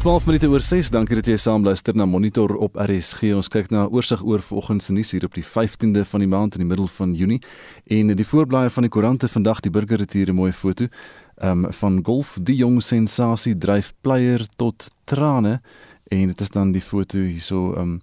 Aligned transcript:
Dis 0.00 0.06
12 0.08 0.26
minute 0.26 0.48
oor 0.48 0.62
6. 0.64 0.88
Dankie 0.94 1.16
dat 1.18 1.26
jy 1.28 1.34
saam 1.36 1.60
luister 1.60 1.92
na 1.92 2.06
Monitor 2.08 2.54
op 2.64 2.78
RSG. 2.80 3.34
Ons 3.36 3.50
kyk 3.52 3.66
na 3.68 3.82
oorsig 3.84 4.22
oor 4.24 4.40
vanoggend 4.40 4.80
se 4.80 4.94
nuus 4.96 5.10
hier 5.12 5.26
op 5.28 5.34
die 5.36 5.44
15de 5.44 6.06
van 6.08 6.24
die 6.24 6.28
maand 6.32 6.56
in 6.56 6.64
die 6.64 6.68
middel 6.70 6.88
van 6.88 7.12
Junie. 7.12 7.36
En 7.84 8.14
die 8.16 8.24
voorblaaie 8.24 8.72
van 8.72 8.88
die 8.88 8.90
koerante 8.96 9.28
vandag, 9.28 9.60
die 9.60 9.70
burger 9.70 10.00
het 10.00 10.16
hier 10.16 10.32
'n 10.32 10.40
mooi 10.40 10.52
foto 10.52 10.88
um, 11.44 11.66
van 11.68 12.00
golf, 12.02 12.38
die 12.40 12.56
jong 12.56 12.80
sensasie 12.80 13.58
dryf 13.58 13.92
pleier 14.00 14.46
tot 14.56 14.88
trane 15.04 15.60
en 16.08 16.26
dit 16.28 16.40
is 16.40 16.48
dan 16.48 16.72
die 16.72 16.80
foto 16.80 17.18
hierso 17.18 17.76
um 17.76 18.00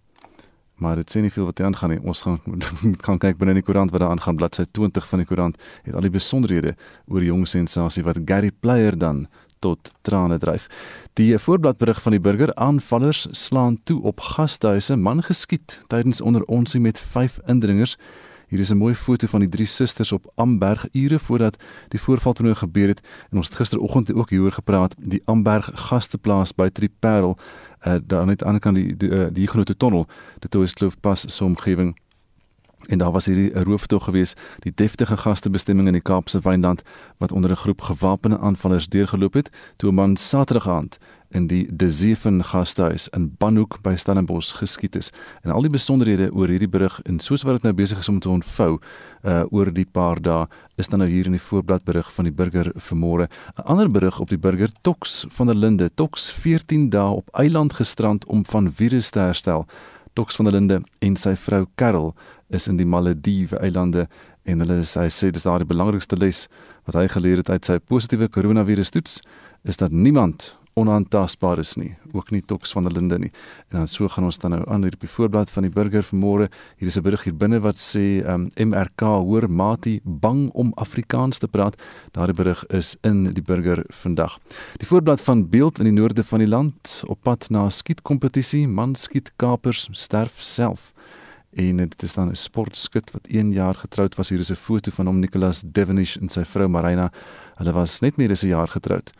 maar 0.77 0.95
dit 0.95 1.09
sê 1.09 1.21
nie 1.21 1.31
veel 1.33 1.45
wat 1.45 1.57
hier 1.57 1.67
aangaan 1.67 1.89
nie. 1.89 1.99
Ons 2.05 2.21
gaan 2.21 2.39
kan 3.07 3.17
kyk 3.17 3.37
binne 3.37 3.55
in 3.55 3.61
die 3.61 3.65
koerant 3.65 3.91
wat 3.91 4.03
daar 4.03 4.13
aangaan. 4.13 4.37
Bladsy 4.37 4.67
20 4.71 5.07
van 5.09 5.19
die 5.19 5.25
koerant 5.25 5.57
het 5.83 5.95
al 5.95 6.05
die 6.05 6.13
besonderhede 6.13 6.75
oor 7.07 7.19
die 7.19 7.31
jong 7.31 7.47
sensasie 7.47 8.03
wat 8.03 8.21
Gary 8.25 8.51
Player 8.51 8.97
dan 8.97 9.25
tot 9.59 9.91
trane 10.01 10.37
dryf. 10.37 10.67
Die 11.13 11.37
voorbladberig 11.37 12.01
van 12.01 12.11
die 12.11 12.21
burger 12.21 12.55
aanvallers 12.55 13.27
slaan 13.31 13.79
toe 13.83 14.01
op 14.01 14.19
gastehuise, 14.19 14.95
man 14.95 15.23
geskiet 15.23 15.81
tydens 15.87 16.21
onder 16.21 16.43
onsie 16.43 16.79
met 16.79 16.99
5 16.99 17.39
indringers. 17.45 17.97
Hier 18.47 18.59
is 18.59 18.71
'n 18.71 18.77
mooi 18.77 18.95
foto 18.95 19.27
van 19.27 19.39
die 19.39 19.49
drie 19.49 19.65
susters 19.65 20.11
op 20.11 20.31
Amberg 20.35 20.85
ure 20.91 21.19
voordat 21.19 21.63
die 21.87 21.99
voorval 21.99 22.33
toe 22.33 22.55
gebeur 22.55 22.87
het 22.87 23.01
en 23.31 23.37
ons 23.37 23.47
het 23.47 23.55
gisteroggend 23.55 24.13
ook 24.13 24.29
hieroor 24.29 24.51
gepraat 24.51 24.95
die 24.97 25.21
Amberg 25.25 25.69
gasteplaas 25.73 26.55
by 26.55 26.69
Triparel 26.69 27.37
uh, 27.87 27.95
daar 28.03 28.25
net 28.25 28.43
aan 28.43 28.51
die 28.51 28.59
kant 28.59 28.75
die 28.75 28.97
die, 28.97 29.09
uh, 29.09 29.27
die 29.31 29.47
groot 29.47 29.73
tonnel 29.77 30.07
dit 30.39 30.55
is 30.55 30.73
Kloofpas 30.73 31.25
se 31.35 31.43
omgewing 31.43 31.97
En 32.87 32.97
daar 32.97 33.11
was 33.11 33.25
hierdie 33.25 33.63
rooftog 33.63 34.03
geweest, 34.03 34.39
die 34.59 34.71
deftige 34.75 35.17
gastebestemming 35.17 35.87
in 35.87 35.93
die 35.93 36.01
Kaapse 36.01 36.39
Wynland 36.39 36.81
wat 37.17 37.31
onder 37.31 37.51
'n 37.51 37.55
groep 37.55 37.81
gewapende 37.81 38.39
aanvallers 38.39 38.87
deurgeloop 38.87 39.33
het 39.33 39.49
toe 39.75 39.91
'n 39.91 39.95
man 39.95 40.17
Saterdag 40.17 40.67
aand 40.67 40.97
in 41.29 41.47
die 41.47 41.67
De 41.75 41.89
Zeven 41.89 42.43
gastehuis 42.43 43.07
in 43.07 43.35
Banhoek 43.37 43.81
by 43.81 43.95
Stellenbosch 43.95 44.55
geskiet 44.55 44.95
is. 44.95 45.11
En 45.41 45.51
al 45.51 45.61
die 45.61 45.71
besonderhede 45.71 46.29
oor 46.33 46.47
hierdie 46.47 46.69
berig 46.71 46.99
en 47.03 47.19
soos 47.19 47.43
wat 47.43 47.53
dit 47.53 47.67
nou 47.67 47.73
besig 47.73 47.99
is 47.99 48.09
om 48.09 48.19
te 48.19 48.29
ontvou 48.29 48.77
uh 49.23 49.43
oor 49.49 49.73
die 49.73 49.85
paar 49.85 50.21
dae 50.21 50.45
is 50.77 50.87
dan 50.87 50.99
nou 50.99 51.09
hier 51.09 51.25
in 51.25 51.35
die 51.35 51.41
voorblad 51.41 51.83
berig 51.83 52.13
van 52.13 52.23
die 52.23 52.33
burger 52.33 52.71
vanmôre. 52.75 53.27
'n 53.57 53.65
Ander 53.65 53.89
berig 53.89 54.19
op 54.19 54.29
die 54.29 54.37
burger 54.37 54.69
Tox 54.81 55.25
van 55.29 55.47
der 55.47 55.55
Linde, 55.55 55.89
Tox 55.93 56.31
14 56.31 56.89
dae 56.89 57.11
op 57.11 57.29
eiland 57.33 57.73
gestrand 57.73 58.25
om 58.25 58.45
van 58.45 58.71
virus 58.71 59.09
te 59.09 59.19
herstel. 59.19 59.65
Tox 60.13 60.35
van 60.35 60.45
der 60.45 60.53
Linde 60.53 60.81
en 60.99 61.15
sy 61.15 61.35
vrou 61.35 61.65
Karel 61.75 62.15
is 62.49 62.67
in 62.67 62.77
die 62.77 62.85
Malediwe 62.87 63.59
eilande 63.59 64.07
en 64.47 64.63
hulle 64.63 64.83
sê 64.83 65.07
hy 65.07 65.11
sê 65.11 65.31
dis 65.31 65.43
daar 65.47 65.63
die 65.63 65.69
belangrikste 65.69 66.19
les 66.19 66.45
wat 66.87 66.95
hy 66.95 67.07
geleer 67.11 67.43
het 67.43 67.49
uit 67.49 67.65
sy 67.65 67.79
positiewe 67.79 68.29
koronavirus 68.31 68.93
toets 68.95 69.19
is 69.67 69.77
dat 69.77 69.91
niemand 69.91 70.53
onaantastbaar 70.77 71.59
is 71.61 71.75
nie, 71.79 71.95
ook 72.13 72.29
nie 72.31 72.43
Tox 72.45 72.71
van 72.75 72.85
der 72.85 72.93
Linde 72.93 73.17
nie. 73.19 73.31
En 73.71 73.79
dan 73.79 73.87
so 73.89 74.07
gaan 74.13 74.27
ons 74.27 74.37
dan 74.37 74.53
nou 74.53 74.61
aan 74.69 74.85
hier 74.85 74.93
op 74.93 75.01
die 75.01 75.09
voorblad 75.09 75.51
van 75.53 75.65
die 75.65 75.73
burger 75.73 76.05
vanmôre. 76.05 76.49
Hier 76.77 76.87
is 76.87 76.97
'n 76.97 77.01
berig 77.01 77.23
hier 77.23 77.33
binne 77.33 77.59
wat 77.59 77.77
sê 77.77 78.23
um, 78.25 78.49
MRK 78.55 79.01
hoor 79.01 79.49
Mati 79.49 79.99
bang 80.03 80.49
om 80.53 80.71
Afrikaans 80.75 81.39
te 81.39 81.47
praat. 81.47 81.75
Daardie 82.11 82.35
berig 82.35 82.63
is 82.69 82.95
in 83.01 83.33
die 83.33 83.41
burger 83.41 83.83
vandag. 83.89 84.37
Die 84.77 84.87
voorblad 84.87 85.21
van 85.21 85.49
Beeld 85.49 85.79
in 85.79 85.85
die 85.85 86.01
noorde 86.01 86.23
van 86.23 86.39
die 86.39 86.47
land 86.47 87.03
op 87.07 87.21
pad 87.23 87.49
na 87.49 87.69
skietkompetisie, 87.69 88.67
man 88.67 88.95
skiet 88.95 89.31
kapers 89.35 89.89
sterf 89.91 90.41
self 90.41 90.93
en 91.57 91.77
dit 91.77 92.03
is 92.03 92.13
dan 92.13 92.29
'n 92.29 92.35
sportskut 92.35 93.11
wat 93.11 93.27
1 93.27 93.51
jaar 93.51 93.75
getroud 93.75 94.15
was. 94.15 94.29
Hier 94.29 94.39
is 94.39 94.51
'n 94.51 94.55
foto 94.55 94.91
van 94.91 95.05
hom 95.05 95.19
Nicholas 95.19 95.63
Devonish 95.65 96.17
en 96.17 96.29
sy 96.29 96.43
vrou 96.43 96.67
Marina. 96.67 97.11
Hulle 97.55 97.71
was 97.71 97.99
net 97.99 98.17
meer 98.17 98.31
as 98.31 98.43
'n 98.43 98.47
jaar 98.47 98.67
getroud. 98.67 99.11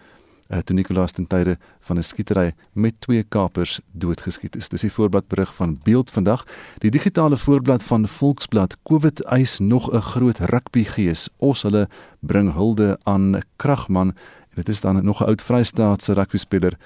Uh, 0.49 0.58
toe 0.58 0.75
Nicholas 0.75 1.11
ten 1.11 1.27
tye 1.27 1.58
van 1.80 1.97
'n 1.97 2.03
skietery 2.03 2.53
met 2.73 2.93
twee 2.99 3.23
kapers 3.23 3.80
doodgeskiet 3.92 4.55
is. 4.55 4.70
Dis 4.70 4.81
die 4.81 4.92
voorbladberig 4.92 5.55
van 5.55 5.80
Beeld 5.83 6.11
vandag. 6.11 6.45
Die 6.77 6.92
digitale 6.92 7.37
voorblad 7.37 7.83
van 7.83 8.08
Volksblad 8.08 8.77
COVID 8.83 9.23
eis 9.23 9.59
nog 9.59 9.92
'n 9.92 10.02
groot 10.02 10.39
rugby 10.39 10.83
gees. 10.83 11.30
Ons 11.37 11.61
hulle 11.61 11.89
bring 12.20 12.53
hulde 12.53 12.99
aan 13.03 13.42
Kragman 13.55 14.08
en 14.49 14.55
dit 14.55 14.70
is 14.70 14.81
dan 14.81 15.03
nog 15.05 15.21
'n 15.21 15.26
oud 15.26 15.42
Vrystaatse 15.42 16.14
rugby 16.14 16.37
speler 16.37 16.77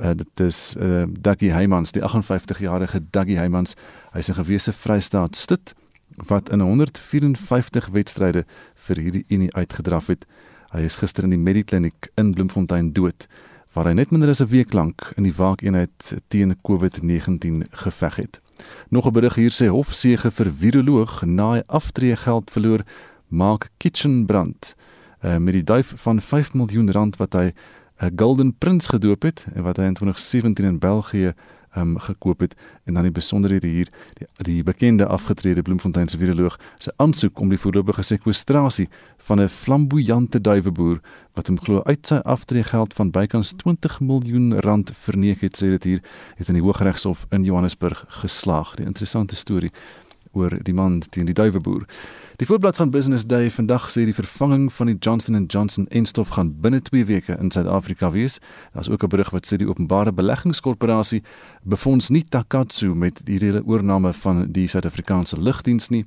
Uh, 0.00 0.14
dit 0.16 0.40
is 0.40 0.74
uh, 0.78 1.04
Duggie 1.20 1.52
Heymans, 1.52 1.92
die 1.92 2.02
58-jarige 2.02 3.00
Duggie 3.10 3.36
Heymans. 3.36 3.74
Hy's 4.12 4.28
'n 4.28 4.34
gewese 4.34 4.72
Vrystaat 4.72 5.36
stit 5.36 5.74
wat 6.16 6.48
in 6.48 6.60
154 6.60 7.88
wedstryde 7.88 8.44
vir 8.74 8.96
hierdie 8.96 9.24
Unie 9.28 9.54
uitgedraf 9.54 10.06
het. 10.06 10.26
Hy 10.72 10.80
is 10.80 10.96
gister 10.96 11.24
in 11.24 11.30
die 11.30 11.38
Medikliniek 11.38 12.08
in 12.16 12.32
Bloemfontein 12.32 12.92
dood 12.92 13.26
waar 13.72 13.88
hy 13.88 13.92
net 13.92 14.10
minder 14.10 14.28
as 14.28 14.40
'n 14.40 14.48
week 14.48 14.72
lank 14.72 15.12
in 15.16 15.22
die 15.22 15.36
waakeenheid 15.36 16.20
teen 16.28 16.56
COVID-19 16.62 17.64
geveg 17.70 18.16
het. 18.16 18.40
Nog 18.88 19.06
'n 19.06 19.12
berig 19.12 19.34
hier 19.34 19.50
sê 19.50 19.68
hofsege 19.68 20.30
vir 20.30 20.50
viroloog 20.50 21.22
na 21.24 21.52
hy 21.52 21.62
aftree 21.66 22.16
geld 22.16 22.50
verloor 22.50 22.82
maak 23.28 23.70
kitchen 23.78 24.26
brand 24.26 24.74
uh, 25.24 25.36
met 25.36 25.54
die 25.54 25.64
duif 25.64 25.92
van 25.96 26.20
5 26.20 26.54
miljoen 26.54 26.90
rand 26.90 27.16
wat 27.16 27.32
hy 27.32 27.52
'n 28.02 28.12
Golden 28.16 28.54
Prince 28.58 28.88
gedoop 28.88 29.22
het 29.22 29.46
en 29.54 29.62
wat 29.62 29.76
hy 29.76 29.84
in 29.84 29.94
2017 29.94 30.64
in 30.64 30.78
België 30.78 31.34
um, 31.76 31.98
gekoop 31.98 32.40
het 32.40 32.54
en 32.84 32.94
dan 32.94 33.02
die 33.02 33.12
besonderhede 33.12 33.66
hier 33.66 33.88
die, 34.12 34.26
die 34.36 34.62
bekende 34.62 35.06
afgetrede 35.06 35.62
Bloemfontein 35.62 36.08
se 36.08 36.18
viroloog 36.18 36.58
se 36.78 36.92
aansoek 36.96 37.38
om 37.38 37.48
die 37.48 37.58
voorlopige 37.58 38.02
sekwestrasie 38.02 38.88
van 39.16 39.40
'n 39.40 39.48
flamboyante 39.48 40.40
duiweboer 40.40 41.00
wat 41.32 41.46
hom 41.46 41.60
glo 41.60 41.82
uit 41.82 42.06
sy 42.06 42.14
aftreegeld 42.14 42.94
van 42.94 43.10
bykans 43.10 43.52
20 43.52 44.00
miljoen 44.00 44.60
rand 44.60 44.90
verneek 44.94 45.40
het 45.40 45.62
sê 45.62 45.66
dit 45.66 45.84
hier 45.84 46.00
het 46.36 46.48
in 46.48 46.54
die 46.54 46.62
Hooggeregshof 46.62 47.26
in 47.30 47.44
Johannesburg 47.44 48.04
geslaag. 48.08 48.74
Die 48.74 48.86
interessante 48.86 49.36
storie 49.36 49.72
oor 50.32 50.62
die 50.62 50.74
man 50.74 51.02
teen 51.10 51.24
die 51.24 51.34
duiweboer 51.34 51.86
Die 52.42 52.50
voorblad 52.50 52.76
van 52.76 52.90
Business 52.90 53.26
Day 53.26 53.50
vandag 53.50 53.84
sê 53.94 54.02
die 54.02 54.14
vervanging 54.14 54.64
van 54.74 54.88
die 54.90 54.96
Johnson 54.98 55.44
& 55.44 55.52
Johnson 55.54 55.84
enstof 55.94 56.32
gaan 56.34 56.48
binne 56.58 56.80
2 56.82 57.04
weke 57.06 57.36
in 57.38 57.52
Suid-Afrika 57.54 58.10
wees. 58.10 58.40
Daar's 58.74 58.88
ook 58.90 59.04
'n 59.04 59.08
berig 59.08 59.30
wat 59.30 59.46
sê 59.46 59.56
die 59.56 59.68
openbare 59.68 60.12
beleggingskorporasie 60.12 61.22
befonds 61.62 62.08
nie 62.10 62.24
Takatsu 62.24 62.94
met 62.94 63.20
die 63.24 63.38
hele 63.38 63.62
oorneem 63.64 64.12
van 64.12 64.52
die 64.52 64.66
Suid-Afrikaanse 64.66 65.40
lugdiens 65.40 65.88
nie. 65.88 66.04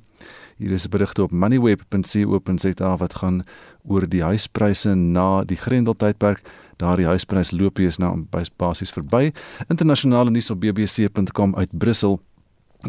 Hier 0.58 0.70
is 0.70 0.84
'n 0.84 0.90
berigte 0.90 1.22
op 1.22 1.30
moneyweb.co.za 1.30 2.96
wat 2.96 3.14
gaan 3.14 3.44
oor 3.84 4.08
die 4.08 4.22
huispryse 4.22 4.94
na 4.94 5.44
die 5.44 5.56
Grendeltydperk. 5.56 6.42
Daar 6.76 6.96
die 6.96 7.06
huispryse 7.06 7.56
loop 7.56 7.76
hier 7.76 7.88
is 7.88 7.98
nou 7.98 8.26
basies 8.56 8.90
verby. 8.90 9.32
Internasionale 9.68 10.30
nuus 10.30 10.50
op 10.50 10.60
bbc.com 10.60 11.56
uit 11.56 11.78
Brussel 11.78 12.20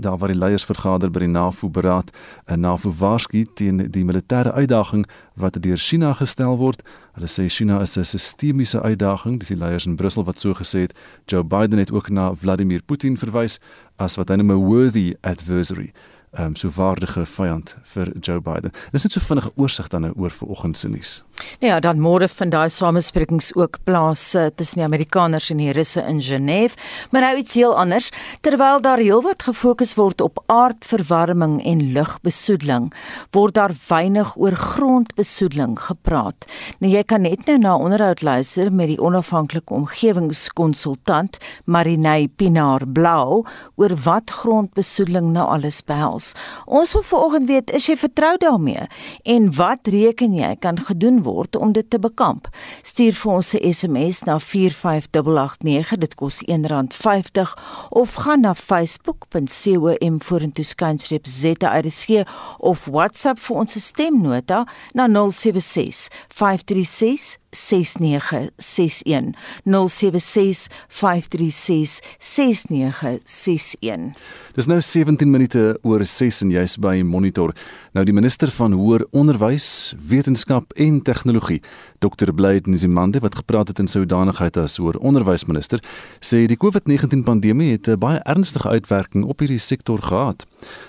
daar 0.02 0.18
waar 0.18 0.32
die 0.32 0.38
leiers 0.40 0.66
vergader 0.66 1.12
by 1.12 1.20
die 1.20 1.32
NAVO 1.32 1.70
beraad 1.70 2.12
en 2.46 2.60
NAVO 2.60 2.92
waarsku 3.00 3.46
teen 3.56 3.78
die 3.92 4.06
militêre 4.06 4.54
uitdaging 4.54 5.06
wat 5.36 5.62
deur 5.62 5.78
China 5.78 6.14
gestel 6.14 6.58
word. 6.58 6.84
Hulle 7.14 7.28
sê 7.28 7.48
China 7.50 7.82
is 7.82 7.98
'n 7.98 8.04
sistemiese 8.04 8.82
uitdaging, 8.82 9.40
dis 9.40 9.48
die 9.48 9.58
leiers 9.58 9.86
in 9.86 9.96
Brussel 9.96 10.24
wat 10.24 10.40
so 10.40 10.54
gesê 10.54 10.80
het. 10.80 10.94
Joe 11.26 11.44
Biden 11.44 11.80
het 11.80 11.92
ook 11.92 12.10
na 12.10 12.34
Vladimir 12.36 12.82
Putin 12.82 13.18
verwys 13.18 13.60
as 13.98 14.16
wat 14.16 14.30
hy 14.30 14.36
noem 14.36 14.52
'n 14.52 14.66
worthy 14.66 15.16
adversary 15.22 15.94
um, 16.32 16.56
so 16.56 16.70
waardige 16.76 17.26
vyand 17.26 17.76
vir 17.94 18.12
Joe 18.20 18.42
Biden. 18.42 18.72
Dis 18.92 19.06
net 19.06 19.16
so 19.16 19.24
vinnige 19.24 19.52
oorsig 19.56 19.88
dan 19.94 20.06
nou 20.08 20.14
oor 20.18 20.34
vanoggend 20.34 20.78
se 20.78 20.90
nuus. 20.90 21.14
Nou 21.62 21.72
ja, 21.72 21.80
dan 21.80 22.02
môre 22.02 22.28
van 22.28 22.50
daai 22.50 22.70
samesprekings 22.74 23.52
ook 23.56 23.80
plaas 23.86 24.24
uh, 24.36 24.48
tussen 24.56 24.82
die 24.82 24.86
Amerikaners 24.86 25.50
en 25.54 25.62
die 25.62 25.72
Russe 25.76 26.02
in 26.02 26.22
Genève, 26.22 26.78
maar 27.12 27.22
nou 27.22 27.38
iets 27.38 27.54
heel 27.54 27.76
anders. 27.78 28.10
Terwyl 28.42 28.82
daar 28.82 29.02
heelwat 29.02 29.44
gefokus 29.48 29.96
word 29.98 30.22
op 30.22 30.42
aardverwarming 30.46 31.60
en 31.66 31.84
lugbesoedeling, 31.94 32.90
word 33.32 33.58
daar 33.58 33.76
weinig 33.88 34.36
oor 34.38 34.58
grondbesoedeling 34.58 35.78
gepraat. 35.80 36.48
Nou 36.80 36.92
jy 36.92 37.04
kan 37.04 37.26
net 37.28 37.46
nou 37.48 37.58
na 37.62 37.76
onderhoud 37.78 38.22
luister 38.22 38.72
met 38.74 38.92
die 38.94 39.02
onafhanklike 39.02 39.74
omgewingskonsultant 39.74 41.38
Marinay 41.66 42.28
Pinaar 42.28 42.88
Blau 42.88 43.44
oor 43.76 43.96
wat 44.04 44.34
grondbesoedeling 44.42 45.32
nou 45.36 45.46
alles 45.54 45.84
behels 45.86 46.17
behels. 46.18 46.34
Ons 46.66 46.94
wil 46.94 47.04
vanoggend 47.04 47.48
weet, 47.48 47.72
is 47.72 47.88
jy 47.88 47.96
vertrou 47.98 48.38
daarmee 48.38 48.88
en 49.24 49.50
wat 49.56 49.88
reken 49.88 50.34
jy 50.34 50.56
kan 50.60 50.78
gedoen 50.78 51.24
word 51.24 51.56
om 51.56 51.72
dit 51.72 51.90
te 51.90 52.00
bekamp? 52.00 52.48
Stuur 52.84 53.14
vir 53.14 53.32
ons 53.32 53.54
'n 53.54 53.74
SMS 53.74 54.24
na 54.26 54.40
45889, 54.40 55.98
dit 55.98 56.16
kos 56.16 56.42
R1.50 56.44 57.54
of 57.90 58.14
gaan 58.14 58.42
na 58.42 58.54
facebook.com 58.56 60.20
vorentoe 60.20 60.64
skynstreep 60.64 61.26
ZRC 61.28 62.26
of 62.60 62.86
WhatsApp 62.86 63.40
vir 63.40 63.56
ons 63.56 63.86
stemnota 63.86 64.66
na 64.94 65.08
076 65.08 66.10
536 66.30 67.38
6961 67.54 69.34
076 69.66 70.70
536 70.90 72.02
6961 72.20 74.14
Dis 74.58 74.66
nou 74.66 74.82
17 74.82 75.30
minute 75.30 75.60
oor 75.86 76.02
6 76.02 76.40
en 76.42 76.52
jy's 76.56 76.80
by 76.82 77.04
Monitor. 77.06 77.52
Nou 77.98 78.06
die 78.06 78.14
minister 78.14 78.52
van 78.54 78.76
hoër 78.78 79.08
onderwys, 79.10 79.96
wetenskap 80.06 80.76
en 80.78 81.00
tegnologie, 81.02 81.64
Dr. 81.98 82.30
Blyde 82.30 82.70
Nzimande 82.70 83.24
wat 83.24 83.40
gepraat 83.40 83.72
het 83.72 83.80
in 83.82 83.88
sy 83.90 84.04
hoedanigheid 84.04 84.58
as 84.62 84.76
hoër 84.78 85.00
onderwysminister, 85.02 85.82
sê 86.22 86.44
die 86.46 86.60
COVID-19 86.62 87.24
pandemie 87.26 87.72
het 87.72 87.88
'n 87.90 87.98
baie 87.98 88.20
ernstige 88.20 88.70
uitwerking 88.70 89.24
op 89.26 89.40
hierdie 89.40 89.58
sektor 89.58 89.98
gehad. 89.98 90.46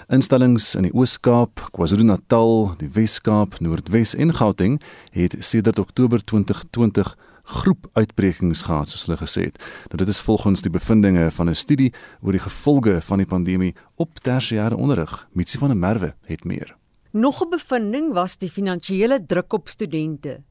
Instellings 0.08 0.74
in 0.74 0.82
die 0.82 0.92
Oos-Kaap, 0.92 1.70
KwaZulu-Natal, 1.72 2.76
die 2.76 2.90
Wes-Kaap, 2.92 3.60
Noordwes 3.60 4.14
en 4.14 4.34
Gauteng 4.34 4.80
het 5.12 5.34
sedert 5.38 5.78
Oktober 5.78 6.24
2020 6.24 7.16
groepuitbrekings 7.42 8.62
gehad 8.62 8.88
soos 8.90 9.06
hulle 9.06 9.18
gesê 9.18 9.42
het. 9.48 9.56
Nou 9.88 9.96
dit 9.96 10.08
is 10.08 10.20
volgens 10.20 10.60
die 10.62 10.70
bevindinge 10.70 11.30
van 11.30 11.48
'n 11.48 11.54
studie 11.54 11.92
oor 12.20 12.32
die 12.32 12.46
gevolge 12.48 13.00
van 13.00 13.16
die 13.16 13.26
pandemie 13.26 13.74
op 13.96 14.10
tersiêre 14.20 14.76
onderrig. 14.76 15.28
Mitsi 15.32 15.58
van 15.58 15.68
der 15.68 15.76
Merwe 15.76 16.14
het 16.26 16.44
meer. 16.44 16.76
Nog 17.10 17.40
'n 17.42 17.48
bevinding 17.48 18.12
was 18.12 18.36
die 18.36 18.50
finansiële 18.50 19.26
druk 19.26 19.52
op 19.52 19.68
studente. 19.68 20.42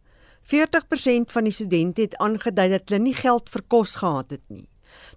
40% 0.42 1.32
van 1.32 1.44
die 1.44 1.52
studente 1.52 2.02
het 2.02 2.18
aangedui 2.18 2.70
dat 2.70 2.90
hulle 2.90 3.02
nie 3.04 3.14
geld 3.14 3.50
vir 3.50 3.64
kos 3.68 3.96
gehad 3.96 4.30
het 4.32 4.50
nie, 4.50 4.70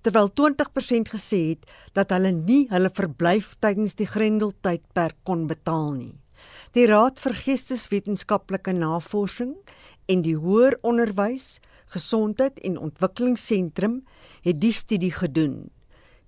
terwyl 0.03 0.29
20% 0.29 1.09
gesê 1.09 1.49
het 1.49 1.71
dat 1.93 2.11
hulle 2.11 2.33
nie 2.33 2.67
hulle 2.69 2.91
verblyf 2.93 3.57
tydens 3.59 3.95
die 3.95 4.07
Grendeltydperk 4.07 5.17
kon 5.23 5.47
betaal 5.47 5.93
nie. 5.93 6.21
Die 6.73 6.87
Raad 6.87 7.21
vir 7.21 7.33
Geesteswetenskaplike 7.33 8.73
Navorsing 8.73 9.55
en 10.07 10.23
die 10.23 10.37
Hoër 10.37 10.79
Onderwys 10.83 11.61
Gesondheid 11.87 12.59
en 12.59 12.79
Ontwikkelingsentrum 12.79 14.05
het 14.43 14.61
die 14.61 14.73
studie 14.73 15.13
gedoen. 15.13 15.71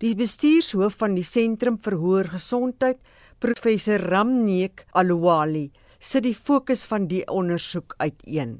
Die 0.03 0.15
bestuurshoof 0.19 0.97
van 0.99 1.15
die 1.15 1.27
Sentrum 1.27 1.77
vir 1.79 1.95
Hoër 2.01 2.29
Gesondheid, 2.29 2.99
professor 3.43 3.99
Ramneek 3.99 4.85
Aluwali, 4.95 5.65
sit 5.99 6.23
die 6.23 6.35
fokus 6.35 6.85
van 6.87 7.09
die 7.11 7.25
ondersoek 7.27 7.97
uiteen. 7.99 8.53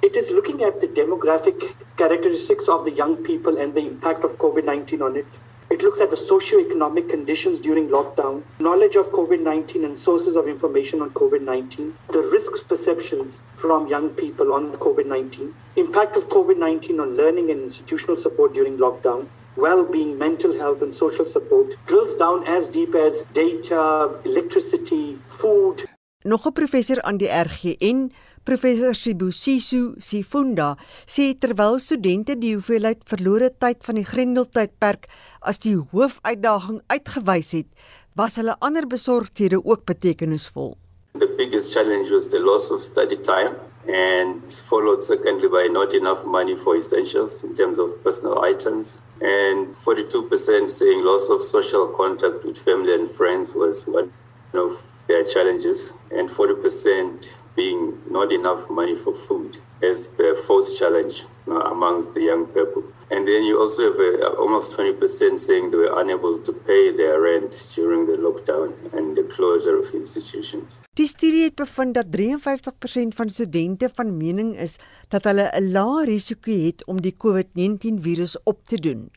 It 0.00 0.16
is 0.16 0.30
looking 0.32 0.62
at 0.64 0.80
the 0.80 0.88
demographic 0.96 1.66
characteristics 2.00 2.68
of 2.68 2.86
the 2.86 2.94
young 2.96 3.18
people 3.26 3.60
and 3.60 3.74
the 3.74 3.84
impact 3.84 4.24
of 4.24 4.38
COVID-19 4.40 5.04
on 5.04 5.16
it. 5.20 5.26
It 5.70 5.82
looks 5.82 6.00
at 6.00 6.08
the 6.08 6.16
socio-economic 6.16 7.10
conditions 7.10 7.60
during 7.60 7.90
lockdown, 7.90 8.40
knowledge 8.58 8.96
of 8.96 9.12
COVID-19 9.12 9.84
and 9.84 9.98
sources 9.98 10.34
of 10.36 10.48
information 10.48 11.02
on 11.02 11.10
COVID-19, 11.10 11.92
the 12.10 12.22
risks 12.32 12.62
perceptions 12.62 13.42
from 13.56 13.88
young 13.88 14.08
people 14.08 14.54
on 14.54 14.72
COVID-19, 14.72 15.52
impact 15.76 16.16
of 16.16 16.30
COVID-19 16.30 16.98
on 16.98 17.14
learning 17.14 17.50
and 17.50 17.60
institutional 17.60 18.16
support 18.16 18.54
during 18.54 18.78
lockdown, 18.78 19.28
well-being, 19.60 20.18
mental 20.18 20.52
health 20.52 20.82
and 20.82 20.94
social 20.94 21.26
support, 21.26 21.76
drills 21.86 22.14
down 22.14 22.46
as 22.46 22.66
deep 22.66 22.94
as 22.94 23.22
data, 23.32 24.10
electricity, 24.24 25.18
food. 25.38 25.84
Nog 26.24 26.46
'n 26.46 26.52
professor 26.52 27.00
aan 27.02 27.16
die 27.16 27.28
RGN 27.28 28.12
Professor 28.44 28.94
Sibusiso 28.94 29.94
Sifunda 30.00 30.76
sê 31.04 31.34
terwyl 31.36 31.78
studente 31.78 32.34
die 32.40 32.54
hoeveelheid 32.54 33.02
verlore 33.04 33.50
tyd 33.60 33.84
van 33.84 33.98
die 34.00 34.04
Grendeltydperk 34.08 35.08
as 35.44 35.60
die 35.60 35.74
hoofuitdaging 35.76 36.80
uitgewys 36.88 37.52
het, 37.52 37.68
was 38.16 38.38
hulle 38.40 38.56
ander 38.64 38.88
besorgdhede 38.88 39.60
ook 39.60 39.84
betekenisvol. 39.84 40.72
The 41.20 41.28
biggest 41.36 41.72
challenge 41.72 42.08
was 42.10 42.30
the 42.32 42.40
loss 42.40 42.70
of 42.70 42.82
study 42.82 43.20
time 43.20 43.60
and 43.86 44.60
followed 44.68 45.04
secondly 45.04 45.48
by 45.48 45.68
not 45.68 45.92
enough 45.92 46.24
money 46.24 46.56
for 46.56 46.76
essentials 46.76 47.42
in 47.44 47.52
terms 47.54 47.78
of 47.78 48.00
personal 48.02 48.40
items 48.44 48.98
and 49.20 49.74
42% 49.76 50.70
saying 50.70 51.04
loss 51.04 51.28
of 51.28 51.42
social 51.42 51.88
contact 51.88 52.44
with 52.44 52.56
family 52.56 52.94
and 52.94 53.10
friends 53.10 53.54
was 53.54 53.86
one 53.86 54.12
of 54.54 54.82
their 55.08 55.24
challenges 55.24 55.92
and 56.10 56.30
40% 56.30 57.34
being 57.54 58.00
not 58.08 58.32
enough 58.32 58.70
money 58.70 58.96
for 58.96 59.14
food 59.14 59.58
as 59.82 60.08
the 60.12 60.40
fourth 60.46 60.78
challenge 60.78 61.24
uh, 61.48 61.70
amongst 61.70 62.14
the 62.14 62.22
young 62.22 62.46
people. 62.46 62.84
And 63.10 63.26
then 63.26 63.42
you 63.42 63.58
also 63.58 63.90
have 63.90 63.98
uh, 63.98 64.38
almost 64.38 64.76
20% 64.76 65.38
saying 65.38 65.70
they 65.70 65.76
were 65.76 65.98
unable 65.98 66.38
to 66.38 66.52
pay 66.52 66.92
their 66.94 67.20
rent 67.20 67.52
during 67.74 68.06
the 68.06 68.16
lockdown 68.16 68.68
and 68.96 69.16
the 69.16 69.24
closure 69.24 69.78
of 69.82 69.90
institutions. 69.94 70.78
Die 70.94 71.08
studie 71.10 71.42
het 71.48 71.56
bevind 71.58 71.94
dat 71.94 72.06
53% 72.14 73.16
van 73.18 73.30
studente 73.30 73.90
van 73.94 74.16
mening 74.16 74.54
is 74.58 74.76
dat 75.08 75.24
hulle 75.24 75.50
'n 75.50 75.72
lae 75.72 76.04
risiko 76.04 76.50
het 76.50 76.86
om 76.86 77.00
die 77.00 77.16
COVID-19 77.24 77.98
virus 78.00 78.36
op 78.44 78.62
te 78.64 78.76
doen, 78.76 79.10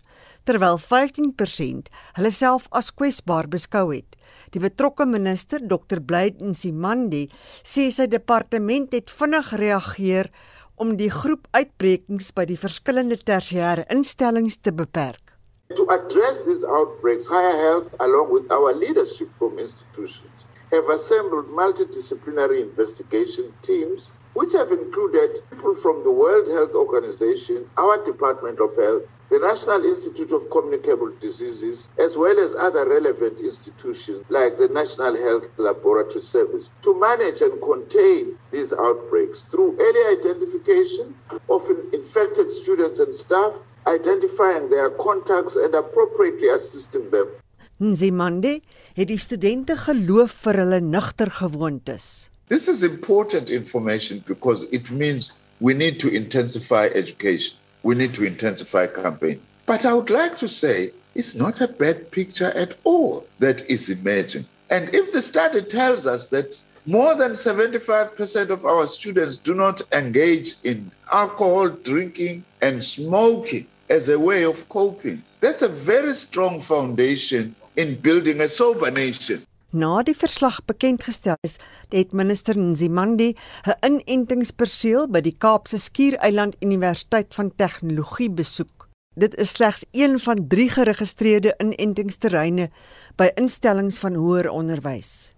terwyl 0.44 0.80
15% 0.80 1.94
hulle 2.18 2.32
self 2.32 2.66
as 2.70 2.94
kwesbaar 2.94 3.48
beskou 3.48 3.94
het. 3.96 4.18
Die 4.50 4.62
betrokke 4.62 5.06
minister, 5.06 5.62
Dr. 5.68 6.02
Blyde 6.02 6.46
Nsimandi, 6.46 7.30
sê 7.62 7.92
sy 7.92 8.08
departement 8.08 8.94
het 8.94 9.12
vinnig 9.12 9.54
reageer 9.54 10.32
om 10.84 10.98
die 11.00 11.12
groep 11.12 11.46
uitbrekings 11.56 12.34
by 12.36 12.44
die 12.50 12.60
verskillende 12.60 13.16
tersiêre 13.30 13.86
instellings 13.94 14.58
te 14.60 14.74
beperk. 14.76 15.32
To 15.78 15.86
address 15.96 16.42
these 16.46 16.68
outbreaks, 16.68 17.30
Higher 17.32 17.56
Health 17.56 17.96
along 18.04 18.34
with 18.36 18.52
our 18.52 18.74
leadership 18.76 19.30
from 19.40 19.60
institutions 19.60 20.44
have 20.74 20.90
assembled 20.92 21.48
multidisciplinary 21.48 22.60
investigation 22.62 23.54
teams 23.62 24.12
which 24.34 24.52
have 24.54 24.72
included 24.72 25.40
people 25.50 25.76
from 25.76 26.04
the 26.04 26.12
World 26.12 26.48
Health 26.48 26.74
Organization, 26.76 27.70
our 27.78 28.04
Department 28.04 28.60
of 28.60 28.76
Health, 28.76 29.04
the 29.34 29.40
National 29.40 29.84
Institute 29.84 30.32
of 30.32 30.48
Communicable 30.52 31.12
Diseases, 31.20 31.88
as 31.98 32.16
well 32.16 32.38
as 32.40 32.54
other 32.54 32.88
relevant 32.88 33.40
institutions 33.40 34.24
like 34.30 34.60
the 34.60 34.68
National 34.68 35.16
Health 35.18 35.46
Laboratory 35.58 36.22
Service, 36.22 36.70
to 36.84 36.94
manage 37.00 37.42
and 37.42 37.60
contain 37.60 38.38
these 38.52 38.72
outbreaks 38.74 39.42
through 39.50 39.76
early 39.80 40.04
identification 40.18 41.16
of 41.50 41.64
infected 41.94 42.52
students 42.52 43.00
and 43.00 43.12
staff, 43.12 43.54
identifying 43.88 44.70
their 44.70 44.92
contacts 44.92 45.56
and 45.56 45.74
appropriately 45.74 46.50
assisting 46.50 47.10
them. 47.10 47.26
Nzimande 47.82 48.60
het 48.94 49.10
die 49.10 49.18
studente 49.18 49.74
geloof 49.88 50.38
vir 50.46 50.62
hulle 50.62 50.80
nugter 50.86 51.34
gewoontes. 51.42 52.30
This 52.54 52.70
is 52.70 52.84
important 52.84 53.50
information 53.50 54.22
because 54.28 54.70
it 54.70 54.92
means 54.92 55.34
we 55.60 55.74
need 55.74 56.00
to 56.06 56.14
intensify 56.22 56.86
education. 56.94 57.58
We 57.84 57.96
need 57.96 58.14
to 58.16 58.24
intensify 58.24 58.88
campaign. 58.88 59.42
But 59.66 59.86
I 59.86 59.94
would 59.94 60.10
like 60.10 60.38
to 60.38 60.48
say 60.48 60.92
it's 61.16 61.36
not 61.36 61.62
a 61.62 61.68
bad 61.68 62.12
picture 62.12 62.52
at 62.56 62.76
all 62.84 63.28
that 63.40 63.70
is 63.70 63.90
emerging. 63.90 64.46
And 64.70 64.94
if 64.96 65.12
the 65.12 65.22
study 65.22 65.62
tells 65.62 66.08
us 66.08 66.28
that 66.28 66.60
more 66.86 67.16
than 67.16 67.32
75% 67.32 68.50
of 68.50 68.66
our 68.66 68.88
students 68.88 69.38
do 69.38 69.54
not 69.54 69.82
engage 69.94 70.56
in 70.64 70.92
alcohol, 71.12 71.70
drinking, 71.70 72.44
and 72.62 72.84
smoking 72.84 73.68
as 73.90 74.10
a 74.10 74.20
way 74.20 74.44
of 74.44 74.68
coping, 74.70 75.24
that's 75.40 75.62
a 75.62 75.70
very 75.70 76.14
strong 76.14 76.60
foundation 76.60 77.56
in 77.76 78.00
building 78.00 78.42
a 78.42 78.48
sober 78.48 78.92
nation. 78.92 79.46
Na 79.74 80.04
die 80.06 80.14
verslag 80.14 80.60
bekend 80.70 81.02
gestel 81.02 81.40
is, 81.42 81.56
het 81.90 82.12
minister 82.14 82.54
Nzimandi 82.54 83.34
'n 83.66 83.80
inentingsperseel 83.82 85.08
by 85.10 85.22
die 85.22 85.34
Kaapse 85.34 85.80
Skiereiland 85.80 86.56
Universiteit 86.62 87.34
van 87.34 87.50
Tegnologie 87.56 88.30
besoek. 88.30 88.88
Dit 89.16 89.36
is 89.36 89.50
slegs 89.50 89.86
een 89.92 90.20
van 90.20 90.48
3 90.48 90.70
geregistreerde 90.70 91.56
inentingsterreine 91.58 92.70
by 93.16 93.32
instellings 93.36 93.98
van 93.98 94.14
hoër 94.14 94.50
onderwys. 94.50 95.34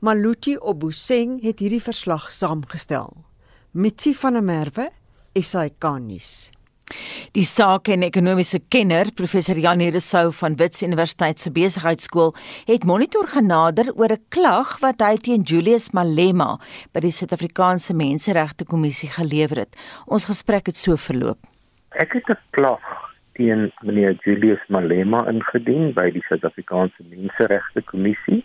Maluti 0.00 0.56
Obuseng 0.58 1.42
het 1.42 1.58
hierdie 1.58 1.82
verslag 1.82 2.30
saamgestel. 2.30 3.16
Mitsi 3.70 4.14
van 4.14 4.32
der 4.32 4.42
Merwe, 4.42 4.90
SAK-nuus. 5.34 6.50
Die 7.36 7.44
sake 7.46 7.92
en 7.94 8.02
ekonomiese 8.02 8.60
kenner, 8.68 9.12
professor 9.14 9.58
Janie 9.58 9.90
Resou 9.94 10.30
van 10.32 10.56
Wits 10.56 10.82
Universiteit 10.82 11.38
se 11.38 11.52
besigheidskool, 11.54 12.34
het 12.66 12.84
monitor 12.84 13.26
genader 13.26 13.92
oor 13.94 14.12
'n 14.12 14.24
klag 14.28 14.78
wat 14.80 15.00
hy 15.00 15.16
teen 15.16 15.42
Julius 15.42 15.90
Malema 15.92 16.58
by 16.92 17.00
die 17.00 17.10
Suid-Afrikaanse 17.10 17.94
Menseregte 17.94 18.64
Kommissie 18.64 19.08
gelewer 19.08 19.56
het. 19.56 19.76
Ons 20.06 20.24
gesprek 20.24 20.66
het 20.66 20.76
so 20.76 20.96
verloop. 20.96 21.38
Ek 21.90 22.12
het 22.12 22.28
'n 22.28 22.38
klag 22.50 22.80
teen 23.34 23.72
meneer 23.82 24.18
Julius 24.24 24.62
Malema 24.68 25.26
ingedien 25.28 25.92
by 25.94 26.10
die 26.10 26.22
Suid-Afrikaanse 26.28 27.02
Menseregte 27.08 27.82
Kommissie 27.82 28.44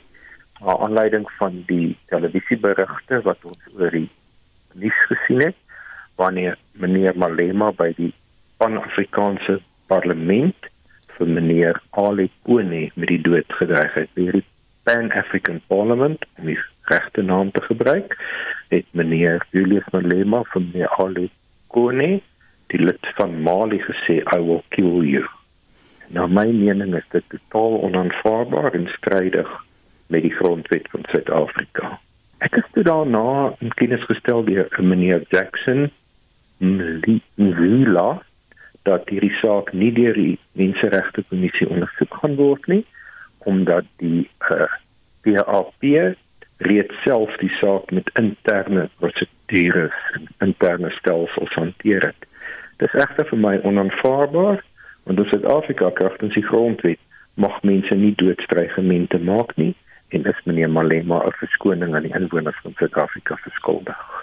na 0.61 0.77
aanleiding 0.77 1.25
van 1.37 1.63
die 1.67 1.97
televisieberigte 2.11 3.21
wat 3.21 3.37
ons 3.43 3.63
oor 3.77 3.91
die 3.91 4.09
nuus 4.73 4.99
gesien 5.09 5.41
het 5.41 5.55
wanneer 6.15 6.57
meneer 6.71 7.17
Malema 7.17 7.71
by 7.71 7.91
die 7.97 8.13
pan-Afrikaanse 8.57 9.59
parlement 9.87 10.69
vir 11.17 11.31
meneer 11.37 11.79
Ali 11.91 12.29
Kone 12.47 12.89
met 12.95 13.11
die 13.11 13.21
dood 13.21 13.57
gedreig 13.59 13.93
het. 13.93 14.11
Die 14.15 14.43
Pan-African 14.85 15.61
Parliament, 15.67 16.25
om 16.37 16.51
die 16.51 16.59
regte 16.91 17.23
naam 17.25 17.51
te 17.51 17.61
gebruik, 17.65 18.17
het 18.69 18.85
meneer 18.91 19.45
Julius 19.51 19.87
Malema 19.91 20.43
van 20.53 20.69
meneer 20.71 20.91
Ali 20.99 21.29
Kone, 21.73 22.19
die 22.73 22.81
lid 22.81 23.11
van 23.17 23.41
Mali 23.41 23.79
gesê 23.81 24.21
I 24.33 24.39
will 24.39 24.63
kill 24.69 25.03
you. 25.05 25.25
Nou 26.13 26.27
my 26.29 26.45
mening 26.51 26.93
is 26.95 27.05
dit 27.13 27.23
totaal 27.33 27.79
onaanvaarbaar 27.87 28.73
en 28.77 28.87
strydig 28.97 29.49
met 30.13 30.21
die 30.21 30.33
grondwet 30.37 30.87
van 30.93 31.05
Suid-Afrika. 31.09 31.95
Ek 32.45 32.59
het 32.59 32.85
daarna 32.85 33.55
in 33.63 33.73
kennis 33.79 34.03
gestel 34.05 34.43
deur 34.45 34.69
meneer 34.77 35.23
Jackson 35.33 35.87
Mzila 36.59 38.21
dat 38.85 39.09
hierdie 39.09 39.33
saak 39.41 39.73
nie 39.73 39.91
deur 39.93 40.13
die 40.13 40.37
Menseregte 40.59 41.23
Kommissie 41.29 41.69
ondersoek 41.69 42.13
gaan 42.21 42.35
word 42.39 42.67
nie 42.71 42.83
omdat 43.45 43.85
die 44.01 44.25
uh, 44.49 44.69
PAP 45.25 45.85
reeds 46.65 47.01
self 47.03 47.33
die 47.41 47.51
saak 47.59 47.91
met 47.91 48.09
interne 48.21 48.87
prosedures 49.01 49.97
en 50.17 50.29
interne 50.47 50.89
stelsels 50.97 51.53
hanteer 51.53 52.07
het. 52.09 52.29
Dit 52.77 52.87
is 52.89 52.99
regtig 53.01 53.29
vir 53.29 53.41
my 53.47 53.55
onaanvaarbaar 53.63 54.61
want 55.05 55.19
in 55.21 55.29
Suid-Afrika 55.29 55.91
kragtens 55.99 56.33
die 56.33 56.45
grondwet 56.45 57.01
mag 57.41 57.57
mense 57.67 57.95
nie 57.95 58.13
doodstrygemente 58.21 59.19
maak 59.19 59.53
nie 59.61 59.73
en 60.15 60.23
dis 60.23 60.45
meneer 60.45 60.69
Malema 60.69 61.23
'n 61.25 61.37
verskoning 61.41 61.95
aan 61.95 62.07
die 62.07 62.15
inwoners 62.15 62.59
van 62.63 62.73
Suid-Afrika 62.77 63.35
verskuldig. 63.35 64.14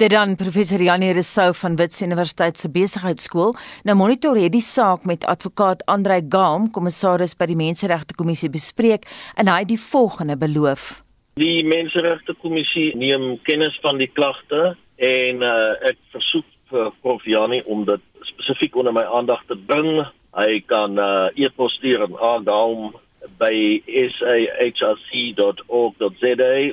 Dit 0.00 0.10
dan 0.10 0.36
professor 0.36 0.80
Janie 0.82 1.12
Resou 1.12 1.54
van 1.54 1.76
Wits 1.76 2.02
Universiteit 2.02 2.58
se 2.58 2.70
besigheidskool. 2.70 3.54
Nou 3.84 3.96
monitor 3.96 4.36
het 4.36 4.52
die 4.52 4.64
saak 4.64 5.04
met 5.04 5.24
advokaat 5.24 5.84
Andrei 5.84 6.22
Gam, 6.28 6.70
kommissaris 6.70 7.36
by 7.36 7.46
die 7.50 7.58
Menseregte 7.58 8.14
Kommissie 8.14 8.50
bespreek 8.50 9.08
en 9.36 9.48
hy 9.50 9.58
het 9.64 9.72
die 9.72 9.80
volgende 9.80 10.36
beloof. 10.40 11.02
Die 11.40 11.64
Menseregte 11.66 12.34
Kommissie 12.40 12.96
neem 12.96 13.38
kennis 13.48 13.78
van 13.82 13.98
die 14.00 14.10
klagte 14.12 14.76
en 15.00 15.42
uh, 15.42 15.90
ek 15.90 15.96
versoek 16.14 16.48
vir 16.70 16.90
Prof 17.02 17.24
Janie 17.26 17.62
om 17.66 17.84
dit 17.88 18.02
spesifiek 18.28 18.76
onder 18.76 18.92
my 18.94 19.04
aandag 19.04 19.42
te 19.48 19.56
bring. 19.56 20.04
Hy 20.36 20.60
kan 20.70 20.98
uh, 20.98 21.28
e-pos 21.34 21.74
stuur 21.78 22.06
aan 22.06 22.44
Gam 22.46 22.92
by 23.40 23.82
sahrc.org.za 24.16 25.44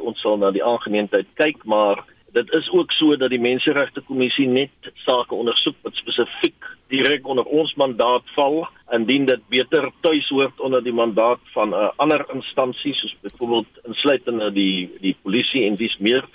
ons 0.08 0.22
sal 0.24 0.38
na 0.40 0.52
die 0.56 0.64
aangeneemdheid 0.64 1.28
kyk 1.40 1.66
maar 1.68 1.98
dit 2.34 2.52
is 2.54 2.70
ook 2.72 2.92
so 2.92 3.16
dat 3.16 3.30
die 3.30 3.40
menseregte 3.40 4.02
kommissie 4.02 4.48
net 4.48 4.92
sake 5.06 5.36
ondersoek 5.36 5.76
wat 5.82 5.96
spesifiek 5.96 6.68
direk 6.92 7.28
onder 7.28 7.46
ons 7.46 7.74
mandaat 7.76 8.24
val 8.36 8.68
indien 8.96 9.26
dit 9.26 9.42
beter 9.50 9.90
tuis 10.02 10.28
hoort 10.30 10.60
onder 10.60 10.84
die 10.84 10.94
mandaat 10.94 11.40
van 11.54 11.70
'n 11.70 11.74
uh, 11.74 11.90
ander 11.96 12.26
instansie 12.34 12.94
soos 12.94 13.16
byvoorbeeld 13.22 13.80
insluitende 13.88 14.52
die 14.52 14.90
die 15.00 15.16
polisie 15.22 15.66
en 15.68 15.76
dis 15.76 15.98
meer 15.98 16.26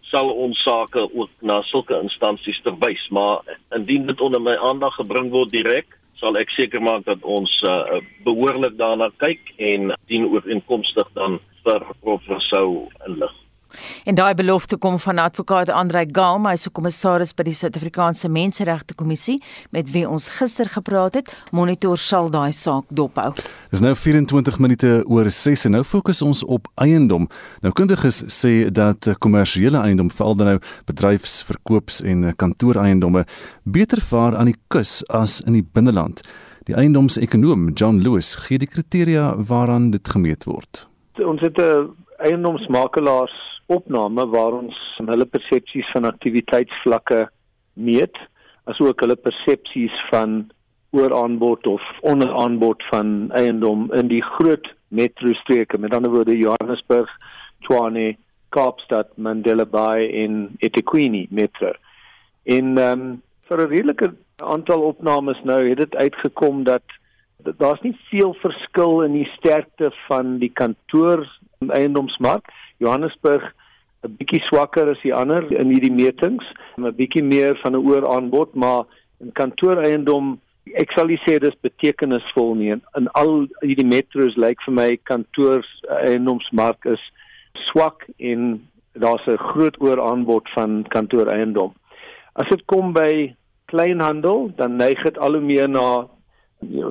sal 0.00 0.30
ons 0.30 0.62
sake 0.62 1.14
ook 1.14 1.30
na 1.40 1.62
sulke 1.62 2.00
instansies 2.02 2.60
verwys 2.62 3.08
maar 3.10 3.40
indien 3.76 4.06
dit 4.06 4.20
onder 4.20 4.40
my 4.40 4.56
aandag 4.56 4.94
gebring 4.94 5.30
word 5.30 5.50
direk 5.50 5.98
sal 6.20 6.36
ek 6.36 6.50
seker 6.52 6.82
maak 6.84 7.04
dat 7.08 7.22
ons 7.24 7.52
uh, 7.68 8.00
behoorlik 8.24 8.76
daarna 8.76 9.08
kyk 9.22 9.54
en 9.56 9.92
dien 10.06 10.26
ooreenkomstig 10.28 11.08
dan 11.14 11.38
vir 11.64 11.86
prof 12.00 12.26
Rousseau 12.28 12.88
inlig. 13.08 13.32
En 14.04 14.14
daai 14.14 14.34
belofte 14.34 14.76
kom 14.76 14.98
van 14.98 15.18
advokaat 15.18 15.68
Andrei 15.70 16.06
Galm, 16.12 16.46
hy 16.46 16.52
is 16.52 16.66
'n 16.66 16.72
kommissaris 16.72 17.34
by 17.34 17.42
die 17.42 17.54
Suid-Afrikaanse 17.54 18.28
Menseregte 18.28 18.94
Kommissie 18.94 19.42
met 19.70 19.90
wie 19.90 20.08
ons 20.08 20.28
gister 20.28 20.68
gepraat 20.68 21.14
het. 21.14 21.30
Monitor 21.50 21.96
sal 21.96 22.30
daai 22.30 22.52
saak 22.52 22.84
dophou. 22.88 23.32
Dis 23.70 23.80
nou 23.80 23.94
24 23.94 24.58
minute 24.58 25.04
oor 25.06 25.30
6 25.30 25.64
en 25.64 25.70
nou 25.70 25.84
fokus 25.84 26.22
ons 26.22 26.44
op 26.44 26.68
eiendom. 26.74 27.28
Nou 27.60 27.72
kundiges 27.72 28.22
sê 28.26 28.70
dat 28.70 29.08
kommersiële 29.18 29.78
eiendom, 29.78 30.10
veral 30.10 30.36
dan 30.36 30.46
nou 30.46 30.58
bedryfsverkoops 30.84 32.00
en 32.02 32.36
kantooreiendomme, 32.36 33.26
beter 33.64 34.00
vaar 34.00 34.36
aan 34.36 34.46
die 34.46 34.58
kus 34.68 35.06
as 35.08 35.40
in 35.40 35.52
die 35.52 35.66
binneland. 35.72 36.20
Die 36.68 36.74
eiendomsekonoom 36.74 37.70
John 37.74 37.98
Lewis 37.98 38.34
gee 38.34 38.58
die 38.58 38.68
kriteria 38.68 39.34
waaraan 39.36 39.90
dit 39.90 40.08
gemeet 40.08 40.44
word. 40.44 40.86
Ons 41.18 41.40
het 41.40 41.58
'n 41.58 41.90
eiendomsmakelaars 42.26 43.36
opname 43.66 44.26
waar 44.34 44.56
ons 44.62 44.76
hulle 44.98 45.26
persepsies 45.26 45.88
van 45.94 46.08
aktiwiteitsvlakke 46.08 47.26
meet 47.74 48.16
asook 48.70 49.00
hulle 49.04 49.16
persepsies 49.16 49.94
van 50.10 50.42
ooraanbod 50.96 51.66
of 51.70 51.84
onderaanbod 52.12 52.82
van 52.90 53.30
eiendom 53.38 53.88
in 53.96 54.10
die 54.10 54.22
groot 54.36 54.66
metrostreke 54.88 55.78
met 55.78 55.94
ander 55.94 56.10
woorde 56.10 56.34
Johannesburg, 56.36 57.10
Tshwane, 57.62 58.16
Kaapstad, 58.50 59.14
Mandela 59.16 59.64
Bay 59.64 60.08
en 60.24 60.56
eThekwini 60.58 61.26
metro. 61.30 61.72
In 62.42 62.76
ehm 62.78 63.00
um, 63.00 63.22
vir 63.50 63.62
'n 63.62 63.70
redelike 63.70 64.08
aantal 64.36 64.82
opnames 64.82 65.38
nou 65.44 65.68
het 65.68 65.78
dit 65.78 65.96
uitgekom 65.96 66.64
dat 66.64 66.82
daar's 67.58 67.80
nie 67.82 67.96
veel 68.10 68.34
verskil 68.34 69.02
in 69.02 69.12
die 69.12 69.30
sterkte 69.36 69.90
van 70.06 70.38
die 70.38 70.52
kantoor 70.52 71.26
eiendomsmark. 71.68 72.48
Johannesburg 72.78 73.54
'n 74.02 74.16
bietjie 74.16 74.40
swakker 74.48 74.88
as 74.88 75.00
die 75.02 75.14
ander 75.14 75.44
in 75.52 75.68
hierdie 75.68 75.92
metings, 75.92 76.44
'n 76.78 76.88
bietjie 76.96 77.22
meer 77.22 77.58
van 77.62 77.76
'n 77.76 77.84
ooraanbod, 77.84 78.54
maar 78.54 78.84
in 79.20 79.32
kantooreiendom 79.32 80.40
ek 80.74 80.92
sal 80.92 81.08
sê 81.26 81.38
dis 81.40 81.56
betekenisvol 81.60 82.54
nie. 82.54 82.72
In, 82.72 83.08
al 83.12 83.46
hierdie 83.60 83.86
metros 83.86 84.36
lyk 84.36 84.62
vir 84.64 84.74
my 84.74 84.96
kantooreiendomsmark 85.04 86.86
is 86.86 87.00
swak 87.70 88.06
en 88.18 88.66
daar's 88.94 89.26
'n 89.26 89.36
groot 89.36 89.76
ooraanbod 89.80 90.48
van 90.54 90.84
kantooreiendom. 90.88 91.74
As 92.36 92.48
dit 92.48 92.62
kom 92.66 92.92
by 92.92 93.34
kleinhandel, 93.66 94.52
dan 94.56 94.76
neig 94.76 95.02
dit 95.02 95.18
al 95.18 95.32
hoe 95.32 95.44
meer 95.44 95.68
na 95.68 96.08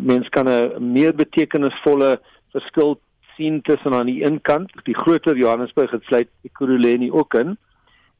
mense 0.01 0.29
kan 0.29 0.47
'n 0.47 0.91
meer 0.93 1.13
betekenisvolle 1.13 2.19
verskil 2.51 2.99
sien 3.39 3.61
tussen 3.63 3.95
aan 3.95 4.11
die 4.11 4.23
een 4.25 4.41
kant 4.41 4.71
die 4.83 4.97
groter 4.97 5.37
Johannesburg 5.37 5.91
het 5.95 6.03
sluit 6.03 6.29
Ekurhuleni 6.43 7.11
ook 7.11 7.33
in. 7.39 7.55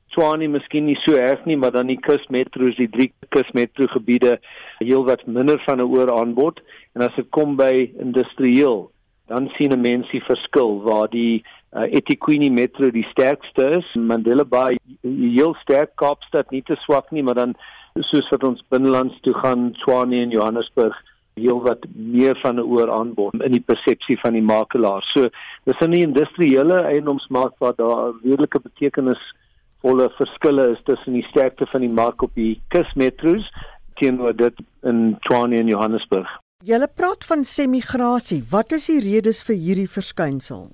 Tshwane 0.10 0.48
miskien 0.48 0.88
nie 0.88 0.98
so 1.04 1.18
erg 1.20 1.44
nie, 1.46 1.58
maar 1.60 1.76
dan 1.76 1.92
die 1.92 2.00
kusmetro's, 2.00 2.78
die 2.80 2.90
drie 2.90 3.12
kusmetrogebiede 3.36 4.40
heelwat 4.80 5.26
minder 5.28 5.60
van 5.68 5.84
'n 5.84 5.92
ooraanbod 5.92 6.62
en 6.96 7.04
as 7.06 7.16
dit 7.16 7.30
kom 7.30 7.56
by 7.56 7.92
industrieel, 8.00 8.90
dan 9.28 9.52
sien 9.58 9.74
'n 9.74 9.82
mens 9.82 10.10
die 10.12 10.24
verskil 10.24 10.82
waar 10.82 11.10
die 11.10 11.44
uh, 11.76 11.84
eThekwini 11.84 12.50
metro 12.50 12.90
die 12.92 13.06
sterkste 13.12 13.70
is, 13.78 13.86
Mandela 13.94 14.46
Bay 14.46 14.80
heel 15.02 15.54
sterk, 15.62 15.96
Kaapstad 15.96 16.50
nie 16.52 16.64
te 16.64 16.76
swak 16.76 17.12
nie, 17.12 17.24
maar 17.24 17.36
dan 17.36 17.54
soos 18.00 18.30
wat 18.30 18.44
ons 18.44 18.64
binnelands 18.70 19.20
toe 19.22 19.34
gaan, 19.34 19.74
Tshwane 19.74 20.24
en 20.24 20.30
Johannesburg 20.30 20.96
heel 21.40 21.62
wat 21.64 21.86
meer 21.94 22.38
van 22.42 22.56
'n 22.56 22.68
ooraanbod 22.76 23.42
in 23.44 23.52
die 23.52 23.66
persepsie 23.72 24.20
van 24.20 24.34
die 24.34 24.42
makelaar. 24.42 25.04
So 25.14 25.30
dis 25.66 25.80
in 25.86 25.92
die 25.92 26.06
industriële 26.06 26.82
eiendomsmark 26.82 27.58
waar 27.60 27.76
daar 27.76 28.14
redelike 28.24 28.60
betekenisvolle 28.60 30.10
verskille 30.18 30.70
is 30.72 30.82
tussen 30.84 31.14
die 31.14 31.28
sterkte 31.32 31.66
van 31.66 31.82
die 31.82 31.96
mark 32.02 32.22
op 32.22 32.32
die 32.36 32.62
kusmetros 32.68 33.50
teenoor 33.96 34.36
dit 34.36 34.56
in 34.84 35.18
Tshwane 35.20 35.58
en 35.60 35.68
Johannesburg. 35.68 36.30
Julle 36.64 36.88
praat 36.96 37.26
van 37.26 37.44
semigrasie. 37.44 38.44
Wat 38.50 38.72
is 38.72 38.86
die 38.86 39.00
redes 39.00 39.44
vir 39.44 39.56
hierdie 39.56 39.90
verskynsel? 39.90 40.72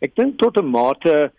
Ek 0.00 0.14
dink 0.16 0.38
tot 0.38 0.56
'n 0.56 0.70
mate 0.70 1.30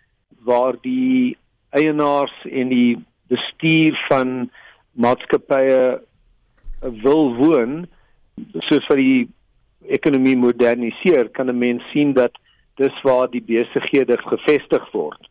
waar 0.46 0.76
die 0.82 1.36
eienaars 1.70 2.34
en 2.44 2.68
die 2.68 2.98
bestuur 3.28 3.98
van 4.08 4.50
maatskappye 4.92 6.00
wil 7.02 7.34
woon 7.36 7.86
soos 8.68 8.86
vir 8.90 8.96
die 8.96 9.28
ekonomie 9.88 10.36
moderniseer, 10.36 11.28
kan 11.32 11.48
'n 11.48 11.58
mens 11.58 11.82
sien 11.92 12.12
dat 12.12 12.32
dis 12.76 13.02
waar 13.02 13.28
die 13.30 13.42
besighede 13.42 14.18
gevestig 14.18 14.92
word. 14.92 15.28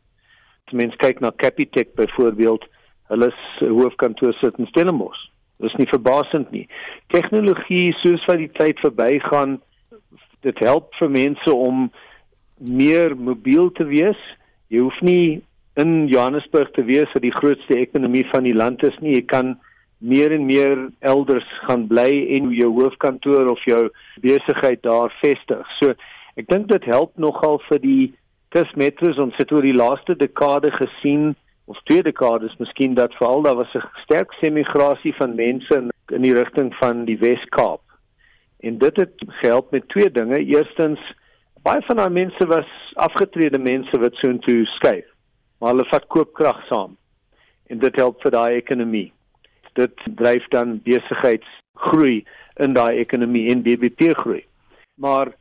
As 0.67 0.73
mens 0.73 0.95
kyk 0.95 1.19
na 1.19 1.31
Capitec 1.31 1.95
byvoorbeeld, 1.95 2.65
hulle 3.07 3.31
hoofkantoor 3.59 4.33
sit 4.33 4.57
in 4.59 4.67
Stellenbosch. 4.67 5.29
Dis 5.63 5.75
nie 5.79 5.87
verbasend 5.87 6.51
nie. 6.51 6.67
Tegnologie 7.07 7.93
soos 8.03 8.25
wat 8.25 8.37
die 8.37 8.51
tyd 8.59 8.79
verbygaan, 8.83 9.61
dit 10.45 10.59
help 10.59 10.93
vir 10.99 11.09
mense 11.09 11.53
om 11.53 11.87
meer 12.57 13.15
mobiel 13.15 13.71
te 13.71 13.85
wees. 13.85 14.19
Jy 14.69 14.83
hoef 14.85 14.99
nie 15.01 15.41
in 15.81 16.07
Johannesburg 16.11 16.73
te 16.75 16.83
wees 16.85 17.09
wat 17.13 17.23
die 17.25 17.33
grootste 17.33 17.77
ekonomie 17.77 18.25
van 18.31 18.45
die 18.45 18.55
land 18.55 18.83
is 18.83 18.97
nie. 18.99 19.15
Jy 19.17 19.25
kan 19.29 19.55
meer 19.97 20.31
en 20.31 20.45
meer 20.45 20.89
elders 20.99 21.47
gaan 21.65 21.87
bly 21.87 22.11
en 22.37 22.51
jou 22.53 22.69
hoofkantoor 22.81 23.49
of 23.49 23.63
jou 23.65 23.89
besigheid 24.21 24.81
daar 24.83 25.13
vestig. 25.21 25.65
So 25.79 25.93
ek 26.37 26.47
dink 26.51 26.69
dit 26.69 26.85
help 26.85 27.17
nogal 27.17 27.59
vir 27.67 27.81
die 27.81 28.13
kusmetros 28.53 29.17
ons 29.21 29.35
het 29.41 29.51
oor 29.51 29.65
die 29.65 29.75
laaste 29.75 30.15
dekade 30.15 30.71
gesien 30.77 31.33
of 31.67 31.79
twee 31.89 32.03
dekades 32.05 32.55
miskien 32.61 32.93
dat 32.95 33.15
veral 33.17 33.41
daar 33.41 33.57
was 33.57 33.73
'n 33.75 33.83
sterk 34.05 34.31
semigrasie 34.39 35.13
van 35.17 35.35
mense 35.35 35.73
in, 35.75 35.91
in 36.15 36.21
die 36.21 36.33
rigting 36.33 36.73
van 36.75 37.05
die 37.05 37.17
Wes-Kaap. 37.17 37.81
En 38.59 38.77
dit 38.77 38.95
het 38.97 39.13
gehelp 39.27 39.71
met 39.71 39.89
twee 39.89 40.11
dinge. 40.11 40.39
Eerstens 40.45 40.99
baie 41.63 41.81
van 41.81 41.95
daai 41.95 42.09
mense 42.09 42.47
was 42.47 42.69
afgetrede 42.93 43.59
mense 43.59 43.99
wat 43.99 44.13
soontoe 44.13 44.65
skuif. 44.65 45.05
Maar 45.59 45.69
hulle 45.69 45.89
vat 45.89 46.07
koopkrag 46.07 46.65
saam. 46.67 46.97
En 47.67 47.79
dit 47.79 47.95
help 47.95 48.21
vir 48.21 48.31
daai 48.31 48.55
ekonomie 48.55 49.11
dit 49.77 50.05
dryf 50.19 50.45
dan 50.53 50.77
besigheidsgroei 50.85 52.23
in 52.63 52.73
daai 52.77 52.99
ekonomie 53.01 53.47
en 53.53 53.63
BBP 53.65 54.13
groei. 54.21 54.43
Maar 55.01 55.33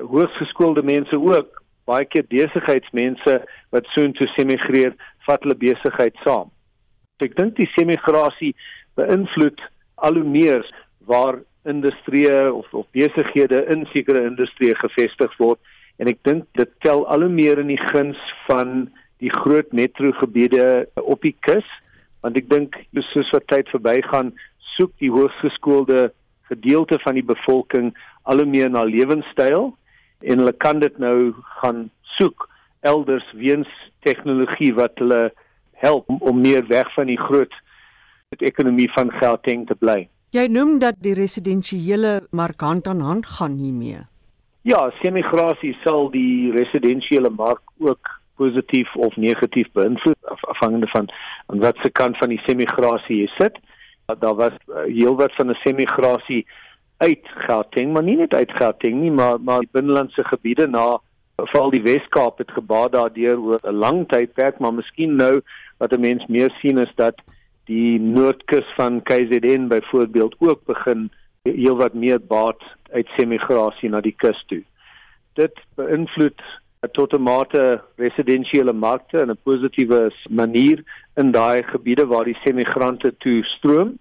hoogs 0.00 0.36
geskoolde 0.40 0.82
mense 0.82 1.18
ook 1.20 1.62
baie 1.88 2.06
keer 2.08 2.26
besigheidsmense 2.28 3.38
wat 3.74 3.90
soontoe 3.94 4.26
semigreer, 4.34 4.94
vat 5.26 5.42
hulle 5.44 5.56
besigheid 5.58 6.16
saam. 6.24 6.50
So 7.18 7.28
ek 7.28 7.36
dink 7.38 7.56
die 7.58 7.70
semigrasie 7.76 8.54
beïnvloed 8.98 9.60
al 10.02 10.18
hoe 10.18 10.26
meer 10.26 10.64
waar 11.08 11.38
industrie 11.68 12.28
of 12.52 12.66
of 12.72 12.86
besighede 12.96 13.64
in 13.72 13.86
sekere 13.92 14.24
industrieë 14.28 14.76
gevestig 14.82 15.32
word 15.38 15.60
en 16.02 16.10
ek 16.10 16.20
dink 16.26 16.44
dit 16.58 16.70
tel 16.84 17.04
al 17.12 17.24
hoe 17.24 17.32
meer 17.32 17.60
in 17.62 17.70
die 17.72 17.80
guns 17.92 18.20
van 18.48 18.88
die 19.22 19.32
groot 19.32 19.70
metrogebiede 19.72 20.86
op 21.00 21.22
die 21.24 21.36
kus 21.46 21.68
want 22.24 22.40
ek 22.40 22.48
dink 22.48 22.76
soos 23.12 23.30
wat 23.36 23.44
tyd 23.52 23.68
verbygaan 23.68 24.32
soek 24.74 24.92
die 25.02 25.12
hoogsgeskoolde 25.12 26.08
gedeelte 26.48 26.98
van 27.04 27.18
die 27.18 27.26
bevolking 27.26 27.92
al 28.24 28.40
hoe 28.40 28.48
meer 28.48 28.70
na 28.72 28.84
lewenstyl 28.88 29.74
en 30.24 30.40
hulle 30.40 30.54
kan 30.64 30.80
dit 30.80 30.96
nou 31.02 31.34
gaan 31.60 31.88
soek 32.16 32.48
elders 32.88 33.26
weens 33.36 33.68
tegnologie 34.04 34.72
wat 34.76 34.96
hulle 35.00 35.28
help 35.84 36.08
om, 36.20 36.40
meer 36.40 36.64
weg 36.68 36.88
van 36.96 37.10
die 37.12 37.20
groot 37.20 37.52
ekonomie 38.40 38.88
van 38.96 39.12
Gauteng 39.20 39.66
te 39.68 39.76
bly. 39.78 40.08
Jy 40.34 40.48
noem 40.50 40.80
dat 40.82 40.96
die 41.04 41.14
residensiële 41.14 42.24
mark 42.34 42.60
hand 42.64 42.88
aan 42.90 43.04
hand 43.04 43.28
gaan 43.36 43.54
hiermee. 43.60 44.00
Ja, 44.66 44.88
semigrasie 45.02 45.74
sal 45.84 46.08
die 46.10 46.50
residensiële 46.56 47.30
mark 47.30 47.62
ook 47.78 48.10
positief 48.36 48.96
of 48.96 49.16
negatief 49.16 49.68
beïnvloed 49.72 50.16
afhangende 50.24 50.86
van 50.86 51.08
aan 51.46 51.60
watter 51.60 51.92
kant 51.92 52.18
van 52.18 52.28
die 52.28 52.42
semigrasie 52.46 53.22
jy 53.22 53.30
sit. 53.38 53.58
Daar 54.06 54.34
was 54.34 54.56
uh, 54.68 54.84
heelwat 54.84 55.34
van 55.34 55.50
'n 55.50 55.60
semigrasie 55.62 56.46
uit 56.96 57.24
Gauteng, 57.46 57.92
maar 57.92 58.02
nie 58.02 58.16
net 58.16 58.34
uit 58.34 58.52
Gauteng 58.52 59.00
nie, 59.00 59.10
maar 59.10 59.40
maar 59.40 59.64
binnelandse 59.70 60.24
gebiede 60.24 60.66
na 60.66 61.00
veral 61.36 61.70
die 61.70 61.82
Wes-Kaap 61.82 62.38
het 62.38 62.50
gebaat 62.50 62.92
daardeur 62.92 63.38
oor 63.38 63.60
'n 63.62 63.74
lang 63.74 64.08
tydperk, 64.08 64.58
maar 64.58 64.74
miskien 64.74 65.16
nou 65.16 65.40
wat 65.78 65.92
'n 65.92 66.00
mens 66.00 66.26
meer 66.26 66.50
sien 66.60 66.78
is 66.78 66.92
dat 66.94 67.14
die 67.64 68.00
noordkus 68.00 68.68
van 68.76 69.02
KZN 69.02 69.66
byvoorbeeld 69.68 70.34
ook 70.38 70.64
begin 70.64 71.10
heelwat 71.42 71.94
meer 71.94 72.20
baat 72.20 72.62
uit 72.90 73.08
semigrasie 73.16 73.88
na 73.88 74.00
die 74.00 74.14
kus 74.16 74.44
toe. 74.46 74.62
Dit 75.32 75.60
beïnvloed 75.74 76.40
tot 76.92 77.12
'n 77.12 77.22
mate 77.22 77.80
residensiële 77.96 78.72
markte 78.72 79.18
in 79.18 79.30
'n 79.30 79.38
positiewe 79.42 80.12
manier 80.30 80.82
in 81.14 81.30
daai 81.30 81.62
gebiede 81.62 82.06
waar 82.06 82.24
die 82.24 82.38
semigrante 82.44 83.14
toe 83.18 83.44
stroom 83.44 83.98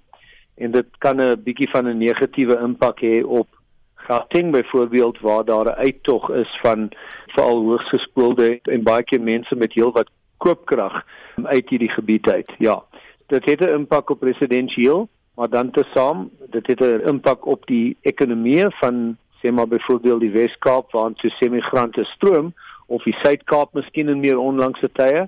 en 0.55 0.71
dit 0.71 0.85
kan 0.97 1.21
'n 1.21 1.43
bietjie 1.43 1.69
van 1.69 1.87
'n 1.87 1.97
negatiewe 1.97 2.59
impak 2.59 2.99
hê 3.01 3.23
op 3.23 3.47
Gauteng 3.95 4.51
byvoorbeeld 4.51 5.19
waar 5.19 5.45
daar 5.45 5.65
'n 5.65 5.79
uittog 5.87 6.29
is 6.29 6.59
van 6.61 6.89
veral 7.27 7.61
hoogsgeskoolde 7.63 8.59
en 8.61 8.83
baie 8.83 9.03
keer 9.03 9.21
mense 9.21 9.55
met 9.55 9.73
heelwat 9.73 10.09
koopkrag 10.37 11.05
uit 11.43 11.69
hierdie 11.69 11.91
gebied 11.91 12.29
uit. 12.29 12.51
Ja. 12.57 12.83
Dit 13.27 13.45
het 13.45 13.59
'n 13.59 13.75
impak 13.75 14.09
op 14.09 14.21
residensieel, 14.21 15.09
maar 15.35 15.49
dan 15.49 15.71
tesame, 15.71 16.27
dit 16.49 16.67
het 16.67 16.79
'n 16.79 17.07
impak 17.07 17.45
op 17.45 17.65
die 17.65 17.97
ekonomie 18.01 18.65
van 18.69 19.17
sê 19.39 19.51
maar 19.51 19.67
byvoorbeeld 19.67 20.19
die 20.19 20.31
Wes-Kaap 20.31 20.91
waar 20.91 21.05
ons 21.05 21.35
semigrante 21.39 22.03
stroom 22.03 22.53
of 22.87 23.03
die 23.03 23.15
Suid-Kaap 23.21 23.73
miskien 23.73 24.09
in 24.09 24.19
meer 24.19 24.39
onlangse 24.39 24.89
tye. 24.97 25.27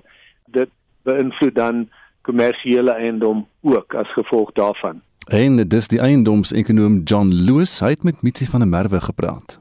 Dit 0.52 0.70
beïnvloed 1.02 1.54
dan 1.54 1.86
kommersiële 2.26 2.92
eiendom 2.92 3.46
ook 3.62 3.94
as 3.94 4.12
gevolg 4.12 4.52
daarvan. 4.52 5.02
En 5.26 5.68
dis 5.68 5.88
die 5.88 6.00
eiendomsekonoom 6.00 7.00
John 7.04 7.30
Lewis, 7.34 7.80
hy 7.80 7.94
het 7.96 8.02
met 8.02 8.22
Mitsi 8.22 8.46
van 8.46 8.62
der 8.62 8.68
Merwe 8.68 9.00
gepraat. 9.00 9.58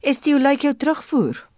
Estie, 0.00 0.32
hoe 0.32 0.42
lyk 0.42 0.64
jou 0.64 0.74
terugvoer? 0.74 1.49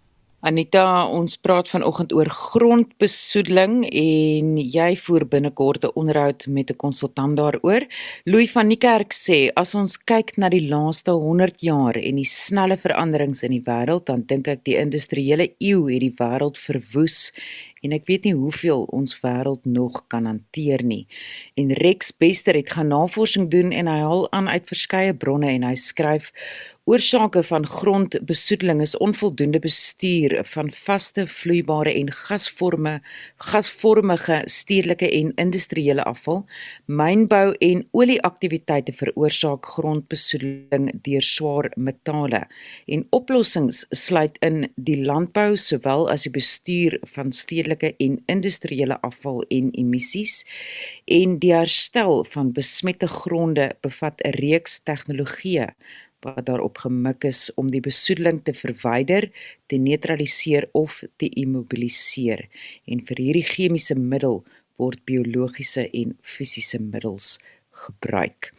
Anita, 0.43 1.05
ons 1.07 1.37
praat 1.39 1.69
vanoggend 1.71 2.11
oor 2.11 2.27
grondbesoedeling 2.27 3.77
en 3.87 4.49
jy 4.59 4.89
voer 5.05 5.23
binnekort 5.31 5.85
'n 5.87 5.95
onderhoud 5.95 6.47
met 6.47 6.69
'n 6.69 6.75
konsultant 6.75 7.37
daaroor. 7.37 7.87
Louis 8.25 8.51
van 8.51 8.67
Niekerk 8.67 9.13
sê 9.13 9.51
as 9.55 9.73
ons 9.73 9.97
kyk 9.97 10.37
na 10.37 10.49
die 10.49 10.67
laaste 10.67 11.11
100 11.11 11.61
jaar 11.61 11.95
en 11.95 12.15
die 12.15 12.27
snelle 12.27 12.77
veranderings 12.77 13.43
in 13.43 13.51
die 13.51 13.63
wêreld, 13.63 14.05
dan 14.05 14.23
dink 14.25 14.47
ek 14.47 14.63
die 14.65 14.75
industriële 14.75 15.55
eeu 15.59 15.87
het 15.87 16.01
die 16.01 16.15
wêreld 16.17 16.57
verwoes 16.57 17.31
en 17.83 17.91
ek 17.91 18.07
weet 18.07 18.27
nie 18.27 18.35
hoeveel 18.35 18.85
ons 18.95 19.17
wêreld 19.23 19.65
nog 19.67 20.05
kan 20.07 20.25
hanteer 20.25 20.83
nie. 20.87 21.05
En 21.59 21.71
Rex 21.83 22.13
Bester 22.17 22.55
het 22.55 22.71
gaan 22.71 22.87
navorsing 22.87 23.49
doen 23.51 23.71
en 23.71 23.87
hy 23.91 23.99
haal 23.99 24.31
aan 24.31 24.47
uit 24.49 24.67
verskeie 24.71 25.13
bronne 25.13 25.51
en 25.51 25.67
hy 25.67 25.75
skryf 25.75 26.31
Oorsake 26.85 27.43
van 27.43 27.65
grondbesoedeling 27.65 28.81
is 28.81 28.97
onvoldoende 28.97 29.59
bestuur 29.59 30.33
van 30.45 30.71
vaste 30.71 31.23
vloeibare 31.27 31.93
en 31.93 32.09
gasvorme 32.11 32.97
gasvormige 33.37 34.41
stedelike 34.45 35.07
en 35.11 35.31
industriële 35.35 36.03
afval. 36.03 36.43
Mynbou 36.85 37.55
en 37.59 37.85
olieaktiwiteite 37.91 38.97
veroorsaak 38.99 39.65
grondbesoedeling 39.77 40.91
deur 41.07 41.21
swaar 41.21 41.71
metale. 41.75 42.43
En 42.85 43.07
oplossings 43.15 43.85
sluit 43.89 44.35
in 44.43 44.67
die 44.75 44.99
landbou 45.05 45.55
sowel 45.55 46.09
as 46.11 46.27
die 46.27 46.35
bestuur 46.35 46.99
van 47.15 47.31
stedelike 47.31 47.95
en 47.95 48.19
industriële 48.27 48.99
afval 48.99 49.45
en 49.47 49.71
emissies 49.71 50.41
en 51.07 51.39
die 51.39 51.55
herstel 51.55 52.25
van 52.35 52.51
besmette 52.51 53.07
gronde 53.07 53.71
bevat 53.79 54.19
'n 54.19 54.35
reeks 54.43 54.81
tegnologieë 54.83 55.71
wat 56.23 56.45
daarop 56.47 56.81
gemik 56.83 57.27
is 57.29 57.51
om 57.59 57.69
die 57.71 57.83
besoedeling 57.83 58.41
te 58.43 58.53
verwyder, 58.55 59.29
te 59.67 59.77
neutraliseer 59.77 60.69
of 60.71 61.03
te 61.17 61.29
immobiliseer. 61.29 62.47
En 62.85 63.03
vir 63.07 63.21
hierdie 63.21 63.47
chemiese 63.47 63.95
middel 63.99 64.43
word 64.81 65.03
biologiese 65.05 65.87
en 65.91 66.17
fisiese 66.21 66.81
middels 66.81 67.37
gebruik. 67.85 68.51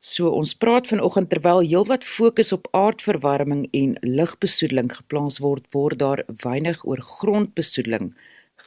So 0.00 0.30
ons 0.30 0.54
praat 0.54 0.86
vanoggend 0.86 1.32
terwyl 1.32 1.64
heelwat 1.64 2.04
fokus 2.06 2.52
op 2.54 2.68
aardverwarming 2.76 3.66
en 3.74 3.96
lugbesoedeling 4.02 4.92
geplaas 4.94 5.40
word, 5.42 5.66
word 5.74 5.98
daar 5.98 6.22
weinig 6.44 6.84
oor 6.86 7.02
grondbesoedeling 7.02 8.12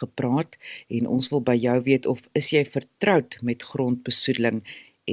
gepraat 0.02 0.58
en 0.88 1.08
ons 1.08 1.30
wil 1.32 1.42
by 1.42 1.56
jou 1.58 1.78
weet 1.86 2.06
of 2.12 2.22
is 2.38 2.52
jy 2.54 2.66
vertroud 2.68 3.40
met 3.46 3.66
grondbesoedeling 3.72 4.62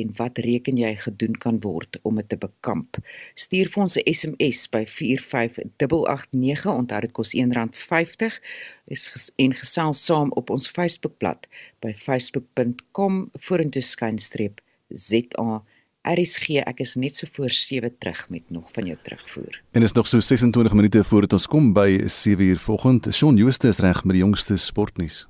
en 0.01 0.13
wat 0.21 0.39
reken 0.45 0.79
jy 0.81 0.93
gedoen 1.03 1.37
kan 1.43 1.61
word 1.65 1.99
om 2.03 2.21
dit 2.21 2.29
te 2.29 2.39
bekamp. 2.41 2.99
Stuur 3.35 3.71
vir 3.73 3.83
ons 3.83 3.97
'n 3.97 4.13
SMS 4.13 4.69
by 4.71 4.85
45889 4.87 6.67
onthou 6.67 7.01
dit 7.01 7.13
kos 7.13 7.35
R1.50 7.35 8.41
is 8.87 9.07
ges 9.13 9.31
en 9.37 9.53
gesels 9.53 10.05
saam 10.05 10.33
op 10.33 10.51
ons 10.51 10.69
Facebookblad 10.69 11.47
by 11.81 11.93
facebook.com 11.93 13.31
vorentoeskynstreep 13.33 14.61
ZA 14.89 15.63
RSG 16.07 16.63
ek 16.63 16.81
is 16.85 16.95
net 16.95 17.17
so 17.19 17.27
voor 17.33 17.51
7 17.51 17.91
terug 17.99 18.29
met 18.31 18.51
nog 18.51 18.69
van 18.73 18.87
jou 18.87 18.99
terugvoer. 19.03 19.63
En 19.73 19.83
is 19.83 19.93
nog 19.93 20.07
so 20.07 20.21
26 20.21 20.73
minute 20.73 21.05
voordat 21.05 21.33
ons 21.33 21.47
kom 21.47 21.73
by 21.73 21.99
7uur 22.07 22.61
vanoggend. 22.63 23.09
Shaun 23.15 23.37
Jooste 23.37 23.69
is 23.69 23.79
reg 23.83 24.05
met 24.05 24.15
die 24.15 24.23
jongste 24.23 24.57
sportnuus. 24.57 25.27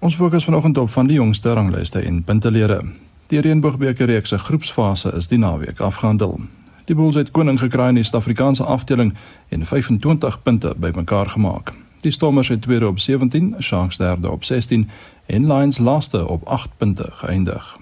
Ons 0.00 0.16
fokus 0.16 0.44
vanoggend 0.44 0.78
op 0.78 0.90
van 0.90 1.06
die 1.06 1.16
jongste 1.16 1.52
ranglyste 1.52 2.00
en 2.00 2.24
puntelere. 2.24 2.80
Die 3.28 3.40
Reënboogbeker 3.40 4.06
reeks 4.06 4.30
se 4.32 4.38
groepsfase 4.38 5.10
is 5.12 5.26
die 5.28 5.38
naweek 5.38 5.80
afgehandel. 5.84 6.38
Die 6.88 6.94
Bulls 6.96 7.16
het 7.20 7.30
koning 7.30 7.58
gekry 7.60 7.90
in 7.92 7.98
die 8.00 8.04
Suid-Afrikaanse 8.08 8.64
afdeling 8.64 9.10
en 9.52 9.66
25 9.66 10.38
punte 10.42 10.72
bymekaar 10.76 11.28
gemaak. 11.34 11.74
Die 12.00 12.12
Stormers 12.12 12.48
het 12.48 12.62
tweede 12.62 12.88
op 12.88 12.98
17, 12.98 13.54
Sharks 13.60 13.96
derde 13.96 14.30
op 14.30 14.44
16 14.44 14.88
en 15.26 15.46
Lions 15.52 15.78
laaste 15.78 16.28
op 16.28 16.46
8 16.46 16.70
punte 16.76 17.04
geëindig. 17.20 17.78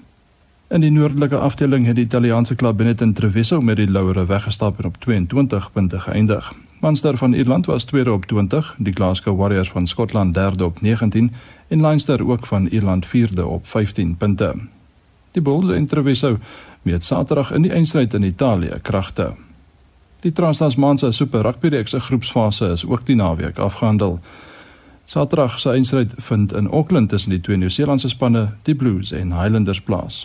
In 0.69 0.81
die 0.81 0.91
noordelike 0.91 1.39
afdeling 1.39 1.87
het 1.87 1.95
die 1.95 2.05
Italiaanse 2.05 2.55
klub 2.55 2.77
Benetton 2.77 3.13
Treviso 3.13 3.61
met 3.61 3.77
die 3.77 3.91
laure 3.91 4.27
weggestap 4.27 4.79
en 4.79 4.85
op 4.85 4.97
22 4.99 5.73
punte 5.73 6.01
geëindig. 6.01 6.55
Munster 6.81 7.17
van 7.17 7.33
Ierland 7.33 7.67
was 7.67 7.85
tweede 7.85 8.13
op 8.13 8.27
20, 8.27 8.75
die 8.79 8.93
Glasgow 8.93 9.39
Warriors 9.39 9.71
van 9.71 9.87
Skotland 9.87 10.35
derde 10.35 10.65
op 10.65 10.81
19 10.81 11.33
en 11.69 11.81
Leinster 11.81 12.29
ook 12.29 12.47
van 12.47 12.67
Ierland 12.67 13.07
vierde 13.07 13.47
op 13.47 13.67
15 13.67 14.17
punte. 14.17 14.55
Die 15.37 15.43
Bulls 15.43 15.69
en 15.69 15.85
Treviso 15.87 16.39
meet 16.83 17.05
Saterdag 17.05 17.51
in 17.53 17.67
die 17.67 17.73
eindstryd 17.73 18.15
in 18.17 18.25
Italië 18.25 18.79
kragte. 18.83 19.35
Die 20.25 20.33
Trans-Tasman 20.33 20.99
se 20.99 21.11
Super 21.13 21.43
Rugby 21.45 21.69
reeks 21.69 21.93
se 21.93 22.01
groepsfase 22.01 22.71
is 22.73 22.87
ook 22.87 23.05
die 23.05 23.17
naweek 23.17 23.59
afgehandel. 23.59 24.17
Saterdag 25.05 25.59
se 25.59 25.71
eindstryd 25.71 26.15
vind 26.17 26.55
in 26.57 26.71
Auckland 26.71 27.13
tussen 27.13 27.31
die 27.31 27.41
twee 27.41 27.57
Nieu-Seelandse 27.57 28.09
spanne, 28.09 28.55
die 28.63 28.75
Blues 28.75 29.13
en 29.13 29.37
Highlanders 29.37 29.81
plaas. 29.81 30.25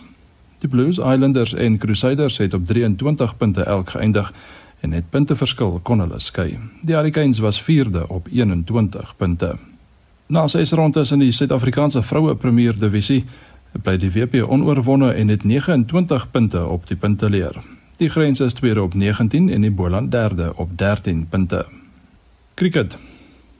Die 0.64 0.70
Blues, 0.70 0.96
Highlanders 0.96 1.54
en 1.54 1.78
Crusaders 1.78 2.38
het 2.38 2.54
op 2.54 2.68
23 2.68 3.38
punte 3.38 3.64
elk 3.64 3.90
geëindig 3.90 4.32
en 4.80 4.96
net 4.96 5.10
punteverskil 5.10 5.80
kon 5.84 6.00
hulle 6.00 6.20
skei. 6.24 6.56
Die 6.82 6.96
Hurricanes 6.96 7.44
was 7.44 7.60
4de 7.68 8.08
op 8.08 8.32
21 8.32 9.16
punte. 9.18 9.58
Na 10.32 10.48
ses 10.48 10.72
rondes 10.72 11.12
in 11.12 11.20
die 11.20 11.32
Suid-Afrikaanse 11.36 12.00
vroue 12.04 12.36
Premier 12.36 12.78
Divisie 12.80 13.26
bly 13.80 13.98
die 13.98 14.12
WP 14.12 14.44
onoorwonde 14.50 15.12
en 15.12 15.28
het 15.28 15.44
29 15.44 16.32
punte 16.32 16.66
op 16.66 16.88
die 16.88 16.98
punteleer. 16.98 17.56
Die 17.98 18.10
Grens 18.10 18.40
is 18.40 18.54
tweede 18.54 18.82
op 18.82 18.94
19 18.94 19.50
en 19.50 19.62
die 19.62 19.72
Boland 19.72 20.12
derde 20.12 20.54
op 20.56 20.78
13 20.78 21.28
punte. 21.30 21.66
Cricket. 22.54 22.98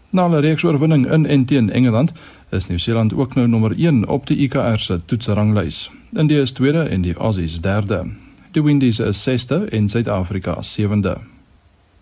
Na 0.10 0.28
'n 0.28 0.40
reeks 0.40 0.64
oorwinning 0.64 1.12
in 1.12 1.26
en 1.26 1.46
teen 1.46 1.72
Engeland 1.72 2.12
is 2.50 2.68
Nieu-Seeland 2.68 3.14
ook 3.14 3.36
nou 3.36 3.48
nommer 3.48 3.72
1 3.78 4.08
op 4.08 4.28
die 4.28 4.38
ICR 4.38 4.78
se 4.78 5.06
toetsranglys. 5.06 5.92
India 6.14 6.42
is 6.42 6.52
tweede 6.52 6.84
en 6.84 7.02
die 7.02 7.14
Aussies 7.14 7.62
derde. 7.62 8.06
Die 8.52 8.64
Windies 8.64 9.00
is 9.00 9.22
sesde 9.24 9.56
en 9.56 9.90
Suid-Afrika 9.90 10.62
sewende. 10.62 11.18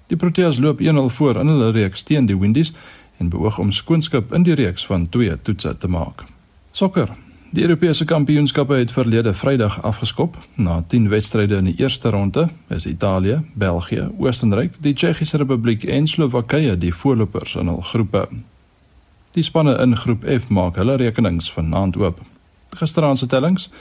Die 0.08 0.17
Proteas 0.17 0.58
loop 0.60 0.82
1-0 0.82 0.86
voor 1.08 1.39
in 1.39 1.48
hulle 1.48 1.72
reeks 1.72 2.04
teen 2.04 2.26
die 2.26 2.39
Windies 2.39 2.74
en 3.17 3.30
beoog 3.30 3.60
om 3.60 3.72
skoonskip 3.72 4.34
in 4.34 4.43
die 4.43 4.54
reeks 4.54 4.86
van 4.86 5.10
2 5.10 5.41
toetse 5.41 5.78
te 5.78 5.88
maak. 5.88 6.24
Sokker. 6.72 7.29
Die 7.52 7.64
Europese 7.64 8.06
Kampioenskappe 8.06 8.74
het 8.74 8.92
verlede 8.92 9.34
Vrydag 9.34 9.82
afgeskop. 9.82 10.38
Na 10.56 10.84
10 10.88 11.10
wedstryde 11.10 11.56
in 11.56 11.64
die 11.64 11.74
eerste 11.78 12.10
ronde 12.10 12.50
is 12.68 12.86
Italië, 12.86 13.42
België, 13.54 14.10
Oostenryk, 14.18 14.74
die 14.80 14.94
Tsjechiese 14.94 15.38
Republiek 15.38 15.84
en 15.84 16.08
Slowakye 16.08 16.78
die 16.78 16.94
voorlopers 16.94 17.56
in 17.56 17.68
hul 17.68 17.82
groepe. 17.82 18.28
Die 19.34 19.44
spanne 19.44 19.74
in 19.82 19.98
groep 19.98 20.28
F 20.30 20.46
maak 20.54 20.78
hulle 20.78 20.96
rekenings 21.02 21.50
vanaand 21.54 21.98
oop. 21.98 22.20
Gisteraand 22.78 23.18
se 23.18 23.26
tellings 23.28 23.72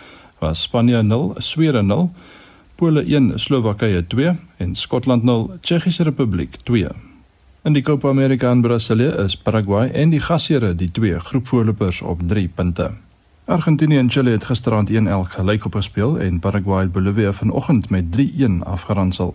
was 0.41 0.63
Spanje 0.63 1.03
0, 1.03 1.35
Swede 1.39 1.83
0, 1.83 2.09
Pole 2.75 3.03
1, 3.05 3.35
Slowakye 3.37 4.07
2 4.07 4.33
en 4.57 4.75
Skotland 4.75 5.23
0, 5.23 5.59
Tsjechiese 5.61 6.09
Republiek 6.09 6.57
2. 6.63 6.89
In 7.65 7.77
die 7.77 7.83
Copa 7.83 8.09
América 8.09 8.51
in 8.51 8.65
Brasilië 8.65 9.13
is 9.27 9.37
Paraguay 9.37 9.91
en 9.91 10.17
die 10.17 10.21
gasheere 10.21 10.73
die 10.75 10.91
twee 10.91 11.21
groepvoorlopers 11.21 12.01
op 12.01 12.25
3 12.29 12.49
punte. 12.49 12.89
Argentinië 13.49 13.97
en 13.99 14.11
Chili 14.11 14.31
het 14.31 14.45
gisterand 14.45 14.91
1-1 14.91 14.95
gelykop 15.29 15.75
gespeel 15.75 16.19
en 16.21 16.39
Paraguay 16.39 16.83
het 16.83 16.93
Bolivia 16.93 17.33
vanoggend 17.33 17.91
met 17.91 18.05
3-1 18.17 18.23
afgeronsel. 18.63 19.35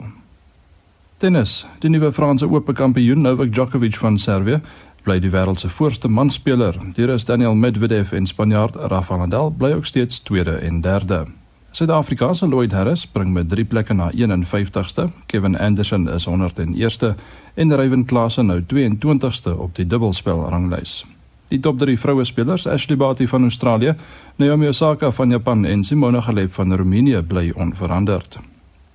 Tennis. 1.18 1.66
Die 1.80 1.90
nuwe 1.90 2.14
Franse 2.14 2.50
Ope 2.50 2.74
kampioen 2.74 3.22
Novak 3.22 3.54
Djokovic 3.54 3.96
van 3.96 4.18
Servië 4.18 4.62
bly 5.04 5.18
die 5.20 5.32
wêreld 5.34 5.60
se 5.60 5.70
voorste 5.70 6.08
manspeler. 6.08 6.78
Die 6.94 7.06
Rus 7.06 7.26
Daniel 7.26 7.56
Medvedev 7.56 8.12
en 8.12 8.28
Spanjaard 8.28 8.76
Rafael 8.76 9.20
Nadal 9.20 9.50
bly 9.50 9.72
ook 9.74 9.86
steeds 9.86 10.20
tweede 10.20 10.52
en 10.52 10.82
derde. 10.82 11.26
Suid-Afrika 11.72 12.34
se 12.34 12.48
Lloyd 12.48 12.72
Harris 12.72 13.02
spring 13.02 13.34
met 13.34 13.50
3 13.50 13.66
plekke 13.66 13.94
na 13.94 14.12
51ste. 14.12 15.10
Kevin 15.26 15.58
Anderson 15.58 16.10
is 16.10 16.28
101ste 16.30 17.16
en 17.54 17.76
Ryan 17.76 18.06
Klaasen 18.06 18.46
nou 18.46 18.62
22ste 18.62 19.58
op 19.58 19.76
die 19.76 19.88
dubbelspel 19.88 20.50
ranglys. 20.50 21.06
Die 21.48 21.60
top 21.60 21.80
3 21.80 21.98
vroue 22.00 22.26
spelers, 22.26 22.68
Ashley 22.68 22.98
Barty 22.98 23.28
van 23.28 23.42
Australië, 23.42 23.96
Naomi 24.36 24.68
Osaka 24.68 25.12
van 25.12 25.30
Japan 25.30 25.66
en 25.66 25.84
Simona 25.84 26.20
Halep 26.20 26.54
van 26.54 26.76
Roemenië 26.76 27.22
bly 27.22 27.52
onveranderd. 27.56 28.40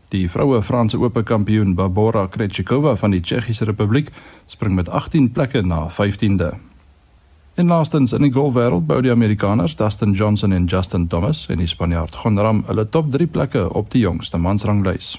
Die 0.08 0.30
vroue 0.30 0.62
Franse 0.62 0.98
Ope 0.98 1.22
kampioen 1.22 1.74
Barbora 1.74 2.26
Krejcikova 2.26 2.96
van 2.96 3.11
die 3.11 3.20
Tsjechiese 3.20 3.64
Republiek 3.64 4.08
spring 4.46 4.74
met 4.74 4.88
18 4.88 5.32
plekke 5.32 5.62
na 5.62 5.88
15de. 5.90 6.54
En 7.54 7.66
laastens 7.66 8.12
in 8.12 8.22
die 8.22 8.32
golfwêreld 8.32 8.87
bou 8.87 9.00
die 9.02 9.11
Amerikaners 9.11 9.76
Dustin 9.76 10.12
Johnson 10.12 10.52
en 10.52 10.64
Justin 10.64 11.06
Thomas 11.06 11.46
en 11.50 11.58
die 11.58 11.66
Spanjaard 11.66 12.16
Jon 12.22 12.38
Rahm 12.38 12.62
hulle 12.66 12.88
top 12.88 13.11
3 13.12 13.26
plekke 13.26 13.64
op 13.74 13.90
die 13.90 14.00
jongste 14.00 14.38
mansranglys. 14.38 15.16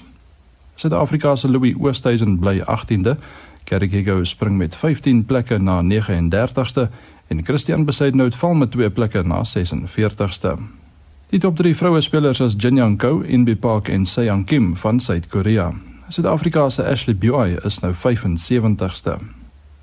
Suid-Afrika 0.74 1.36
se 1.36 1.48
Louis 1.48 1.76
Oosthuizen 1.76 2.38
bly 2.40 2.62
18de, 2.64 3.16
Gary 3.64 3.88
Gego 3.88 4.24
spring 4.24 4.56
met 4.56 4.76
15 4.76 5.24
plekke 5.24 5.58
na 5.58 5.82
39ste 5.82 6.88
en 7.30 7.44
Christian 7.44 7.84
Besaidnout 7.84 8.36
val 8.36 8.54
met 8.54 8.70
2 8.70 8.90
plekke 8.90 9.22
na 9.22 9.42
46ste. 9.46 10.56
Die 11.30 11.38
top 11.38 11.56
3 11.56 11.76
vroue 11.76 12.00
spelers 12.00 12.40
is 12.40 12.54
Jin 12.58 12.76
Young 12.76 12.98
Ko, 12.98 13.20
Inbi 13.20 13.54
Park 13.56 13.88
en 13.88 14.06
Seong 14.06 14.46
Kim 14.46 14.76
van 14.76 15.00
Suid-Korea. 15.00 15.72
Suid-Afrika 16.08 16.68
se 16.70 16.82
Ashley 16.82 17.14
Buy 17.16 17.56
is 17.64 17.78
nou 17.78 17.94
75ste. 17.94 19.18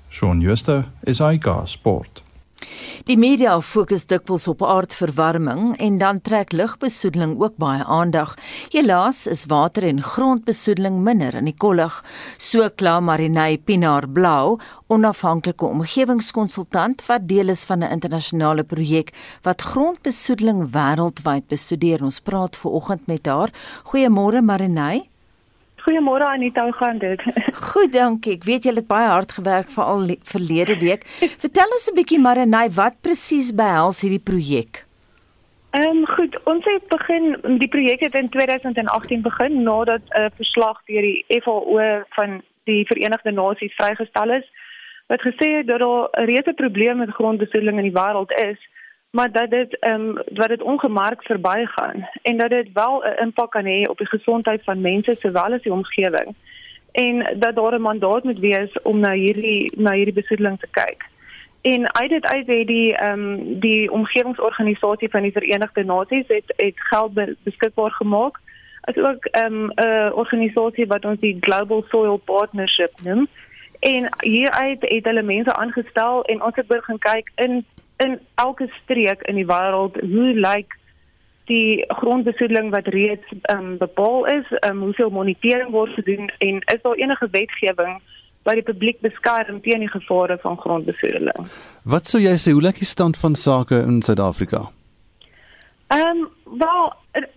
Shaun 0.08 0.42
Schuster, 0.42 0.84
SAK 1.04 1.48
Sport. 1.64 2.22
Die 3.08 3.16
media 3.16 3.54
fokus 3.64 4.04
dikwels 4.10 4.48
op 4.50 4.62
aardverwarming 4.62 5.76
en 5.80 5.98
dan 5.98 6.20
trek 6.20 6.52
lugbesoedeling 6.52 7.36
ook 7.40 7.56
baie 7.56 7.84
aandag. 7.84 8.34
Helaas 8.74 9.26
is 9.26 9.46
water 9.48 9.86
en 9.88 10.02
grondbesoedeling 10.02 11.00
minder 11.06 11.34
in 11.38 11.48
die 11.48 11.56
kollig. 11.56 12.02
So 12.36 12.68
kla 12.68 12.98
Marinay 13.00 13.58
Pinaar 13.58 14.08
Blau, 14.08 14.58
onafhanklike 14.88 15.64
omgewingskonsultant 15.64 17.06
wat 17.08 17.28
deel 17.28 17.48
is 17.48 17.64
van 17.64 17.84
'n 17.84 17.92
internasionale 17.96 18.64
projek 18.64 19.14
wat 19.42 19.62
grondbesoedeling 19.62 20.70
wêreldwyd 20.70 21.46
bestudeer. 21.48 22.02
Ons 22.02 22.20
praat 22.20 22.56
ver 22.56 22.70
oggend 22.70 23.06
met 23.06 23.26
haar. 23.26 23.50
Goeiemôre 23.84 24.42
Marinay. 24.42 25.08
Goeiemôre 25.88 26.26
Anita, 26.28 26.62
hoe 26.64 26.72
gaan 26.72 26.98
dit? 26.98 27.22
Goed, 27.72 27.92
dankie. 27.92 28.34
Ek 28.36 28.42
weet 28.44 28.66
jy 28.68 28.74
het 28.76 28.88
baie 28.90 29.06
hard 29.08 29.30
gewerk 29.32 29.70
vir 29.72 29.86
al 29.88 30.10
verlede 30.28 30.74
week. 30.82 31.06
Vertel 31.40 31.72
ons 31.72 31.88
'n 31.88 31.96
bietjie 31.96 32.18
Marinay, 32.20 32.68
wat 32.76 33.00
presies 33.00 33.54
behels 33.56 34.02
hierdie 34.04 34.20
projek? 34.20 34.84
Ehm 35.72 35.88
um, 35.88 36.06
goed, 36.12 36.36
ons 36.44 36.64
het 36.68 36.84
begin 36.92 37.40
die 37.62 37.70
projek 37.72 38.04
het 38.04 38.14
in 38.20 38.28
2018 38.28 39.24
begin 39.24 39.62
nadat 39.62 40.04
'n 40.12 40.20
uh, 40.20 40.30
verslag 40.36 40.76
deur 40.84 41.08
die 41.08 41.24
FAO 41.40 41.80
van 42.20 42.42
die 42.68 42.84
Verenigde 42.84 43.32
Nasies 43.32 43.76
vrygestel 43.80 44.30
is 44.36 44.46
wat 45.08 45.24
gesê 45.24 45.48
het 45.56 45.66
dat 45.72 45.80
daar 45.80 46.08
'n 46.12 46.28
reuse 46.28 46.52
probleem 46.52 46.96
met 46.98 47.16
grondbesoedeling 47.16 47.78
in 47.78 47.88
die 47.88 47.98
wêreld 48.00 48.32
is 48.50 48.60
maar 49.10 49.32
dat 49.32 49.50
dit 49.50 49.78
ehm 49.78 50.00
um, 50.00 50.14
wat 50.14 50.48
dit 50.48 50.62
ongemerk 50.62 51.22
verbygaan 51.22 52.08
en 52.22 52.36
dat 52.36 52.50
dit 52.50 52.68
wel 52.72 53.04
'n 53.04 53.22
impak 53.22 53.50
kan 53.50 53.64
hê 53.64 53.88
op 53.90 53.98
die 53.98 54.06
gesondheid 54.06 54.64
van 54.64 54.80
mense 54.80 55.16
sowel 55.18 55.52
as 55.52 55.62
die 55.62 55.72
omgewing 55.72 56.34
en 56.92 57.38
dat 57.38 57.54
daar 57.54 57.74
'n 57.74 57.80
mandaat 57.80 58.24
moet 58.24 58.38
wees 58.38 58.82
om 58.82 58.98
na 58.98 59.12
hierdie 59.12 59.72
na 59.76 59.92
hierdie 59.92 60.20
besoedeling 60.20 60.58
te 60.60 60.68
kyk. 60.70 61.04
En 61.60 61.94
uit 61.94 62.10
dit 62.10 62.26
uit 62.26 62.46
het 62.46 62.66
die 62.66 62.96
ehm 62.96 63.20
um, 63.20 63.58
die 63.60 63.90
omgewingsorganisasie 63.92 65.10
van 65.10 65.22
die 65.22 65.32
Verenigde 65.32 65.84
Nasies 65.84 66.26
het 66.26 66.52
het 66.56 66.80
geld 66.80 67.12
beskikbaar 67.42 67.90
gemaak 67.90 68.40
as 68.80 68.96
ook 68.96 69.24
ehm 69.24 69.54
um, 69.54 69.70
'n 69.74 70.12
organisasie 70.12 70.86
wat 70.86 71.04
ons 71.04 71.20
die 71.20 71.36
Global 71.40 71.84
Soil 71.88 72.16
Partnership 72.16 72.92
noem. 73.02 73.28
En 73.78 74.08
hieruit 74.20 74.80
het 74.80 75.04
hulle 75.04 75.22
mense 75.22 75.52
aangestel 75.54 76.24
en 76.24 76.42
ons 76.42 76.56
het 76.56 76.66
begin 76.66 76.98
kyk 76.98 77.30
in 77.34 77.64
in 78.04 78.18
elke 78.34 78.68
streek 78.82 79.22
in 79.22 79.34
die 79.34 79.46
wêreld 79.46 79.98
hoe 80.00 80.32
lyk 80.34 80.76
die 81.48 81.84
grondbesoedeling 81.88 82.70
wat 82.70 82.86
reeds 82.92 83.32
um, 83.52 83.76
bepaal 83.80 84.26
is, 84.26 84.46
um, 84.68 84.80
hoeveel 84.80 85.10
monitering 85.10 85.70
word 85.70 85.92
gedoen 85.96 86.28
en 86.38 86.60
is 86.60 86.82
daar 86.82 87.00
enige 87.00 87.28
wetgewing 87.30 88.00
wat 88.42 88.54
die 88.60 88.62
publiek 88.62 89.00
beskerm 89.00 89.60
teen 89.60 89.84
die 89.84 89.90
gevare 89.90 90.38
van 90.40 90.56
grondbesoedeling? 90.60 91.48
Wat 91.82 92.06
sou 92.06 92.20
jy 92.22 92.36
sê 92.40 92.52
hoe 92.52 92.64
lyk 92.64 92.80
die 92.80 92.88
stand 92.88 93.16
van 93.20 93.34
sake 93.34 93.80
in 93.80 94.02
Suid-Afrika? 94.02 94.68
Ehm 95.88 96.24
um, 96.24 96.28
wel 96.60 96.92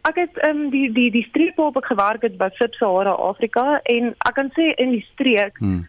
ek 0.07 0.17
het 0.19 0.37
ehm 0.43 0.65
um, 0.65 0.69
die 0.75 0.91
die 0.93 1.09
die 1.11 1.25
streek 1.29 1.55
waarop 1.55 1.79
ek 1.81 1.89
gewerk 1.93 2.27
het 2.27 2.37
by 2.37 2.51
Sub-Sahara 2.59 3.15
Afrika 3.31 3.79
en 3.95 4.11
ek 4.27 4.35
kan 4.35 4.51
sê 4.59 4.73
in 4.75 4.91
die 4.97 5.05
streek 5.13 5.57
hmm 5.63 5.87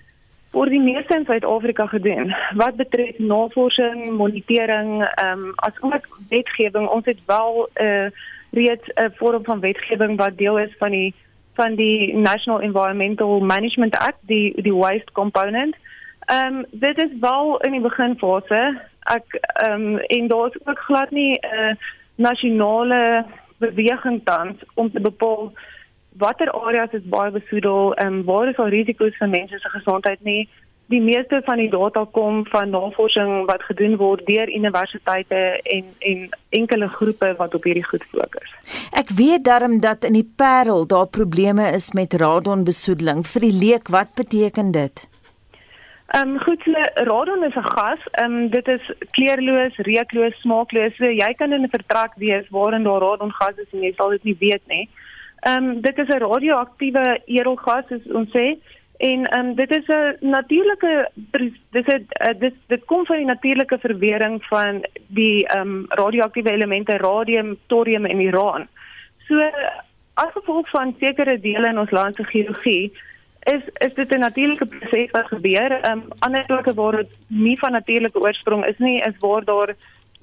word 0.53 0.71
die 0.71 0.81
meeste 0.81 1.17
in 1.17 1.25
Suid-Afrika 1.25 1.87
gedoen. 1.87 2.35
Wat 2.61 2.77
betref 2.77 3.19
navorsing, 3.19 4.11
monitering, 4.17 5.03
ehm 5.03 5.49
um, 5.49 5.53
as 5.65 5.81
ook 5.81 6.09
wetgewing, 6.29 6.89
ons 6.89 7.05
het 7.05 7.21
wel 7.27 7.69
'n 7.75 7.85
uh, 7.85 8.07
reeds 8.51 8.89
'n 8.95 9.13
vorm 9.17 9.45
van 9.45 9.61
wetgewing 9.61 10.17
wat 10.17 10.37
deel 10.37 10.59
is 10.59 10.75
van 10.79 10.91
die 10.91 11.15
van 11.55 11.75
die 11.75 12.17
National 12.17 12.61
Environmental 12.61 13.41
Management 13.41 13.97
Act, 13.97 14.19
die 14.21 14.63
die 14.63 14.75
waste 14.75 15.13
component. 15.13 15.77
Ehm 16.27 16.55
um, 16.55 16.65
dit 16.71 16.99
is 16.99 17.19
wel 17.21 17.61
in 17.61 17.71
die 17.71 17.81
beginfase. 17.81 18.81
Ek 19.01 19.41
ehm 19.41 19.73
um, 19.73 19.99
en 19.99 20.29
daar 20.29 20.47
is 20.47 20.67
ook 20.67 20.79
glad 20.79 21.11
nie 21.11 21.39
'n 21.41 21.47
uh, 21.55 21.75
nasionale 22.15 23.25
beweging 23.59 24.21
tans 24.25 24.57
om 24.75 24.91
te 24.93 25.01
bepaal 25.01 25.53
watter 26.19 26.51
areas 26.51 26.93
is 26.93 27.05
baie 27.09 27.31
besoedel 27.31 27.95
en 27.95 28.25
waar 28.25 28.49
is 28.49 28.59
al 28.59 28.73
risiko's 28.75 29.17
vir 29.19 29.29
mense 29.29 29.59
se 29.59 29.69
gesondheid 29.69 30.21
nie. 30.25 30.49
Die 30.93 31.01
meeste 31.01 31.41
van 31.45 31.57
die 31.57 31.71
data 31.73 32.05
kom 32.13 32.43
van 32.53 32.71
navorsing 32.71 33.47
wat 33.49 33.63
gedoen 33.63 33.97
word 33.97 34.27
deur 34.27 34.51
universiteite 34.51 35.39
en 35.77 35.85
en 35.99 36.27
enkele 36.51 36.89
groepe 36.89 37.35
wat 37.39 37.55
op 37.55 37.65
hierdie 37.65 37.87
goed 37.87 38.05
fokus. 38.11 38.51
Ek 38.93 39.15
weet 39.17 39.45
darm 39.45 39.81
dat 39.81 40.05
in 40.05 40.19
die 40.19 40.29
Parel 40.37 40.87
daar 40.87 41.07
probleme 41.07 41.71
is 41.73 41.93
met 41.93 42.13
radonbesoedeling. 42.13 43.25
Vir 43.27 43.49
die 43.49 43.57
leek, 43.65 43.89
wat 43.89 44.13
beteken 44.15 44.73
dit? 44.77 45.07
Ehm 46.13 46.35
um, 46.35 46.39
goed, 46.45 46.61
so, 46.65 46.73
radon 47.09 47.45
is 47.45 47.55
'n 47.57 47.71
gas. 47.77 48.01
Ehm 48.11 48.33
um, 48.33 48.51
dit 48.51 48.67
is 48.69 48.93
kleurloos, 49.11 49.77
reukloos, 49.77 50.41
smaakloos. 50.41 50.97
So, 50.97 51.05
jy 51.05 51.33
kan 51.35 51.53
in 51.53 51.63
'n 51.63 51.75
vertrek 51.77 52.13
wees 52.17 52.47
waarin 52.51 52.83
daar 52.83 53.01
radongas 53.01 53.57
is 53.57 53.73
en 53.73 53.81
jy 53.81 53.93
sal 53.97 54.11
dit 54.11 54.25
nie 54.25 54.37
weet 54.39 54.67
nie. 54.67 54.89
Ehm 55.43 55.65
um, 55.65 55.81
dit 55.81 55.99
is 55.99 56.09
'n 56.09 56.23
radioaktiewe 56.23 57.21
edelgas 57.25 57.85
soos 57.89 58.05
ons 58.19 58.31
sê 58.31 58.47
en 58.97 59.25
ehm 59.27 59.47
um, 59.47 59.55
dit 59.55 59.71
is 59.77 59.87
'n 59.87 60.17
natuurlike 60.21 61.11
dis 61.15 61.53
dit 61.71 62.05
dit 62.39 62.55
dit 62.67 62.85
kom 62.85 63.07
van 63.07 63.17
die 63.17 63.27
natuurlike 63.27 63.79
verwering 63.79 64.45
van 64.45 64.85
die 65.07 65.47
ehm 65.47 65.61
um, 65.61 65.87
radioaktiewe 65.89 66.51
elemente 66.51 66.97
radium, 66.97 67.57
thorium 67.67 68.05
en 68.05 68.21
uran. 68.21 68.69
So 69.29 69.51
as 70.15 70.33
gevolg 70.33 70.71
van 70.71 70.95
sekere 70.99 71.41
dele 71.41 71.69
in 71.69 71.79
ons 71.79 71.91
land 71.91 72.17
se 72.17 72.25
geologie 72.25 72.93
is 73.43 73.63
is 73.75 73.95
dit 73.95 74.15
'n 74.15 74.19
natuurlike 74.19 74.67
proses 74.67 75.11
wat 75.11 75.27
gebeur. 75.27 75.71
Ehm 75.71 75.99
um, 75.99 76.05
ander 76.19 76.45
plekke 76.45 76.75
waar 76.75 76.97
dit 76.97 77.11
nie 77.27 77.59
van 77.59 77.73
natuurlike 77.73 78.21
oorsprong 78.21 78.65
is 78.67 78.79
nie, 78.79 79.03
is 79.03 79.19
waar 79.19 79.45
daar 79.45 79.75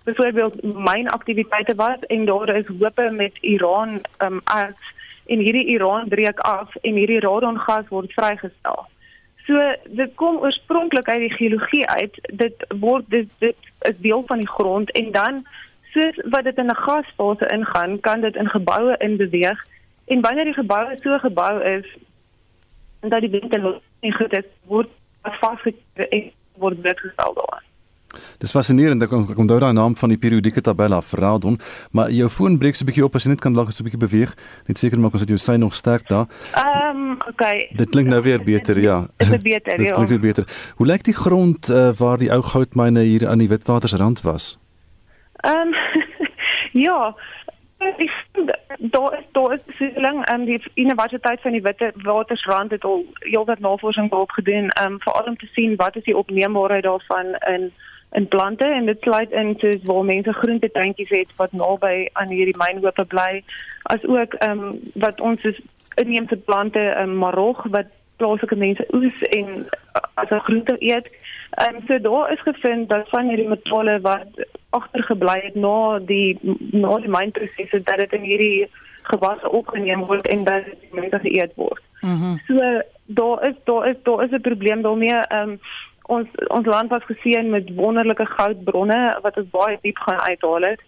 byvoorbeeld 0.04 0.64
mynaktiwiteite 0.64 1.76
was 1.76 2.00
en 2.08 2.26
daar 2.26 2.56
is 2.56 2.68
hope 2.68 3.10
met 3.12 3.38
Iran 3.42 4.02
ehm 4.18 4.34
um, 4.34 4.42
as 4.44 4.98
en 5.30 5.44
hierdie 5.46 5.66
Iran 5.76 6.08
breek 6.10 6.40
af 6.40 6.76
en 6.82 6.98
hierdie 6.98 7.20
radongas 7.22 7.88
word 7.94 8.14
vrygestel. 8.18 8.86
So 9.46 9.62
dit 10.00 10.12
kom 10.22 10.38
oorspronklik 10.46 11.10
uit 11.10 11.26
die 11.26 11.36
geologie 11.38 11.86
uit. 11.90 12.18
Dit 12.42 12.66
word 12.82 13.06
dit, 13.14 13.32
dit 13.40 13.72
is 13.90 13.98
deel 13.98 14.24
van 14.28 14.42
die 14.42 14.50
grond 14.50 14.92
en 14.92 15.12
dan 15.12 15.42
soos 15.94 16.18
wat 16.34 16.44
dit 16.50 16.58
in 16.58 16.70
'n 16.70 16.82
gasfase 16.86 17.48
ingaan, 17.54 18.00
kan 18.00 18.22
dit 18.22 18.36
in 18.36 18.50
geboue 18.50 18.96
inbeweeg 18.98 19.66
en 20.06 20.22
wanneer 20.22 20.46
die 20.46 20.54
gebou 20.54 20.98
so 21.02 21.18
gebou 21.18 21.64
is 21.64 21.88
dat 23.00 23.22
die 23.22 23.30
ventilasie 23.30 24.14
goed 24.14 24.34
is, 24.34 24.50
word 24.66 24.90
vasgekry 25.22 26.06
en 26.10 26.32
word 26.54 26.82
blootgestel 26.82 27.34
daaraan. 27.34 27.69
Dis 28.42 28.52
fascinerend, 28.56 29.04
ek 29.04 29.10
kom 29.10 29.48
daar 29.48 29.60
daai 29.60 29.74
naam 29.74 29.96
van 30.00 30.10
die 30.10 30.18
periodieke 30.18 30.62
tabel 30.66 30.94
af, 30.98 31.12
radon, 31.14 31.60
maar 31.92 32.10
jou 32.12 32.30
foon 32.30 32.58
breek 32.58 32.76
so 32.76 32.84
'n 32.84 32.90
bietjie 32.90 33.06
op 33.06 33.16
as 33.16 33.24
jy 33.24 33.30
net 33.30 33.42
kan 33.42 33.54
lag 33.54 33.72
so 33.72 33.84
'n 33.84 33.90
bietjie 33.90 34.06
beweeg. 34.08 34.36
Net 34.68 34.78
seker 34.78 35.00
maak 35.00 35.14
ons 35.14 35.22
dat 35.22 35.30
jou 35.30 35.38
sy 35.38 35.56
nog 35.58 35.74
sterk 35.76 36.08
daar. 36.08 36.28
Ehm, 36.54 36.98
um, 36.98 37.18
okay. 37.28 37.70
Dit 37.76 37.90
klink 37.90 38.08
nou 38.08 38.22
weer 38.22 38.44
beter, 38.44 38.80
ja. 38.80 39.08
Dit 39.18 39.32
is 39.32 39.38
beter, 39.38 39.78
Dit 39.78 39.88
ja. 39.88 39.94
klink 39.94 40.10
weer 40.10 40.20
beter. 40.20 40.46
Hoe 40.76 40.88
lyk 40.88 41.04
die 41.04 41.14
grond 41.14 41.70
uh, 41.70 41.92
waar 41.94 42.18
die 42.18 42.32
ou 42.32 42.42
goudmyne 42.42 43.02
hier 43.02 43.28
aan 43.28 43.38
die 43.38 43.50
Witwatersrand 43.50 44.22
was? 44.22 44.60
Ehm 45.42 45.68
um, 45.68 45.74
ja, 46.86 47.16
ek 47.80 48.12
daar 48.80 49.14
is 49.20 49.26
daar 49.32 49.54
is 49.54 49.76
seeling 49.78 50.26
en 50.26 50.46
die 50.46 50.64
Universiteit 50.76 51.42
van 51.42 51.52
die 51.52 51.62
Witwatersrand 51.62 52.72
het 52.72 52.84
al 52.84 53.06
heelwat 53.20 53.60
navorsing 53.60 54.10
daarop 54.10 54.32
gedoen, 54.32 54.70
ehm 54.70 54.94
um, 54.94 55.00
veral 55.00 55.24
om 55.24 55.38
te 55.38 55.50
sien 55.52 55.76
wat 55.76 55.96
is 55.96 56.04
die 56.04 56.18
opneembaarheid 56.18 56.84
daarvan 56.84 57.26
in 57.26 57.74
in 58.12 58.28
plante 58.28 58.66
en 58.66 58.86
dit 58.86 59.02
sluit 59.02 59.32
in 59.32 59.56
soos 59.58 59.84
waar 59.84 60.06
mense 60.06 60.34
groentetuintjies 60.34 61.10
het 61.10 61.36
wat 61.36 61.52
naby 61.52 62.08
aan 62.14 62.34
hierdie 62.34 62.58
mynhope 62.58 63.06
bly 63.06 63.44
as 63.94 64.06
ook 64.06 64.34
ehm 64.34 64.60
um, 64.60 64.80
wat 64.94 65.22
ons 65.22 65.44
is 65.44 65.60
inheemse 65.96 66.38
plante 66.38 66.84
um, 67.02 67.18
Marok 67.18 67.64
wat 67.76 67.92
plaaslike 68.18 68.56
mense 68.56 68.86
oes 68.94 69.22
en 69.22 69.48
uh, 69.66 70.02
as 70.14 70.30
'n 70.30 70.46
groente 70.48 70.76
eet. 70.80 71.08
Ehm 71.50 71.76
um, 71.76 71.82
so 71.88 72.00
daar 72.00 72.32
is 72.32 72.42
gevind 72.42 72.90
dat 72.90 73.10
van 73.10 73.28
hierdie 73.28 73.48
metale 73.48 74.00
wat 74.02 74.46
agtergebly 74.70 75.40
het 75.44 75.56
na 75.56 76.00
die 76.00 76.38
na 76.72 76.98
die 76.98 77.14
mynprosesse 77.18 77.82
dat 77.84 77.98
dit 77.98 78.14
in 78.14 78.26
hierdie 78.32 78.68
gewasse 79.04 79.50
opgeneem 79.50 80.06
word 80.06 80.28
en 80.28 80.44
dat 80.44 80.66
dit 80.66 80.94
mense 80.94 81.20
geëet 81.20 81.54
word. 81.56 81.84
Mm 82.02 82.40
so 82.48 82.82
daar 83.06 83.48
is 83.48 83.56
daar 83.64 83.88
is 83.90 83.96
daar 84.04 84.24
is 84.24 84.32
'n 84.32 84.42
probleem 84.42 84.82
daarmee. 84.82 85.16
Ehm 85.16 85.50
um, 85.50 85.60
ons 86.10 86.28
ons 86.48 86.66
land 86.66 86.90
was 86.90 87.06
geseën 87.08 87.50
met 87.50 87.74
wonderlike 87.78 88.26
goudbronne 88.26 89.02
wat 89.26 89.38
ons 89.38 89.52
baie 89.54 89.78
diep 89.82 89.98
gaan 90.06 90.22
uithaal 90.26 90.72
het. 90.72 90.82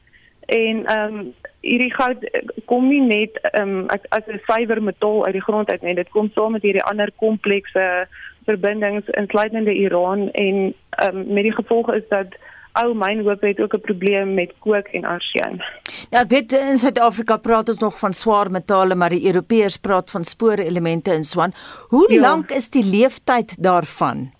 En 0.45 0.85
ehm 0.85 1.17
um, 1.19 1.33
hierdie 1.61 1.93
goud 1.93 2.23
kom 2.65 2.87
nie 2.89 3.01
net 3.05 3.37
ehm 3.51 3.75
um, 3.77 3.89
as, 4.09 4.25
'n 4.27 4.41
suiwer 4.47 4.81
metaal 4.83 5.25
uit 5.25 5.37
die 5.37 5.47
grond 5.47 5.69
uit 5.69 5.81
nie. 5.81 5.95
Dit 5.95 6.09
kom 6.09 6.31
saam 6.33 6.51
met 6.51 6.65
hierdie 6.65 6.83
ander 6.83 7.11
komplekse 7.15 8.07
verbindings 8.45 9.09
insluitende 9.21 9.73
Iran 9.73 10.31
en 10.31 10.73
ehm 10.89 11.17
um, 11.17 11.33
met 11.33 11.43
die 11.43 11.57
gevolg 11.59 11.93
is 11.93 12.07
dat 12.09 12.39
ou 12.79 12.93
mynhoop 12.95 13.41
het 13.41 13.59
ook 13.59 13.73
'n 13.73 13.81
probleem 13.81 14.33
met 14.33 14.53
kook 14.59 14.87
en 14.87 15.05
arsen. 15.05 15.63
Ja, 16.09 16.19
ek 16.19 16.29
weet 16.29 16.51
in 16.53 16.77
Suid-Afrika 16.77 17.37
praat 17.37 17.69
ons 17.69 17.79
nog 17.79 17.99
van 17.99 18.13
swaar 18.13 18.51
metale, 18.51 18.95
maar 18.95 19.09
die 19.09 19.25
Europeërs 19.25 19.77
praat 19.77 20.11
van 20.11 20.23
spoorelemente 20.23 21.13
in 21.13 21.23
swan. 21.23 21.53
Hoe 21.87 22.13
ja. 22.13 22.21
lank 22.21 22.51
is 22.51 22.69
die 22.69 22.85
leeftyd 22.85 23.63
daarvan? 23.63 24.31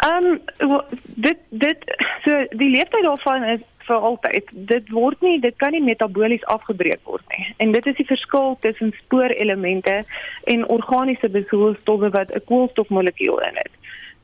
Ehm 0.00 0.40
um, 0.58 0.80
dit 1.04 1.38
dit 1.48 1.78
so 2.24 2.44
die 2.50 2.70
leeftyd 2.70 3.04
daarvan 3.04 3.42
is 3.44 3.60
vir 3.88 3.96
altyd. 3.96 4.50
Dit 4.52 4.88
word 4.94 5.20
nie 5.20 5.40
dit 5.40 5.56
kan 5.56 5.74
nie 5.76 5.82
metabolies 5.84 6.44
afgebreek 6.44 7.00
word 7.04 7.24
nie. 7.36 7.48
En 7.56 7.72
dit 7.72 7.86
is 7.86 7.96
die 7.98 8.06
verskil 8.08 8.56
tussen 8.64 8.94
spoorelemente 9.02 10.04
en 10.52 10.68
organiese 10.68 11.28
besoedelstowwe 11.28 12.10
wat 12.16 12.32
'n 12.32 12.44
koolstofmolekuul 12.44 13.40
in 13.48 13.60
het. 13.62 13.74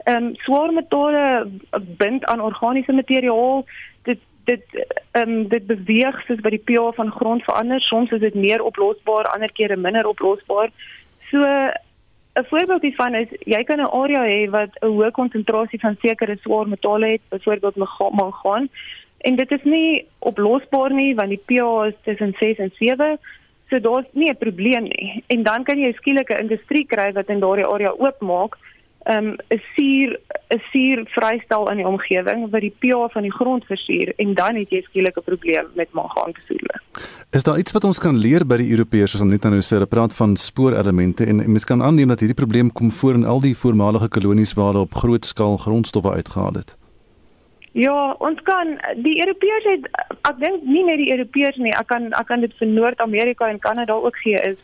Ehm 0.04 0.16
um, 0.16 0.34
swaar 0.46 0.72
metale 0.72 1.50
bind 1.98 2.24
aan 2.24 2.40
organiese 2.40 2.92
materiaal. 2.92 3.64
Dit 4.02 4.20
dit 4.44 4.64
ehm 5.10 5.28
um, 5.28 5.48
dit 5.48 5.66
beweeg 5.66 6.22
soos 6.26 6.40
by 6.40 6.50
die 6.56 6.64
pH 6.68 6.94
van 6.94 7.10
grond 7.10 7.44
verander. 7.44 7.80
Soms 7.80 8.10
is 8.10 8.20
dit 8.20 8.34
meer 8.34 8.62
oplosbaar, 8.62 9.26
ander 9.34 9.52
kere 9.52 9.76
minder 9.76 10.06
oplosbaar. 10.06 10.70
So 11.30 11.42
'n 12.36 12.44
voorbeeld 12.44 12.82
hiervan 12.82 13.14
is 13.14 13.28
jy 13.44 13.62
kan 13.64 13.80
'n 13.80 13.92
area 14.02 14.22
hê 14.32 14.50
wat 14.50 14.70
'n 14.82 14.92
hoë 14.96 15.10
konsentrasie 15.10 15.80
van 15.80 15.96
sekere 16.00 16.36
swaar 16.40 16.68
metale 16.68 17.06
het, 17.06 17.22
byvoorbeeld 17.28 17.76
mangaan. 18.10 18.68
En 19.18 19.36
dit 19.36 19.50
is 19.50 19.64
nie 19.64 20.06
oplosbaar 20.18 20.92
nie 20.92 21.14
want 21.14 21.28
die 21.28 21.42
pH 21.46 21.86
is 21.86 21.94
tussen 22.02 22.34
6 22.38 22.58
en 22.58 22.72
7. 22.78 23.18
So 23.70 23.80
daar's 23.80 24.06
nie 24.12 24.30
'n 24.30 24.36
probleem 24.36 24.82
nie. 24.82 25.24
En 25.26 25.42
dan 25.42 25.64
kan 25.64 25.78
jy 25.78 25.92
skielik 25.92 26.30
'n 26.30 26.42
industrie 26.44 26.86
kry 26.86 27.12
wat 27.12 27.28
in 27.28 27.40
daardie 27.40 27.66
area 27.66 27.92
oopmaak, 27.98 28.58
um, 29.08 29.36
'n 29.48 29.60
suur 29.74 30.20
'n 30.48 30.60
suur 30.72 31.02
vrystel 31.06 31.70
in 31.70 31.76
die 31.76 31.86
omgewing 31.86 32.50
wat 32.50 32.60
die 32.60 32.74
pH 32.78 33.12
van 33.12 33.22
die 33.22 33.32
grond 33.32 33.64
versuur 33.64 34.12
en 34.16 34.34
dan 34.34 34.54
het 34.54 34.70
jy 34.70 34.82
skielik 34.82 35.16
'n 35.16 35.22
probleem 35.24 35.66
met 35.74 35.92
mangaanbesoedeling. 35.92 36.82
Is 37.30 37.42
daar 37.42 37.58
iets 37.58 37.72
wat 37.72 37.84
ons 37.84 37.98
kan 37.98 38.16
leer 38.16 38.46
by 38.46 38.56
die 38.56 38.70
Europeërs 38.70 39.10
soos 39.10 39.22
net 39.22 39.42
nou 39.42 39.60
sê, 39.60 39.76
hulle 39.76 39.86
praat 39.86 40.14
van 40.14 40.36
spoorelemente 40.36 41.24
en, 41.24 41.40
en 41.40 41.50
mens 41.50 41.64
kan 41.64 41.82
aanneem 41.82 42.08
dat 42.08 42.20
hierdie 42.20 42.42
probleem 42.42 42.72
kom 42.72 42.90
voor 42.90 43.14
in 43.14 43.24
al 43.24 43.40
die 43.40 43.56
voormalige 43.56 44.08
kolonies 44.08 44.54
waar 44.54 44.66
hulle 44.72 44.86
op 44.86 44.94
groot 44.94 45.24
skaal 45.24 45.56
grondstowwe 45.56 46.10
uitgehaal 46.10 46.52
het. 46.52 46.76
Ja, 47.72 48.12
ons 48.18 48.40
kan 48.42 48.78
die 49.04 49.20
Europeërs 49.20 49.64
het 49.64 49.88
ek 50.22 50.38
dink 50.38 50.62
nie 50.62 50.84
net 50.84 50.96
die 50.96 51.12
Europeërs 51.12 51.56
nie, 51.56 51.74
ek 51.76 51.86
kan 51.86 52.12
ek 52.12 52.26
kan 52.26 52.40
dit 52.40 52.54
vir 52.58 52.68
Noord-Amerika 52.68 53.48
en 53.48 53.58
Kanada 53.58 53.92
ook 53.92 54.16
gee 54.16 54.40
is 54.40 54.56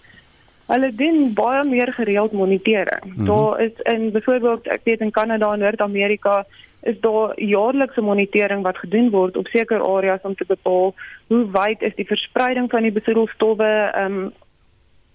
hulle 0.72 0.90
doen 0.96 1.32
baie 1.36 1.64
meer 1.68 1.92
gereeld 1.92 2.32
monitering. 2.32 3.04
Mm 3.04 3.12
-hmm. 3.14 3.26
Daar 3.26 3.60
is 3.60 3.72
in 3.94 4.10
byvoorbeeld 4.12 4.66
ek 4.66 4.84
weet 4.84 5.00
in 5.00 5.10
Kanada 5.10 5.52
en 5.52 5.58
Noord-Amerika 5.58 6.44
is 6.82 7.00
daar 7.00 7.40
jaarlikse 7.40 8.00
monitering 8.00 8.62
wat 8.62 8.76
gedoen 8.76 9.10
word 9.10 9.36
op 9.36 9.46
sekere 9.46 9.82
areas 9.82 10.22
om 10.22 10.34
te 10.34 10.44
bepaal 10.46 10.94
hoe 11.26 11.50
wyd 11.50 11.82
is 11.82 11.94
die 11.94 12.06
verspreiding 12.06 12.70
van 12.70 12.82
die 12.82 12.92
besoedelstowwe, 12.92 13.90
ehm 13.94 14.16
um, 14.22 14.32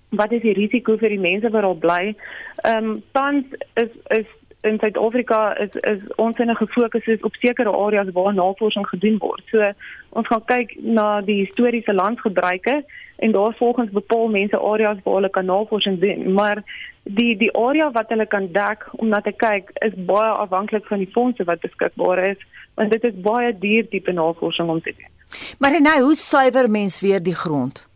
wat 0.09 0.31
is 0.31 0.41
die 0.41 0.53
risiko 0.53 0.95
vir 0.97 1.09
die 1.09 1.19
mense 1.19 1.49
wat 1.49 1.61
daar 1.61 1.81
bly. 1.85 2.15
Ehm 2.55 2.85
um, 2.85 3.03
tans 3.11 3.45
is 3.73 3.91
is 4.07 4.29
in 4.67 4.79
Suid-Afrika 4.79 5.57
is 5.57 5.75
is 5.91 6.01
ons 6.15 6.37
in 6.37 6.49
'n 6.49 6.55
gefokus 6.55 7.05
is 7.05 7.21
op 7.21 7.35
sekere 7.35 7.71
areas 7.71 8.07
waar 8.13 8.33
navorsing 8.33 8.87
gedoen 8.87 9.17
word. 9.17 9.41
So 9.51 9.71
ons 10.09 10.27
gaan 10.27 10.45
kyk 10.45 10.75
na 10.81 11.21
die 11.21 11.45
historiese 11.45 11.93
landsgebruike 11.93 12.83
en 13.15 13.31
daarvolgens 13.31 13.91
bepaal 13.91 14.27
mense 14.27 14.57
areas 14.57 14.97
waar 15.03 15.13
hulle 15.13 15.29
kan 15.29 15.45
navorsing 15.45 15.99
doen. 15.99 16.33
Maar 16.33 16.63
die 17.03 17.37
die 17.37 17.55
area 17.57 17.91
wat 17.91 18.09
hulle 18.09 18.25
kan 18.25 18.51
dek 18.51 18.87
om 18.91 19.07
na 19.07 19.21
te 19.21 19.31
kyk 19.31 19.71
is 19.73 19.93
baie 19.95 20.31
afhanklik 20.31 20.85
van 20.85 20.97
die 20.97 21.11
fondse 21.11 21.43
wat 21.43 21.59
beskikbaar 21.59 22.23
is, 22.27 22.37
want 22.73 22.91
dit 22.91 23.03
is 23.03 23.21
baie 23.21 23.57
duur 23.59 23.87
tipe 23.89 24.11
navorsing 24.11 24.69
om 24.69 24.81
te 24.81 24.93
doen. 24.97 25.11
Maar 25.59 25.81
nou, 25.81 26.01
hoe 26.01 26.15
suiwer 26.15 26.69
mens 26.69 26.99
weer 26.99 27.23
die 27.23 27.35
grond? 27.35 27.87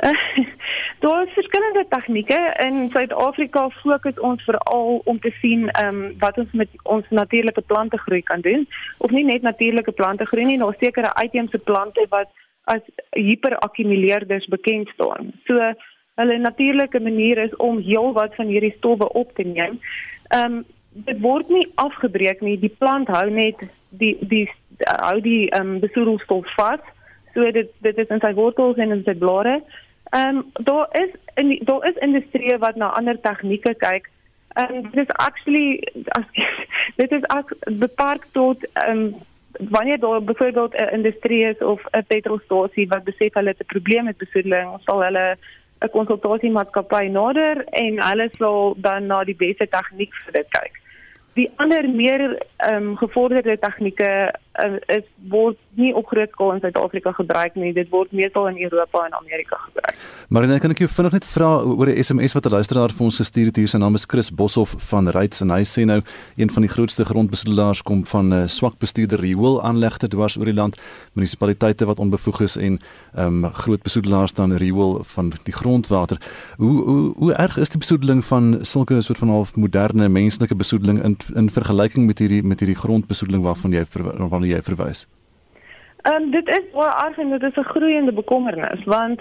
Daar 0.98 1.26
is 1.26 1.32
verskillende 1.32 1.86
tegnieke 1.88 2.56
in 2.66 2.88
Suid-Afrika 2.90 3.68
fokus 3.68 4.20
ons 4.20 4.42
veral 4.44 5.00
om 5.04 5.20
te 5.20 5.32
sien 5.40 5.68
ehm 5.68 6.02
um, 6.02 6.14
wat 6.18 6.38
ons 6.38 6.52
met 6.52 6.68
ons 6.82 7.04
natuurlike 7.08 7.60
plante 7.60 7.98
groei 7.98 8.22
kan 8.22 8.40
doen 8.40 8.66
of 8.98 9.10
nie 9.10 9.24
net 9.24 9.42
natuurlike 9.42 9.92
plante 9.92 10.24
groei 10.24 10.44
nie, 10.44 10.58
daar 10.58 10.76
sekere 10.78 11.14
uitheemse 11.14 11.58
plante 11.58 12.06
wat 12.08 12.28
as 12.64 12.80
hiperakkumuleerders 13.10 14.46
bekend 14.46 14.88
staan. 14.88 15.32
So 15.44 15.72
hulle 16.14 16.38
natuurlike 16.38 17.00
manier 17.00 17.38
is 17.38 17.56
om 17.56 17.80
heelwat 17.80 18.34
van 18.34 18.46
hierdie 18.46 18.74
stowwe 18.76 19.08
op 19.12 19.34
te 19.34 19.42
neem. 19.42 19.80
Ehm 20.28 20.60
um, 20.60 20.64
dit 20.92 21.20
word 21.20 21.48
nie 21.48 21.68
afgebreek 21.74 22.40
nie, 22.40 22.56
die 22.58 22.74
plant 22.78 23.08
hou 23.08 23.28
net 23.30 23.60
die 23.88 24.16
die 24.20 24.48
hou 24.86 25.20
die 25.20 25.50
ehm 25.50 25.76
um, 25.76 25.78
besoedelstof 25.84 26.56
vas. 26.56 26.82
So 27.34 27.52
dit 27.52 27.68
dit 27.78 27.98
is 27.98 28.08
in 28.08 28.24
sy 28.24 28.34
wortels 28.34 28.76
en 28.76 28.96
in 28.96 29.04
sy 29.04 29.14
blare. 29.14 29.60
Ehm 29.60 29.88
um, 30.10 30.50
daar 30.52 30.88
is 30.92 31.10
in 31.34 31.60
daar 31.64 31.88
is 31.88 31.94
industrie 31.94 32.58
wat 32.58 32.76
na 32.76 32.86
ander 32.86 33.20
tegnieke 33.20 33.74
kyk. 33.74 34.10
Ehm 34.52 34.74
um, 34.74 34.82
dit 34.90 35.08
is 35.08 35.14
actually 35.16 35.88
as 36.08 36.24
dit 37.02 37.12
is 37.12 37.24
as 37.26 37.44
beperk 37.64 38.26
tot 38.32 38.66
ehm 38.72 38.98
um, 38.98 39.14
wanneer 39.58 39.98
daar 39.98 40.22
byvoorbeeld 40.22 40.74
'n 40.74 40.94
industrie 40.94 41.44
is 41.44 41.58
of 41.58 41.82
'n 41.90 42.04
petrolstasie 42.06 42.88
wat 42.88 43.04
besef 43.04 43.34
hulle 43.34 43.48
het 43.48 43.60
'n 43.60 43.72
probleem 43.74 44.04
met 44.04 44.16
besoedeling, 44.16 44.78
sal 44.84 45.02
hulle 45.02 45.36
'n 45.80 45.90
konsultasiemaatskappy 45.90 47.06
nader 47.06 47.64
en 47.64 48.02
hulle 48.08 48.28
sal 48.38 48.74
dan 48.76 49.06
na 49.06 49.24
die 49.24 49.36
beste 49.36 49.68
tegniek 49.68 50.14
vir 50.14 50.32
dit 50.32 50.48
kyk. 50.48 50.80
Die 51.34 51.50
ander 51.56 51.88
meer 51.88 52.42
ehm 52.56 52.74
um, 52.74 52.96
gevorderde 52.96 53.58
tegnieke 53.58 54.34
uh, 54.58 54.96
is 54.96 55.04
word 55.30 55.58
nie 55.78 55.92
op 55.94 56.06
groot 56.10 56.30
skaal 56.34 56.52
in 56.52 56.60
Suid-Afrika 56.60 57.12
gebruik 57.12 57.54
nie. 57.54 57.72
Dit 57.72 57.90
word 57.94 58.12
meestal 58.12 58.48
in 58.50 58.58
Europa 58.62 59.04
en 59.06 59.14
Amerika 59.14 59.56
gebruik. 59.66 60.02
Dan 60.28 60.58
kan 60.62 60.74
ek 60.74 60.82
jou 60.84 60.88
vinnig 60.90 61.12
net 61.20 61.26
vra 61.26 61.50
oor 61.62 61.88
'n 61.88 62.02
SMS 62.02 62.34
wat 62.34 62.46
'n 62.46 62.54
luisteraar 62.54 62.90
vir 62.90 63.04
ons 63.04 63.16
gestuur 63.16 63.46
het. 63.46 63.56
Hier 63.56 63.68
sy 63.68 63.78
naam 63.78 63.94
is 63.94 64.04
Chris 64.04 64.30
Boshoff 64.30 64.74
van 64.90 65.08
Ryds 65.08 65.40
en 65.40 65.50
hy 65.50 65.62
sê 65.62 65.84
nou 65.84 66.02
een 66.36 66.50
van 66.50 66.62
die 66.62 66.70
grootste 66.70 67.04
grondbesoedelaars 67.04 67.82
kom 67.82 68.06
van 68.06 68.28
'n 68.28 68.32
uh, 68.32 68.46
swak 68.46 68.78
bestuurde 68.78 69.16
rioolaanlegte 69.16 70.08
dwars 70.08 70.36
oor 70.36 70.44
die 70.44 70.54
land, 70.54 70.80
munisipaliteite 71.14 71.86
wat 71.86 71.98
onbevoeg 71.98 72.40
is 72.40 72.56
en 72.56 72.78
ehm 73.14 73.44
um, 73.44 73.52
groot 73.52 73.82
besoedelaars 73.82 74.32
dan 74.32 74.56
riool 74.56 75.02
van 75.04 75.32
die 75.44 75.52
grondwater. 75.52 76.18
Hoe 76.56 76.84
hoe 76.84 77.12
hoe 77.16 77.32
erg 77.32 77.56
is 77.56 77.68
die 77.68 77.78
besoedeling 77.78 78.24
van 78.24 78.58
sulke 78.62 79.00
soort 79.00 79.18
van 79.18 79.28
half 79.28 79.56
moderne 79.56 80.08
menslike 80.08 80.54
besoedeling 80.54 81.02
in 81.02 81.16
in 81.34 81.50
vergelyking 81.50 82.06
met 82.06 82.18
hierdie 82.18 82.42
met 82.42 82.60
hierdie 82.60 82.78
grondbesoedeling 82.78 83.42
waarvan 83.42 83.72
jy 83.72 83.86
waarvan 83.92 84.39
jy 84.48 84.62
verwys? 84.62 85.06
Ehm 86.02 86.22
um, 86.22 86.30
dit 86.30 86.48
is 86.48 86.66
wel 86.72 86.86
erg 86.86 87.18
en 87.18 87.30
dit 87.30 87.42
is 87.42 87.56
'n 87.56 87.72
groeiende 87.72 88.12
bekommernis 88.12 88.84
want 88.84 89.20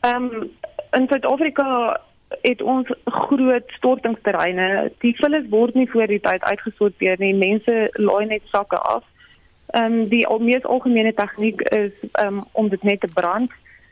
ehm 0.00 0.24
um, 0.24 0.50
in 0.90 1.06
Suid-Afrika 1.08 2.00
het 2.40 2.62
ons 2.62 2.88
groot 3.04 3.62
stortingsterreine. 3.66 4.92
Die 4.98 5.16
vullis 5.16 5.48
word 5.48 5.74
nie 5.74 5.90
voor 5.90 6.06
die 6.06 6.20
tyd 6.20 6.42
uitgesorteer 6.42 7.16
nie. 7.18 7.34
Mense 7.34 7.88
laai 7.92 8.26
net 8.26 8.42
sakke 8.44 8.78
af. 8.78 9.04
Ehm 9.66 9.84
um, 9.84 10.08
die 10.08 10.26
mees 10.40 10.64
algemene 10.64 11.14
tegniek 11.14 11.60
is 11.60 11.92
ehm 12.12 12.26
um, 12.26 12.44
om 12.52 12.68
dit 12.68 12.82
net 12.82 13.00
te 13.00 13.10
brand. 13.14 13.50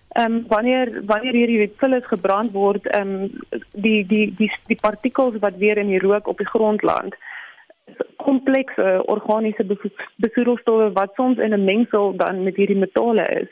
Ehm 0.08 0.32
um, 0.32 0.44
wanneer 0.48 1.02
wanneer 1.06 1.32
hierdie 1.32 1.72
vullis 1.76 2.06
gebrand 2.06 2.52
word, 2.52 2.86
ehm 2.86 3.14
um, 3.14 3.30
die 3.72 4.06
die 4.06 4.34
die 4.36 4.52
die 4.66 4.80
partikels 4.80 5.38
wat 5.40 5.56
weer 5.56 5.78
in 5.78 5.88
die 5.88 6.02
rook 6.02 6.26
op 6.26 6.38
die 6.38 6.52
grond 6.52 6.82
land 6.82 7.14
komplekse 8.16 9.02
organiese 9.06 9.64
besoedelstowwe 10.16 10.92
wat 10.92 11.14
soms 11.14 11.38
in 11.38 11.54
'n 11.54 11.64
mengsel 11.64 12.16
dan 12.16 12.42
met 12.42 12.56
hierdie 12.56 12.76
metale 12.76 13.26
is. 13.42 13.50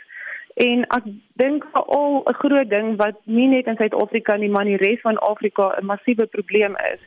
En 0.54 0.82
ek 0.86 1.04
dink 1.32 1.64
veral 1.72 2.22
'n 2.26 2.34
groot 2.34 2.70
ding 2.70 2.96
wat 2.96 3.16
nie 3.24 3.48
net 3.48 3.66
in 3.66 3.76
Suid-Afrika 3.76 4.36
nie, 4.36 4.48
maar 4.48 4.66
in 4.66 4.76
die 4.76 4.86
res 4.86 5.00
van 5.00 5.18
Afrika 5.18 5.74
'n 5.78 5.84
massiewe 5.84 6.26
probleem 6.26 6.76
is, 6.92 7.00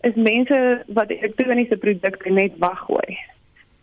is 0.00 0.14
mense 0.14 0.82
wat 0.86 1.10
elektroniese 1.10 1.76
produkte 1.76 2.30
net 2.30 2.52
weggooi. 2.58 3.18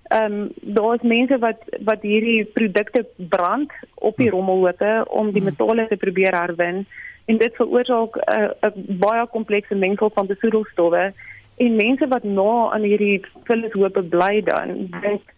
Ehm 0.04 0.34
um, 0.34 0.50
daar 0.62 0.94
is 0.94 1.02
mense 1.02 1.38
wat 1.40 1.60
wat 1.84 2.02
hierdie 2.02 2.46
produkte 2.46 3.06
brand 3.18 3.72
op 3.96 4.18
die 4.18 4.30
rommelhope 4.30 5.06
om 5.10 5.32
die 5.32 5.44
metale 5.44 5.88
te 5.88 5.98
probeer 5.98 6.36
herwin 6.36 6.86
en 7.26 7.38
dit 7.38 7.56
veroorsaak 7.56 8.16
'n 8.16 8.52
uh, 8.66 8.72
baie 9.06 9.28
komplekse 9.28 9.76
mengsel 9.76 10.12
van 10.14 10.28
besoedelstowwe 10.28 11.14
en 11.58 11.76
mense 11.76 12.08
wat 12.08 12.24
na 12.24 12.72
aan 12.74 12.88
hierdie 12.88 13.22
vullishope 13.50 14.04
bly 14.16 14.42
dan 14.42 14.88
dink 15.02 15.34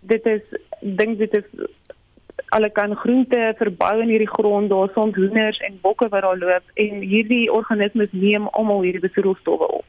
dit 0.00 0.26
is 0.26 0.42
dink 0.80 1.18
dit 1.18 1.36
is 1.40 1.48
alle 2.54 2.70
kan 2.70 2.94
groente 2.96 3.54
verbou 3.58 3.94
in 4.02 4.10
hierdie 4.12 4.30
grond 4.30 4.70
daar 4.70 4.90
soms 4.94 5.16
hoenders 5.16 5.58
en 5.66 5.78
bokke 5.82 6.08
wat 6.08 6.22
daar 6.22 6.38
loop 6.38 6.76
en 6.84 7.00
hierdie 7.00 7.46
organismes 7.52 8.12
neem 8.12 8.46
almal 8.52 8.84
hierdie 8.86 9.02
besoedelstowwe 9.02 9.68
op. 9.80 9.84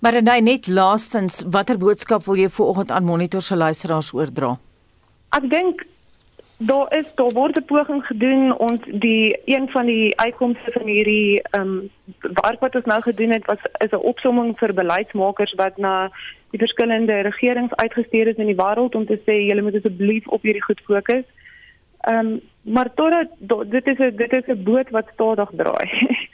Maar 0.00 0.20
en 0.20 0.44
net 0.44 0.68
laastens 0.68 1.42
watter 1.50 1.78
boodskap 1.78 2.24
wil 2.24 2.38
jy 2.38 2.48
vanoggend 2.48 2.90
aan 2.90 3.04
monitor 3.04 3.42
se 3.42 3.56
luisteraars 3.56 4.12
oordra? 4.14 4.54
Ek 5.34 5.48
dink 5.50 5.82
daar 6.58 6.96
is 6.96 7.14
daar 7.14 7.32
word 7.32 7.56
'n 7.56 7.64
poging 7.64 8.06
gedoen 8.06 8.58
ons 8.58 8.80
die 8.84 9.38
een 9.44 9.68
van 9.70 9.86
die 9.86 10.18
uitkomste 10.18 10.72
van 10.72 10.86
hierdie 10.86 11.42
ehm 11.42 11.60
um, 11.60 11.90
werk 12.20 12.60
wat 12.60 12.74
ons 12.74 12.84
nou 12.84 13.02
gedoen 13.02 13.30
het 13.30 13.44
was 13.46 13.58
is 13.78 13.90
'n 13.90 14.06
opsomming 14.12 14.58
vir 14.58 14.74
beleidsmakers 14.74 15.54
wat 15.54 15.76
na 15.76 16.10
die 16.50 16.58
verskillende 16.58 17.20
regerings 17.20 17.74
uitgestuur 17.74 18.26
is 18.26 18.36
in 18.36 18.46
die 18.46 18.62
wêreld 18.62 18.94
om 18.94 19.06
te 19.06 19.18
sê 19.26 19.34
julle 19.46 19.62
moet 19.62 19.74
asseblief 19.74 20.26
op 20.26 20.42
hierdie 20.42 20.62
goed 20.62 20.80
fokus. 20.80 21.24
Ehm 22.00 22.18
um, 22.18 22.40
maar 22.62 22.94
totdat 22.94 23.28
dit 23.70 23.86
is 23.86 23.98
'n 23.98 24.16
dit 24.16 24.32
is 24.32 24.46
'n 24.46 24.62
boot 24.62 24.90
wat 24.90 25.10
stadig 25.12 25.50
draai. 25.56 25.88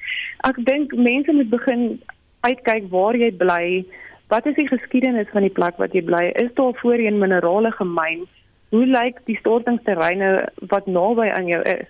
Ek 0.48 0.56
dink 0.64 0.94
mense 0.94 1.32
moet 1.32 1.50
begin 1.50 2.02
uitkyk 2.40 2.84
waar 2.90 3.16
jy 3.16 3.32
bly. 3.32 3.84
Wat 4.28 4.46
is 4.46 4.54
die 4.54 4.68
geskiedenis 4.68 5.28
van 5.32 5.42
die 5.42 5.56
plek 5.58 5.76
wat 5.76 5.92
jy 5.92 6.02
bly? 6.02 6.24
Is 6.34 6.54
daar 6.54 6.74
voorheen 6.74 7.18
minerale 7.18 7.70
gemyn? 7.70 8.26
Hoe 8.70 8.86
lyk 8.86 9.18
die 9.26 9.38
stortingsterreine 9.38 10.48
wat 10.72 10.86
naby 10.86 11.28
aan 11.30 11.46
jou 11.46 11.62
is? 11.62 11.88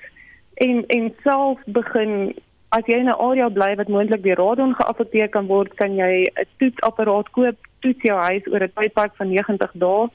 En 0.55 0.85
en 0.87 1.11
self 1.23 1.61
begin 1.67 2.33
as 2.77 2.87
jy 2.87 3.01
in 3.03 3.09
'n 3.09 3.21
area 3.29 3.49
bly 3.49 3.75
wat 3.77 3.89
moontlik 3.89 4.23
deur 4.23 4.37
radon 4.37 4.75
geaffekteer 4.75 5.29
kan 5.29 5.47
word 5.47 5.75
kan 5.75 5.95
jy 5.97 6.25
'n 6.25 6.47
toetsapparaat 6.59 7.31
koop 7.31 7.57
toets 7.81 8.03
jou 8.03 8.19
huis 8.19 8.47
oor 8.47 8.63
'n 8.63 8.73
tydperk 8.75 9.15
van 9.17 9.29
90 9.33 9.73
dae. 9.75 10.09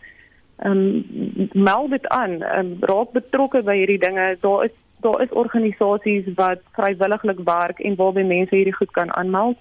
Ehm 0.64 0.72
um, 0.72 1.50
meld 1.54 1.90
dit 1.90 2.08
aan. 2.08 2.42
Um, 2.58 2.78
raak 2.80 3.12
betrokke 3.12 3.62
by 3.64 3.76
hierdie 3.76 4.00
dinge. 4.00 4.38
Daar 4.42 4.66
is 4.66 4.76
daar 5.02 5.22
is 5.22 5.30
organisasies 5.30 6.26
wat 6.36 6.60
vrywilliglik 6.72 7.40
werk 7.44 7.80
en 7.80 7.96
waarby 7.96 8.24
mense 8.24 8.56
hierdie 8.56 8.76
goed 8.76 8.92
kan 8.92 9.16
aanmeld. 9.16 9.58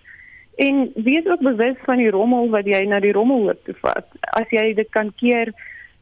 En 0.56 0.92
wees 0.94 1.26
ook 1.26 1.40
bewus 1.40 1.76
van 1.84 1.96
die 1.96 2.10
rommel 2.10 2.48
wat 2.48 2.64
jy 2.64 2.84
na 2.86 3.00
die 3.00 3.12
rommel 3.12 3.42
hoop 3.48 3.64
te 3.64 3.74
vat. 3.82 4.06
As 4.20 4.48
jy 4.50 4.74
dit 4.74 4.90
kan 4.90 5.12
keer 5.16 5.50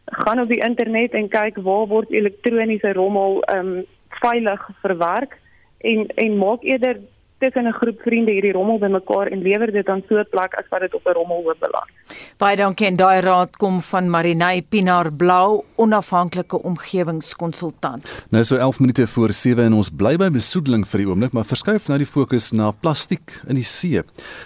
gaan 0.05 0.41
op 0.41 0.49
die 0.49 0.65
internet 0.65 1.13
en 1.13 1.29
kyk 1.29 1.57
waar 1.57 1.87
word 1.87 2.11
elektroniese 2.11 2.93
rommel 2.93 3.43
ehm 3.43 3.67
um, 3.67 3.85
veilig 4.23 4.69
verwerk 4.81 5.39
en 5.79 6.07
en 6.15 6.39
maak 6.39 6.63
eerder 6.63 7.01
tussen 7.43 7.67
'n 7.67 7.79
groep 7.81 7.99
vriende 8.07 8.33
hierdie 8.33 8.53
rommel 8.53 8.79
bymekaar 8.79 9.27
en 9.27 9.43
lewer 9.43 9.73
dit 9.73 9.87
dan 9.87 10.03
so 10.09 10.15
'n 10.19 10.27
plek 10.31 10.55
as 10.55 10.69
wat 10.71 10.81
dit 10.81 10.95
op 10.95 11.07
'n 11.07 11.17
rommelhoop 11.19 11.59
beland. 11.59 11.91
Baie 12.37 12.57
dankie 12.57 12.87
en 12.87 12.97
daai 12.97 13.21
raad 13.21 13.57
kom 13.57 13.81
van 13.81 14.11
Marinay 14.11 14.63
Pinaar 14.63 15.13
Blau, 15.13 15.65
onafhanklike 15.77 16.63
omgewingskonsultant. 16.63 18.27
Nou 18.31 18.45
so 18.45 18.57
11 18.57 18.81
minute 18.81 19.07
voor 19.07 19.33
7 19.33 19.65
en 19.65 19.73
ons 19.73 19.91
bly 19.91 20.17
by 20.17 20.31
besoedeling 20.31 20.87
vir 20.89 20.99
die 20.99 21.09
oomblik, 21.09 21.33
maar 21.33 21.45
verskuif 21.45 21.89
nou 21.89 21.99
die 21.99 22.07
fokus 22.07 22.53
na 22.53 22.71
plastiek 22.71 23.43
in 23.47 23.55
die 23.55 23.65
see. 23.65 24.03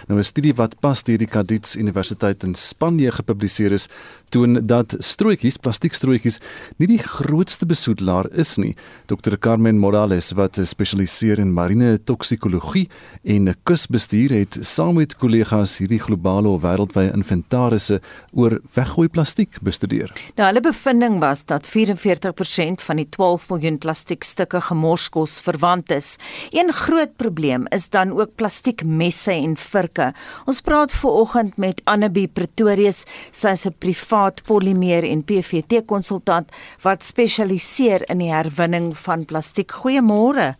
Nou 0.07 0.19
'n 0.19 0.23
studie 0.23 0.53
wat 0.53 0.79
pas 0.79 1.03
deur 1.03 1.17
die 1.17 1.27
Cadiz 1.27 1.75
Universiteit 1.75 2.43
in 2.43 2.55
Spanje 2.55 3.11
gepubliseer 3.11 3.71
is, 3.71 3.87
toon 4.29 4.59
dat 4.67 4.95
strooitjies, 4.99 5.57
plastiekstrooitjies, 5.57 6.39
nie 6.77 6.87
die 6.87 6.99
grootste 6.99 7.65
besoedelaar 7.65 8.27
is 8.31 8.57
nie. 8.57 8.75
Dr 9.07 9.37
Carmen 9.37 9.79
Morales 9.79 10.31
wat 10.31 10.59
spesialiseer 10.63 11.39
in 11.39 11.53
marine 11.53 11.97
toksikologie 12.03 12.86
en 13.23 13.55
kusbestuur 13.63 14.33
het 14.35 14.57
saam 14.61 14.95
met 14.99 15.15
kollegas 15.15 15.77
hierdie 15.81 15.99
globale 15.99 16.47
of 16.47 16.61
wêreldwye 16.61 17.11
inventarisse 17.13 17.99
oor 18.33 18.59
weggooi 18.75 19.07
plastiek 19.09 19.59
bestudeer. 19.61 20.11
Nou 20.37 20.47
hulle 20.49 20.61
bevinding 20.61 21.19
was 21.21 21.45
dat 21.45 21.67
44% 21.67 22.83
van 22.87 23.01
die 23.01 23.07
12 23.09 23.49
miljoen 23.49 23.77
plastiekstukke 23.77 24.61
gemorskos 24.69 25.39
verwant 25.45 25.91
is. 25.91 26.15
Een 26.51 26.71
groot 26.73 27.15
probleem 27.15 27.67
is 27.75 27.89
dan 27.89 28.11
ook 28.17 28.35
plastiekmesse 28.35 29.31
en 29.31 29.57
vurke. 29.57 30.11
Ons 30.45 30.61
praat 30.61 30.93
ver 30.93 31.09
oggend 31.23 31.57
met 31.57 31.81
Annabie 31.85 32.27
Pretorius, 32.27 33.05
sy 33.31 33.55
is 33.55 33.65
'n 33.65 33.75
privaat 33.79 34.43
polimeer 34.43 35.03
en 35.03 35.23
PVT 35.23 35.85
konsultant 35.85 36.51
wat 36.83 37.03
spesialiseer 37.03 38.09
in 38.09 38.17
die 38.17 38.31
herwinning 38.31 38.97
van 38.97 39.25
plastiek. 39.25 39.71
Goeiemôre. 39.71 40.55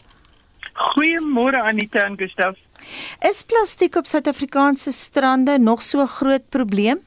Goeiemôre 0.77 1.61
Anita 1.61 2.05
en 2.05 2.17
Gustaf. 2.17 2.57
Is 3.25 3.43
plastiek 3.43 3.95
op 3.97 4.05
Suid-Afrikaanse 4.05 4.91
strande 4.91 5.57
nog 5.59 5.81
so 5.81 6.05
groot 6.05 6.49
probleem? 6.49 7.01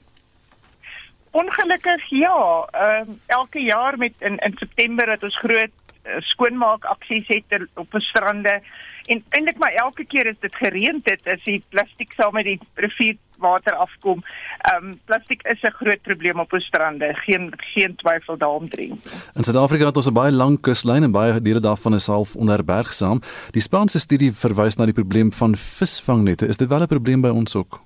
Ongelukkig 1.31 2.09
ja. 2.11 2.67
Ehm 2.71 3.11
uh, 3.11 3.17
elke 3.27 3.63
jaar 3.63 3.99
met 3.99 4.13
in 4.19 4.37
in 4.37 4.55
September 4.59 5.11
het 5.11 5.23
ons 5.23 5.39
groot 5.39 5.71
uh, 6.05 6.19
skoonmaak 6.19 6.85
aksies 6.85 7.29
het 7.29 7.69
op 7.75 7.93
die 7.93 8.01
strande 8.01 8.61
en 9.07 9.25
eintlik 9.29 9.59
maar 9.59 9.73
elke 9.73 10.05
keer 10.05 10.29
as 10.29 10.39
dit 10.41 10.55
gereën 10.55 11.01
het, 11.05 11.27
is 11.27 11.45
die 11.45 11.63
plastiek 11.69 12.13
saam 12.19 12.35
met 12.35 12.45
die 12.45 12.59
rivier 12.75 13.17
water 13.41 13.75
afkom. 13.75 14.23
Ehm 14.59 14.85
um, 14.85 15.01
plastiek 15.05 15.43
is 15.43 15.63
'n 15.63 15.77
groot 15.81 16.03
probleem 16.03 16.41
op 16.41 16.53
ons 16.53 16.65
strande, 16.65 17.15
geen 17.15 17.53
geen 17.57 17.97
twyfel 17.97 18.37
daaromtrent. 18.37 19.05
In 19.35 19.45
Suid-Afrika 19.45 19.87
het 19.87 19.97
ons 19.97 20.09
'n 20.09 20.13
baie 20.13 20.33
lang 20.33 20.61
kuslyn 20.61 21.03
en 21.03 21.11
baie 21.11 21.43
dele 21.43 21.61
daarvan 21.61 21.95
is 21.95 22.07
half 22.07 22.37
onherbergsaam. 22.37 23.21
Die 23.51 23.63
Spaanse 23.63 23.99
studie 23.99 24.33
verwys 24.33 24.77
na 24.77 24.85
die 24.85 25.01
probleem 25.03 25.33
van 25.33 25.57
visvangnette. 25.57 26.47
Is 26.47 26.57
dit 26.57 26.69
wel 26.69 26.83
'n 26.83 26.87
probleem 26.87 27.21
by 27.21 27.29
ons 27.29 27.57
ook? 27.57 27.81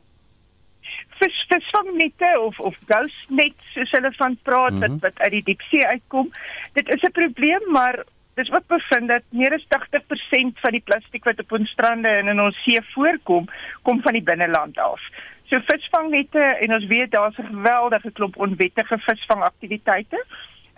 Vis 1.18 1.44
visvangnette 1.48 2.40
of 2.40 2.60
of 2.60 2.76
ghost 2.86 3.24
net 3.28 3.54
soos 3.74 3.90
hulle 3.90 4.12
van 4.12 4.38
praat 4.42 4.72
mm 4.72 4.82
-hmm. 4.82 4.92
wat 4.92 5.00
wat 5.00 5.18
uit 5.18 5.30
die 5.30 5.42
diepsee 5.42 5.86
uitkom. 5.86 6.30
Dit 6.72 6.88
is 6.88 7.02
'n 7.02 7.12
probleem, 7.12 7.62
maar 7.70 8.04
Dis 8.34 8.50
wat 8.50 8.66
bevind 8.66 9.08
dat 9.08 9.22
meer 9.30 9.54
as 9.54 9.66
80% 9.70 10.58
van 10.62 10.74
die 10.74 10.82
plastiek 10.82 11.26
wat 11.28 11.38
op 11.38 11.52
ons 11.54 11.70
strande 11.70 12.10
en 12.18 12.32
in 12.32 12.40
ons 12.42 12.56
see 12.64 12.80
voorkom, 12.94 13.46
kom 13.86 14.00
van 14.02 14.18
die 14.18 14.24
binneland 14.26 14.78
af. 14.82 15.02
So 15.50 15.60
visvangnette 15.68 16.40
en 16.64 16.74
ons 16.74 16.86
weet 16.86 17.10
daar's 17.10 17.38
'n 17.38 17.52
geweldige 17.52 18.10
klomp 18.12 18.36
onwettige 18.36 18.98
visvangaktiwiteite. 18.98 20.24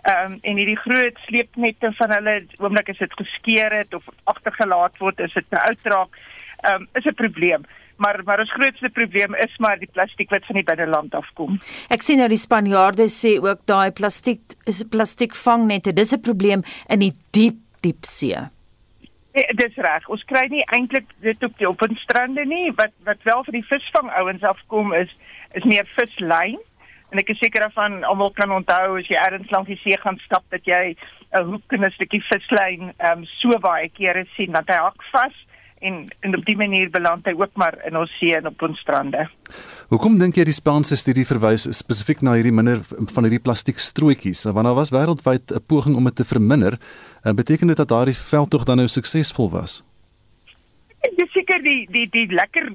Ehm 0.01 0.31
um, 0.31 0.37
en 0.41 0.55
hierdie 0.55 0.79
groot 0.85 1.17
sleepnette 1.25 1.91
van 1.93 2.11
hulle 2.11 2.45
oomblik 2.59 2.89
as 2.89 2.97
dit 2.97 3.13
geskeur 3.13 3.71
het 3.71 3.93
of 3.93 4.03
agtergelaat 4.23 4.97
word, 4.97 5.19
is 5.19 5.33
dit 5.33 5.49
nou 5.49 5.63
uitraak. 5.63 6.09
Ehm 6.61 6.81
um, 6.81 6.87
is 6.93 7.05
'n 7.05 7.13
probleem. 7.13 7.65
maar 7.97 8.21
maar 8.23 8.39
ons 8.39 8.53
grootste 8.53 8.89
probleem 8.89 9.35
is 9.35 9.57
maar 9.57 9.79
die 9.79 9.89
plastiek 9.91 10.29
wat 10.29 10.45
van 10.45 10.55
die 10.55 10.63
binneland 10.63 11.15
afkom. 11.17 11.59
Ek 11.93 12.05
sien 12.05 12.21
nou 12.21 12.29
die 12.29 12.41
Spanjaarde 12.41 13.09
sê 13.13 13.37
ook 13.41 13.65
daai 13.65 13.91
plastiek 13.91 14.57
is 14.69 14.83
plastiek 14.89 15.35
vangnette. 15.35 15.93
Dis 15.93 16.13
'n 16.13 16.21
probleem 16.21 16.63
in 16.87 16.99
die 16.99 17.13
diep 17.31 17.57
diep 17.81 18.05
see. 18.05 18.37
Nee, 19.37 19.53
dis 19.53 19.75
reg. 19.85 20.05
Ons 20.09 20.23
kry 20.25 20.47
nie 20.49 20.63
eintlik 20.73 21.11
dit 21.21 21.43
op 21.45 21.59
die 21.59 21.67
op 21.69 21.83
ons 21.85 21.99
strande 22.01 22.41
nie. 22.49 22.71
Wat 22.79 22.93
wat 23.05 23.19
wel 23.27 23.43
vir 23.45 23.59
die 23.59 23.67
visvang 23.69 24.09
ouens 24.17 24.45
afkom 24.49 24.95
is 24.97 25.11
is 25.59 25.67
meer 25.69 25.85
vislyn. 25.93 26.57
En 27.13 27.21
ek 27.21 27.29
is 27.35 27.37
seker 27.43 27.67
daarvan 27.67 27.99
almal 28.09 28.33
kan 28.39 28.51
onthou 28.55 28.97
as 28.97 29.11
jy 29.11 29.19
ergens 29.21 29.53
langs 29.53 29.69
die 29.69 29.77
see 29.83 29.99
gaan 30.01 30.17
stap 30.23 30.47
dat 30.55 30.65
jy 30.65 30.95
'n 31.37 31.45
hoek 31.51 31.77
en 31.77 31.85
'n 31.85 31.93
stukkie 31.99 32.23
vislyn 32.31 32.89
ehm 32.97 33.21
um, 33.21 33.25
so 33.37 33.59
baie 33.61 33.89
kere 33.93 34.25
sien 34.33 34.57
dat 34.57 34.73
hy 34.73 34.79
hak 34.87 35.05
vas 35.13 35.37
en 35.85 36.09
en 36.25 36.37
op 36.37 36.45
die 36.45 36.57
manier 36.57 36.89
beland 36.89 37.25
hy 37.29 37.37
ook 37.37 37.53
maar 37.53 37.77
in 37.85 37.97
ons 37.97 38.17
see 38.17 38.33
en 38.35 38.47
op 38.47 38.61
ons 38.61 38.79
strande. 38.79 39.29
Hoekom 39.87 40.17
dink 40.19 40.35
jy 40.35 40.43
die 40.43 40.51
Spaanse 40.51 40.97
studie 40.99 41.23
verwys 41.23 41.63
spesifiek 41.71 42.19
na 42.19 42.33
hierdie 42.35 42.51
minder 42.51 42.81
van 42.83 43.23
hierdie 43.23 43.39
plastiekstrootjies? 43.39 44.41
Want 44.51 44.67
daar 44.67 44.75
was 44.75 44.91
wêreldwyd 44.91 45.53
'n 45.55 45.63
poging 45.63 45.95
om 45.95 46.03
dit 46.03 46.15
te 46.15 46.25
verminder. 46.27 46.75
En 47.23 47.35
beteken 47.35 47.67
dit 47.67 47.77
dat 47.77 47.87
daardie 47.87 48.13
veldtog 48.13 48.65
dan 48.65 48.77
nou 48.77 48.87
suksesvol 48.87 49.49
was? 49.49 49.83
Dink 51.15 51.31
seker 51.31 51.63
die 51.63 51.87
die 51.91 52.09
die 52.09 52.27
lekker 52.27 52.73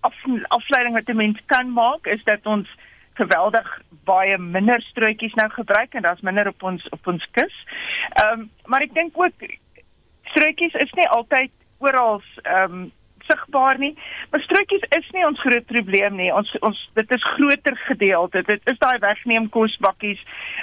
af, 0.00 0.14
afleiding 0.48 0.94
wat 0.94 1.08
'n 1.08 1.16
mens 1.16 1.38
kan 1.46 1.72
maak 1.72 2.06
is 2.06 2.22
dat 2.24 2.46
ons 2.46 2.68
geweldig 3.14 3.82
baie 4.04 4.38
minder 4.38 4.80
strootjies 4.80 5.34
nou 5.34 5.50
gebruik 5.50 5.94
en 5.94 6.02
daar's 6.02 6.20
minder 6.20 6.48
op 6.48 6.62
ons 6.62 6.88
op 6.88 7.06
ons 7.06 7.26
kus. 7.30 7.54
Ehm 8.22 8.40
um, 8.40 8.50
maar 8.66 8.82
ek 8.82 8.94
dink 8.94 9.18
ook 9.18 9.34
strootjies 10.22 10.74
is 10.74 10.92
nie 10.92 11.08
altyd 11.08 11.50
oral 11.78 12.22
ehm 12.42 12.72
um, 12.72 12.92
sigbaar 13.26 13.78
nie. 13.78 13.92
Maar 14.30 14.40
strootjies 14.44 14.86
is 14.98 15.10
nie 15.16 15.24
ons 15.26 15.40
groot 15.40 15.66
probleem 15.66 16.16
nie. 16.20 16.30
Ons 16.34 16.50
ons 16.60 16.78
dit 16.98 17.14
is 17.16 17.28
groter 17.34 17.76
gedeelte. 17.88 18.42
Dit 18.48 18.72
is 18.72 18.80
daai 18.82 18.98
wegneem 19.04 19.48
kosbakkies. 19.54 20.22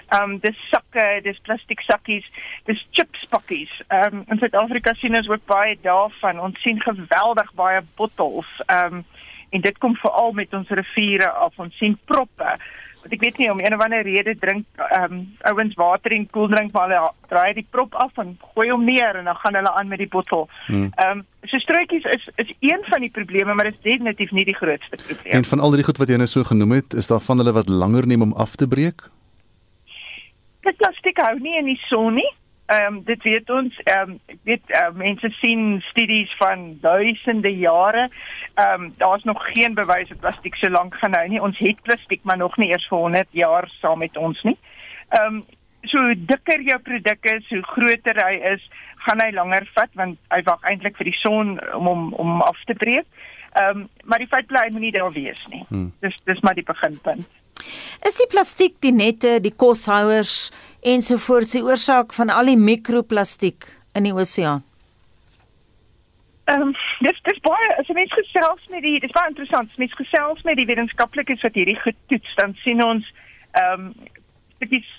Ehm 0.09 0.35
um, 0.35 0.37
dis 0.43 0.57
sakke, 0.71 1.05
dis 1.23 1.39
plastiek 1.47 1.81
sakkies, 1.85 2.27
dis 2.69 2.83
chips 2.97 3.25
pakkies. 3.33 3.71
Ehm 3.87 4.21
um, 4.21 4.25
in 4.27 4.41
Suid-Afrika 4.41 4.95
sien 4.99 5.17
ons 5.17 5.29
ook 5.29 5.45
baie 5.45 5.77
daarvan. 5.85 6.39
Ons 6.39 6.61
sien 6.65 6.81
geweldig 6.81 7.53
baie 7.59 7.81
bottels. 7.95 8.51
Ehm 8.67 9.01
um, 9.01 9.07
en 9.49 9.61
dit 9.61 9.77
kom 9.81 9.95
veral 9.97 10.35
met 10.37 10.53
ons 10.53 10.69
riviere 10.77 11.29
af. 11.29 11.57
Ons 11.57 11.77
sien 11.81 11.97
proppe 12.05 12.57
want 13.01 13.13
ek 13.15 13.23
weet 13.23 13.37
nie 13.37 13.51
om 13.51 13.59
een 13.59 13.73
of 13.73 13.83
ander 13.83 14.01
rede 14.03 14.35
drink 14.39 14.65
ehm 14.75 15.13
um, 15.13 15.19
ouens 15.51 15.75
water 15.79 16.11
en 16.11 16.27
koeldrink 16.29 16.71
maar 16.71 16.89
hulle 16.89 17.11
draai 17.31 17.53
die 17.53 17.67
prop 17.69 17.95
af 17.95 18.17
en 18.23 18.37
gooi 18.53 18.69
hom 18.71 18.83
neer 18.85 19.15
en 19.15 19.29
dan 19.29 19.35
gaan 19.35 19.55
hulle 19.55 19.71
aan 19.71 19.87
met 19.87 20.01
die 20.03 20.07
bottel. 20.07 20.49
Hmm. 20.67 20.89
Ehm 20.95 21.19
um, 21.19 21.25
so 21.43 21.57
strootjies 21.57 22.05
is 22.15 22.29
is 22.35 22.51
een 22.59 22.83
van 22.89 23.01
die 23.01 23.11
probleme 23.11 23.53
maar 23.53 23.71
dit 23.71 23.77
is 23.79 23.85
definitief 23.91 24.31
nie 24.31 24.45
die 24.45 24.55
grootste 24.55 24.97
probleem. 25.05 25.33
En 25.33 25.45
van 25.45 25.59
al 25.59 25.71
die 25.71 25.83
goed 25.83 25.97
wat 25.97 26.09
jy 26.09 26.19
nou 26.19 26.27
so 26.27 26.43
genoem 26.43 26.71
het, 26.71 26.93
is 26.93 27.07
daar 27.07 27.23
van 27.23 27.37
hulle 27.37 27.55
wat 27.55 27.69
langer 27.69 28.07
neem 28.07 28.21
om 28.21 28.33
af 28.33 28.55
te 28.55 28.67
breek? 28.67 29.07
Dit 30.67 30.77
plastiek 30.77 31.17
hou 31.23 31.39
nie 31.39 31.57
in 31.57 31.65
die 31.65 31.79
son 31.87 32.13
nie. 32.13 32.31
Ehm 32.69 32.93
um, 32.93 33.03
dit 33.03 33.23
weet 33.23 33.49
ons 33.49 33.77
ehm 33.83 34.09
um, 34.09 34.17
ek 34.29 34.41
weet 34.45 34.73
uh, 34.77 34.89
mense 34.93 35.29
sien 35.39 35.61
studies 35.87 36.33
van 36.37 36.65
duisende 36.81 37.49
jare. 37.57 38.09
Ehm 38.53 38.83
um, 38.83 38.91
daar's 38.97 39.23
nog 39.23 39.41
geen 39.53 39.73
bewys 39.73 40.09
dat 40.09 40.19
plastiek 40.19 40.55
so 40.55 40.69
lank 40.69 40.95
gaan 41.01 41.17
hou 41.17 41.27
nie. 41.27 41.41
Ons 41.41 41.57
het 41.57 41.81
plastiek 41.81 42.21
maar 42.23 42.37
nog 42.37 42.57
nie 42.57 42.69
eers 42.69 42.85
vir 42.91 42.97
100 42.97 43.27
jaar 43.31 43.69
saam 43.79 44.05
met 44.05 44.17
ons 44.17 44.43
nie. 44.43 44.57
Ehm 45.17 45.39
um, 45.39 45.41
so 45.81 46.13
dikker 46.13 46.61
jou 46.61 46.77
produk 46.91 47.25
is, 47.33 47.49
hoe 47.49 47.63
groter 47.73 48.21
hy 48.25 48.37
is, 48.53 48.69
gaan 49.07 49.25
hy 49.25 49.31
langer 49.33 49.65
vat 49.73 49.89
want 49.93 50.19
hy 50.29 50.41
wag 50.45 50.69
eintlik 50.69 50.97
vir 51.01 51.09
die 51.09 51.19
son 51.23 51.57
om 51.73 51.87
om 51.87 52.13
om 52.13 52.41
af 52.51 52.63
te 52.69 52.77
breek. 52.77 53.09
Ehm 53.57 53.81
um, 53.81 53.87
maar 54.03 54.21
die 54.21 54.29
feit 54.29 54.45
bly 54.45 54.67
hy 54.67 54.77
moenie 54.77 54.93
daar 54.93 55.13
wees 55.17 55.41
nie. 55.49 55.65
Hmm. 55.73 55.89
Dis 56.05 56.21
dis 56.29 56.45
maar 56.45 56.53
die 56.61 56.69
beginpunt. 56.69 57.25
Is 58.07 58.17
die 58.21 58.27
plastiek, 58.31 58.75
die 58.81 58.93
nette, 58.95 59.39
die 59.43 59.53
koshouers 59.55 60.51
ensovoorts 60.81 61.51
die 61.57 61.63
oorsaak 61.63 62.13
van 62.13 62.29
al 62.29 62.45
die 62.45 62.57
mikroplastiek 62.57 63.67
in 63.95 64.07
die 64.07 64.15
oseaan? 64.15 64.63
Ehm, 66.49 66.61
um, 66.61 66.75
dis 67.05 67.19
dis 67.27 67.41
baie, 67.45 67.67
as 67.77 67.87
jy 67.87 67.93
mens 67.93 68.13
gesels 68.15 68.63
met 68.73 68.81
die, 68.83 68.97
dis 68.99 69.13
baie 69.13 69.29
interessant, 69.29 69.75
mens 69.77 69.93
gesels 69.93 70.41
met 70.47 70.57
die 70.57 70.65
wetenskaplikes 70.65 71.43
wat 71.45 71.59
hierdie 71.59 71.77
getoets, 71.83 72.31
dan 72.41 72.55
sien 72.63 72.83
ons 72.83 73.05
ehm 73.51 73.89
um, 73.89 73.93
stukkies 74.59 74.89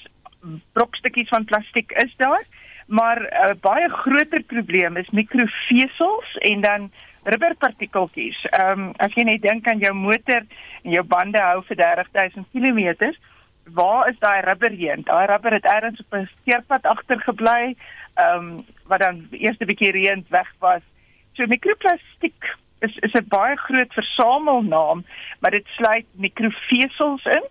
brokstukkies 0.73 1.29
van 1.29 1.45
plastiek 1.45 1.91
is 2.03 2.13
daar, 2.17 2.45
maar 2.87 3.19
'n 3.21 3.51
uh, 3.51 3.57
baie 3.61 3.89
groter 3.89 4.43
probleem 4.43 4.97
is 4.97 5.11
mikrofesels 5.11 6.37
en 6.39 6.61
dan 6.61 6.91
rubberpartikeltjies. 7.25 8.45
Ehm 8.51 8.71
um, 8.81 8.93
as 8.99 9.15
jy 9.15 9.25
net 9.29 9.43
dink 9.43 9.69
aan 9.69 9.83
jou 9.83 9.93
motor 9.95 10.45
en 10.83 10.95
jou 10.97 11.03
bande 11.05 11.41
hou 11.41 11.63
vir 11.69 11.77
30000 11.77 12.47
km, 12.53 13.13
waar 13.75 14.09
is 14.09 14.19
daai 14.19 14.41
rubber 14.47 14.71
heen? 14.71 15.05
Daai 15.05 15.27
rubber 15.27 15.53
het 15.53 15.65
eers 15.65 16.01
op 16.01 16.15
'n 16.15 16.31
steerpad 16.41 16.87
agtergebly, 16.87 17.77
ehm 18.15 18.37
um, 18.37 18.65
wat 18.87 19.01
dan 19.01 19.27
eers 19.31 19.59
'n 19.59 19.67
bietjie 19.67 19.93
reën 19.93 20.25
weg 20.29 20.49
was. 20.59 20.83
So 21.33 21.47
mikroplastiek 21.47 22.57
is 22.81 22.97
is 22.97 23.13
'n 23.13 23.29
baie 23.29 23.57
groot 23.57 23.93
versamelnaam, 23.93 25.05
maar 25.41 25.51
dit 25.51 25.67
sluit 25.67 26.07
mikrofesels 26.13 27.25
in. 27.25 27.45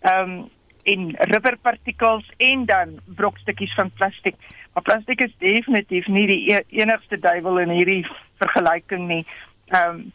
Ehm 0.00 0.30
um, 0.30 0.50
en 0.82 1.14
rubberpartikels 1.16 2.30
en 2.36 2.64
dan 2.64 3.00
brokstukkies 3.04 3.74
van 3.74 3.90
plastiek. 3.90 4.36
Maar 4.72 4.82
plastiek 4.82 5.20
is 5.20 5.34
definitief 5.38 6.06
nie 6.06 6.26
die 6.26 6.52
e 6.54 6.60
enigste 6.82 7.18
duiwel 7.18 7.58
in 7.58 7.70
hierdie 7.76 8.06
vergelyking 8.40 9.08
nie. 9.08 9.24
Ehm 9.68 9.88
um, 9.88 10.12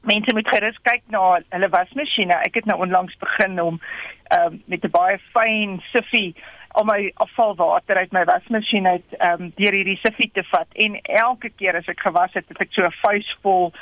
mense 0.00 0.32
moet 0.32 0.48
gerus 0.48 0.78
kyk 0.82 1.02
na 1.12 1.42
hulle 1.52 1.68
wasmasjiene. 1.68 2.38
Ek 2.46 2.54
het 2.56 2.64
nou 2.64 2.78
onlangs 2.80 3.16
begin 3.20 3.60
om 3.60 3.80
ehm 4.28 4.46
um, 4.46 4.62
met 4.66 4.84
'n 4.84 4.90
baie 4.90 5.18
fyn 5.34 5.80
siffie 5.92 6.34
om 6.72 6.86
my 6.86 7.12
afvalwater 7.14 7.96
uit 7.96 8.12
my 8.12 8.24
wasmasjien 8.24 8.86
uit 8.86 9.16
ehm 9.18 9.42
um, 9.42 9.52
deur 9.56 9.74
hierdie 9.74 9.98
siffie 10.02 10.30
te 10.32 10.44
vat 10.50 10.68
en 10.74 11.00
elke 11.02 11.50
keer 11.50 11.76
as 11.76 11.88
ek 11.90 12.00
gewas 12.00 12.32
het, 12.32 12.48
het 12.48 12.60
ek 12.60 12.72
so 12.72 12.86
'n 12.86 13.00
vuisvol 13.02 13.72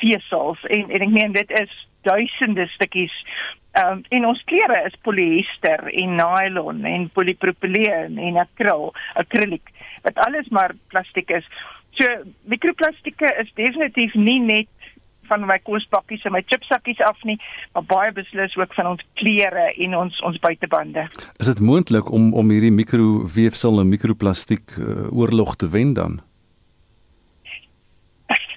vesels 0.00 0.64
en 0.70 0.90
en 0.90 1.06
ek 1.08 1.14
meen 1.14 1.36
dit 1.36 1.50
is 1.60 1.72
duisende 2.06 2.68
stukkies 2.74 3.14
Ehm 3.76 3.98
um, 3.98 4.04
en 4.08 4.24
ons 4.24 4.42
klere 4.48 4.76
is 4.88 4.94
polyester 5.04 5.82
en 6.00 6.14
nylon 6.16 6.84
en 6.88 7.10
polypropyleen 7.12 8.16
en 8.28 8.38
akryl, 8.40 8.88
akryliek 9.20 9.72
wat 10.06 10.16
alles 10.24 10.48
maar 10.48 10.72
plastiek 10.88 11.30
is. 11.30 11.44
So 11.98 12.06
mikroplastieke 12.48 13.28
is 13.42 13.50
definitief 13.58 14.14
nie 14.14 14.38
net 14.40 14.72
van 15.28 15.44
my 15.44 15.58
kospakkies 15.66 16.24
en 16.24 16.32
my 16.32 16.42
chipsakkies 16.46 17.02
af 17.04 17.20
nie, 17.28 17.36
maar 17.74 17.84
baie 17.90 18.12
beslis 18.16 18.56
ook 18.56 18.72
van 18.78 18.94
ons 18.94 19.02
klere 19.20 19.66
en 19.74 19.96
ons 19.98 20.20
ons 20.24 20.40
buitebande. 20.40 21.08
Is 21.42 21.50
dit 21.50 21.60
moontlik 21.60 22.08
om 22.08 22.32
om 22.32 22.54
hierdie 22.54 22.72
mikroweefsel 22.72 23.82
en 23.82 23.92
mikroplastiek 23.92 24.78
uh, 24.78 25.10
oorlog 25.10 25.56
te 25.60 25.68
wen 25.74 25.92
dan? 25.98 26.20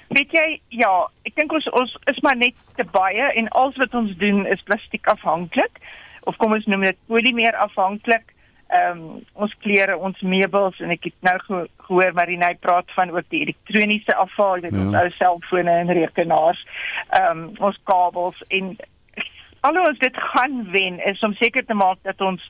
Weet 0.09 0.33
jy, 0.33 0.47
ja, 0.73 0.91
ek 1.27 1.35
dink 1.37 1.53
ons 1.53 1.67
ons 1.77 1.91
is 2.09 2.19
maar 2.25 2.37
net 2.37 2.57
te 2.79 2.85
baie 2.93 3.29
en 3.37 3.49
alles 3.59 3.77
wat 3.77 3.93
ons 3.93 4.15
doen 4.17 4.45
is 4.49 4.63
plastiek 4.65 5.05
afhanklik 5.11 5.81
of 6.29 6.37
kom 6.41 6.53
ons 6.53 6.65
noem 6.69 6.87
dit 6.87 6.97
polimeer 7.11 7.55
afhanklik. 7.61 8.33
Ehm 8.69 8.99
um, 9.01 9.21
ons 9.33 9.53
klere, 9.63 9.95
ons 9.97 10.19
meubels 10.21 10.77
en 10.83 10.91
ek 10.93 11.07
het 11.09 11.15
nou 11.25 11.63
gehoor 11.87 12.13
Marina 12.13 12.51
praat 12.61 12.91
van 12.93 13.09
ook 13.15 13.25
die 13.33 13.41
elektroniese 13.47 14.13
afval, 14.13 14.61
dit 14.61 14.75
ja. 14.75 14.83
ons 14.83 14.97
ou 14.99 15.09
selfone 15.17 15.73
en 15.83 15.93
rekenaars. 16.01 16.61
Ehm 17.17 17.45
um, 17.45 17.45
ons 17.69 17.79
kabels 17.89 18.41
en 18.49 18.75
al 19.67 19.79
ons 19.81 19.97
dit 19.99 20.19
gaan 20.33 20.61
wen 20.71 20.99
is 21.05 21.23
om 21.25 21.33
seker 21.35 21.65
te 21.65 21.73
maak 21.73 21.97
dat 22.07 22.21
ons 22.21 22.45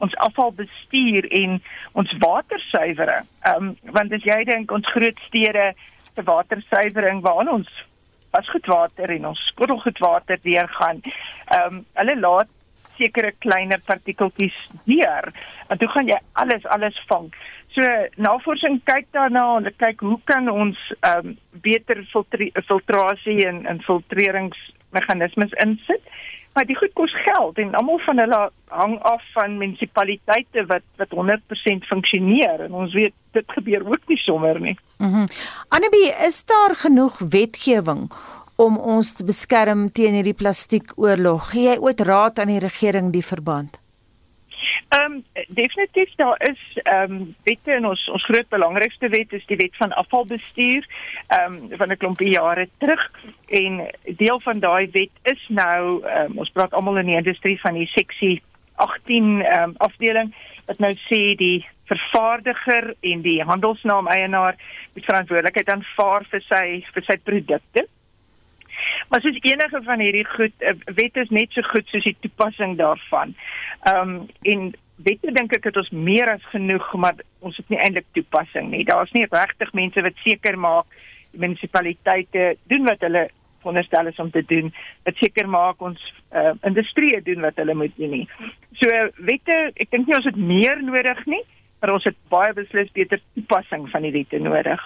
ons 0.00 0.16
afval 0.24 0.52
bestuur 0.56 1.26
en 1.42 1.60
ons 1.92 2.18
water 2.24 2.66
suiwer. 2.70 3.14
Ehm 3.46 3.70
um, 3.70 3.94
want 3.98 4.12
as 4.18 4.26
jy 4.26 4.42
dink 4.50 4.74
ons 4.74 4.94
groot 4.94 5.26
stede 5.28 5.70
watersuiwering 6.14 7.22
waaraan 7.22 7.48
ons 7.48 7.70
wasgoedwater 8.30 9.10
en 9.10 9.26
ons 9.26 9.46
skottelgoedwater 9.50 10.38
weer 10.42 10.68
gaan. 10.78 11.02
Ehm 11.04 11.74
um, 11.74 11.84
hulle 11.98 12.16
laat 12.20 12.48
sekere 12.96 13.32
kleiner 13.38 13.80
partikeltjies 13.84 14.56
deur. 14.84 15.32
En 15.68 15.78
toe 15.78 15.88
gaan 15.88 16.06
jy 16.06 16.18
alles 16.32 16.66
alles 16.66 16.98
vang. 17.08 17.30
So 17.74 17.86
navorsing 18.16 18.80
kyk 18.84 19.06
daarna, 19.16 19.46
hulle 19.54 19.72
kyk 19.76 20.00
hoe 20.00 20.20
kan 20.24 20.50
ons 20.50 20.78
ehm 21.00 21.32
um, 21.32 21.38
beter 21.64 22.04
filtrasie 22.66 23.46
en 23.46 23.66
en 23.66 23.82
filtreringsmeganismes 23.86 25.56
insit 25.66 26.04
maar 26.54 26.66
die 26.66 26.76
goed 26.76 26.92
kos 26.98 27.12
geld 27.24 27.58
en 27.58 27.74
almal 27.78 28.00
van 28.06 28.18
hulle 28.18 28.40
hang 28.68 28.96
af 29.02 29.22
van 29.34 29.58
munisipaliteite 29.58 30.66
wat 30.66 30.86
wat 30.96 31.14
100% 31.14 31.86
funksioneer 31.90 32.66
en 32.66 32.74
ons 32.82 32.94
weet 32.94 33.14
dit 33.36 33.52
gebeur 33.56 33.86
ook 33.86 34.06
nie 34.06 34.18
sommer 34.18 34.60
nie. 34.60 34.78
Mhm. 34.98 35.10
Mm 35.10 35.26
Annabie, 35.68 36.12
is 36.26 36.44
daar 36.44 36.74
genoeg 36.74 37.18
wetgewing 37.18 38.10
om 38.56 38.76
ons 38.76 39.12
te 39.14 39.24
beskerm 39.24 39.92
teen 39.92 40.12
hierdie 40.18 40.34
plastiekoorlog? 40.34 41.50
Gee 41.50 41.68
jy 41.70 41.78
ooit 41.78 42.00
raad 42.00 42.38
aan 42.38 42.52
die 42.52 42.58
regering 42.58 43.12
die 43.12 43.24
verband? 43.24 43.78
Ehm 44.90 45.12
um, 45.12 45.24
definitief 45.48 46.14
daar 46.16 46.48
is 46.50 46.78
ehm 46.82 47.12
um, 47.12 47.34
wette 47.42 47.72
in 47.72 47.86
ons 47.86 48.08
ons 48.10 48.24
groot 48.24 48.48
belangrikste 48.48 49.08
wet 49.08 49.32
is 49.32 49.44
die 49.46 49.56
wet 49.56 49.76
van 49.76 49.92
afvalbestuur 49.92 50.86
ehm 51.26 51.54
um, 51.54 51.76
van 51.78 51.92
'n 51.92 51.96
klompie 51.96 52.30
jare 52.30 52.68
terug 52.78 53.10
en 53.46 53.90
deel 54.02 54.40
van 54.40 54.58
daai 54.58 54.90
wet 54.90 55.14
is 55.22 55.44
nou 55.48 56.02
um, 56.16 56.38
ons 56.38 56.50
praat 56.50 56.74
almal 56.74 56.96
in 56.96 57.06
die 57.06 57.20
industrie 57.22 57.60
van 57.60 57.74
die 57.74 57.86
seksie 57.86 58.42
18 58.74 59.40
ehm 59.44 59.62
um, 59.62 59.74
afdeling 59.76 60.34
wat 60.66 60.78
nou 60.78 60.94
sê 61.06 61.22
die 61.36 61.66
vervaardiger 61.84 62.94
en 63.00 63.22
die 63.22 63.42
handelsnaam 63.42 64.06
eienaar 64.08 64.58
moet 64.94 65.04
verantwoordelikheid 65.04 65.70
aanvaar 65.70 66.26
vir 66.30 66.42
sy 66.48 66.66
vir 66.94 67.06
sy 67.06 67.16
produkte. 67.24 67.86
Maar 69.08 69.20
soos 69.20 69.40
enige 69.40 69.82
van 69.82 70.00
hierdie 70.00 70.26
goed, 70.28 70.54
eh, 70.58 70.76
wet 70.94 71.16
is 71.16 71.32
net 71.34 71.52
so 71.52 71.62
goed 71.72 71.88
soos 71.88 72.06
die 72.06 72.16
toepassing 72.20 72.76
daarvan. 72.78 73.34
Ehm 73.82 74.14
um, 74.14 74.28
en 74.42 74.70
wette 75.04 75.32
dink 75.32 75.54
ek 75.56 75.64
het 75.70 75.76
ons 75.80 75.90
meer 75.90 76.28
as 76.34 76.44
genoeg, 76.52 76.86
maar 76.94 77.20
ons 77.40 77.56
het 77.56 77.68
nie 77.72 77.78
eintlik 77.80 78.06
toepassing 78.12 78.70
nie. 78.70 78.84
Daar's 78.84 79.12
nie 79.16 79.26
regtig 79.30 79.72
mense 79.72 80.02
wat 80.04 80.24
seker 80.24 80.58
maak 80.58 80.86
die 81.32 81.40
munisipaliteite 81.40 82.56
doen 82.68 82.88
wat 82.88 83.00
hulle 83.06 83.28
veronderstel 83.60 84.06
is 84.06 84.18
om 84.18 84.30
te 84.30 84.42
doen. 84.46 84.72
Dit 85.08 85.16
seker 85.20 85.48
maak 85.48 85.82
ons 85.84 86.00
uh, 86.32 86.52
industrie 86.66 87.20
doen 87.24 87.44
wat 87.44 87.58
hulle 87.60 87.74
moet 87.76 87.96
doen 87.96 88.14
nie. 88.18 88.26
So 88.80 88.88
wette, 89.28 89.58
ek 89.76 89.90
dink 89.92 90.08
nie 90.08 90.16
ons 90.16 90.28
het 90.28 90.38
meer 90.38 90.80
nodig 90.84 91.20
nie, 91.30 91.42
maar 91.80 91.94
ons 91.96 92.08
het 92.08 92.16
baie 92.32 92.54
beslis 92.56 92.92
beter 92.96 93.20
toepassing 93.36 93.88
van 93.92 94.06
die 94.06 94.14
wette 94.16 94.40
nodig. 94.42 94.82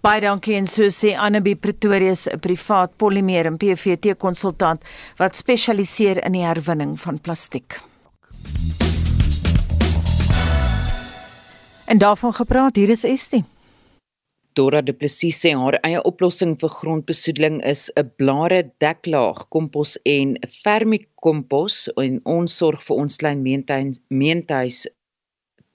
Baie 0.00 0.20
dankie 0.20 0.54
en 0.56 0.66
so 0.66 0.82
sê 0.90 1.14
Annabie 1.16 1.56
Pretorius, 1.56 2.28
'n 2.28 2.38
privaat 2.40 2.96
polimeer 2.96 3.46
en 3.46 3.56
PVT 3.56 4.16
konsultant 4.18 4.82
wat 5.18 5.36
spesialiseer 5.36 6.24
in 6.24 6.32
die 6.32 6.44
herwinning 6.44 7.00
van 7.00 7.18
plastiek. 7.18 7.80
En 11.86 11.98
daarvan 11.98 12.32
gepraat, 12.32 12.76
hier 12.76 12.90
is 12.90 13.04
Estie. 13.04 13.44
Dora 14.56 14.80
Du 14.80 14.94
Plessis 14.96 15.36
sê 15.36 15.50
haar 15.52 15.76
eie 15.84 16.00
oplossing 16.08 16.54
vir 16.60 16.70
grondbesoedeling 16.72 17.58
is 17.72 17.90
'n 17.94 18.10
blare 18.16 18.60
deklaag, 18.80 19.48
kompos 19.52 19.98
en 20.04 20.38
vermikompos 20.64 21.90
en 21.96 22.20
ons 22.24 22.56
sorg 22.56 22.80
vir 22.82 22.96
ons 22.96 23.16
klein 23.16 23.42
meentuis 24.08 24.86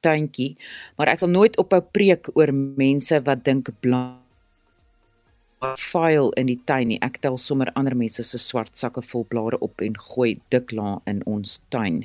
tuintjie, 0.05 0.55
maar 0.97 1.11
ek 1.13 1.23
sal 1.23 1.31
nooit 1.33 1.57
ophou 1.61 1.81
preek 1.93 2.31
oor 2.35 2.53
mense 2.53 3.21
wat 3.25 3.45
dink 3.45 3.73
blare 3.81 4.21
file 5.77 6.31
in 6.37 6.47
die 6.49 6.59
tuin 6.65 6.89
nie. 6.89 6.97
Ek 7.05 7.19
tel 7.21 7.37
sommer 7.37 7.69
ander 7.77 7.93
mense 7.97 8.23
se 8.25 8.39
swart 8.41 8.77
sakke 8.77 9.03
vol 9.05 9.25
blare 9.29 9.59
op 9.61 9.81
en 9.85 9.93
gooi 9.97 10.39
dik 10.53 10.73
la 10.73 10.95
in 11.09 11.21
ons 11.29 11.59
tuin. 11.73 12.01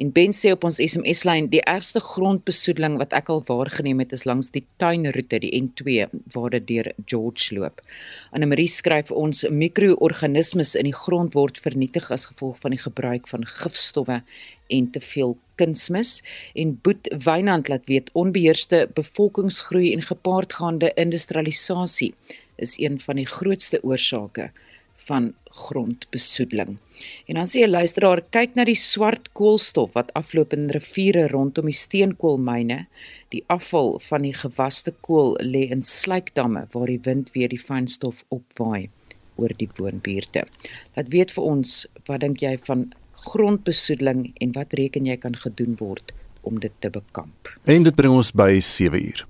En 0.00 0.10
Ben 0.10 0.34
sê 0.34 0.52
op 0.54 0.64
ons 0.66 0.80
SMS 0.82 1.22
lyn 1.28 1.50
die 1.52 1.62
ergste 1.70 2.02
grondbesoedeling 2.02 2.98
wat 2.98 3.14
ek 3.16 3.30
al 3.30 3.44
waargeneem 3.46 4.02
het 4.02 4.14
is 4.16 4.26
langs 4.26 4.50
die 4.54 4.64
tuinroete 4.82 5.42
die 5.44 5.52
N2 5.60 6.08
waar 6.34 6.50
dit 6.56 6.66
deur 6.66 6.92
George 7.04 7.54
loop. 7.54 7.82
Anne 8.34 8.48
Marie 8.50 8.70
skryf 8.70 9.12
ons 9.14 9.44
mikroorganismes 9.50 10.74
in 10.74 10.90
die 10.90 10.96
grond 10.96 11.36
word 11.38 11.60
vernietig 11.62 12.10
as 12.10 12.26
gevolg 12.32 12.58
van 12.64 12.74
die 12.74 12.82
gebruik 12.82 13.30
van 13.30 13.46
gifstowwe 13.46 14.22
en 14.70 14.90
te 14.90 15.02
veel 15.02 15.36
kunsmis 15.60 16.16
en 16.54 16.78
Boet 16.82 17.10
Wynand 17.24 17.68
laat 17.68 17.86
weet 17.92 18.10
onbeheerste 18.16 18.86
bevolkingsgroei 18.96 19.92
en 19.92 20.08
gepaardgaande 20.08 20.92
industrialisasie 20.96 22.14
is 22.60 22.78
een 22.78 23.00
van 23.00 23.20
die 23.20 23.28
grootste 23.28 23.80
oorsake 23.84 24.50
van 25.10 25.32
grondbesoedeling. 25.44 26.76
En 27.26 27.34
dan 27.34 27.48
sê 27.52 27.58
'n 27.64 27.70
luisteraar, 27.70 28.20
kyk 28.30 28.54
na 28.54 28.64
die 28.64 28.80
swart 28.90 29.32
koolstof 29.32 29.90
wat 29.92 30.12
afloop 30.12 30.52
in 30.52 30.70
riviere 30.70 31.26
rondom 31.28 31.64
die 31.64 31.80
steenkoolmyne. 31.84 32.86
Die 33.28 33.44
afval 33.46 33.98
van 34.10 34.22
die 34.22 34.34
gewaste 34.34 34.94
kool 35.00 35.38
lê 35.42 35.70
in 35.70 35.82
slykdamme 35.82 36.66
waar 36.72 36.86
die 36.86 37.00
wind 37.02 37.30
weer 37.32 37.48
die 37.48 37.64
fynstof 37.68 38.24
opwaai 38.28 38.90
oor 39.36 39.52
die 39.56 39.70
woonbuurte. 39.76 40.44
Laat 40.94 41.08
weet 41.08 41.32
vir 41.32 41.44
ons, 41.44 41.86
wat 42.06 42.20
dink 42.20 42.40
jy 42.40 42.58
van 42.68 42.92
grondbesoedeling 43.26 44.30
en 44.40 44.54
wat 44.56 44.72
reken 44.78 45.08
jy 45.08 45.16
kan 45.20 45.36
gedoen 45.36 45.76
word 45.80 46.14
om 46.46 46.60
dit 46.60 46.72
te 46.78 46.90
bekamp? 46.90 47.52
En 47.64 47.84
dit 47.84 47.96
bring 47.96 48.14
ons 48.16 48.32
by 48.32 48.56
7 48.64 49.00
uur. 49.00 49.26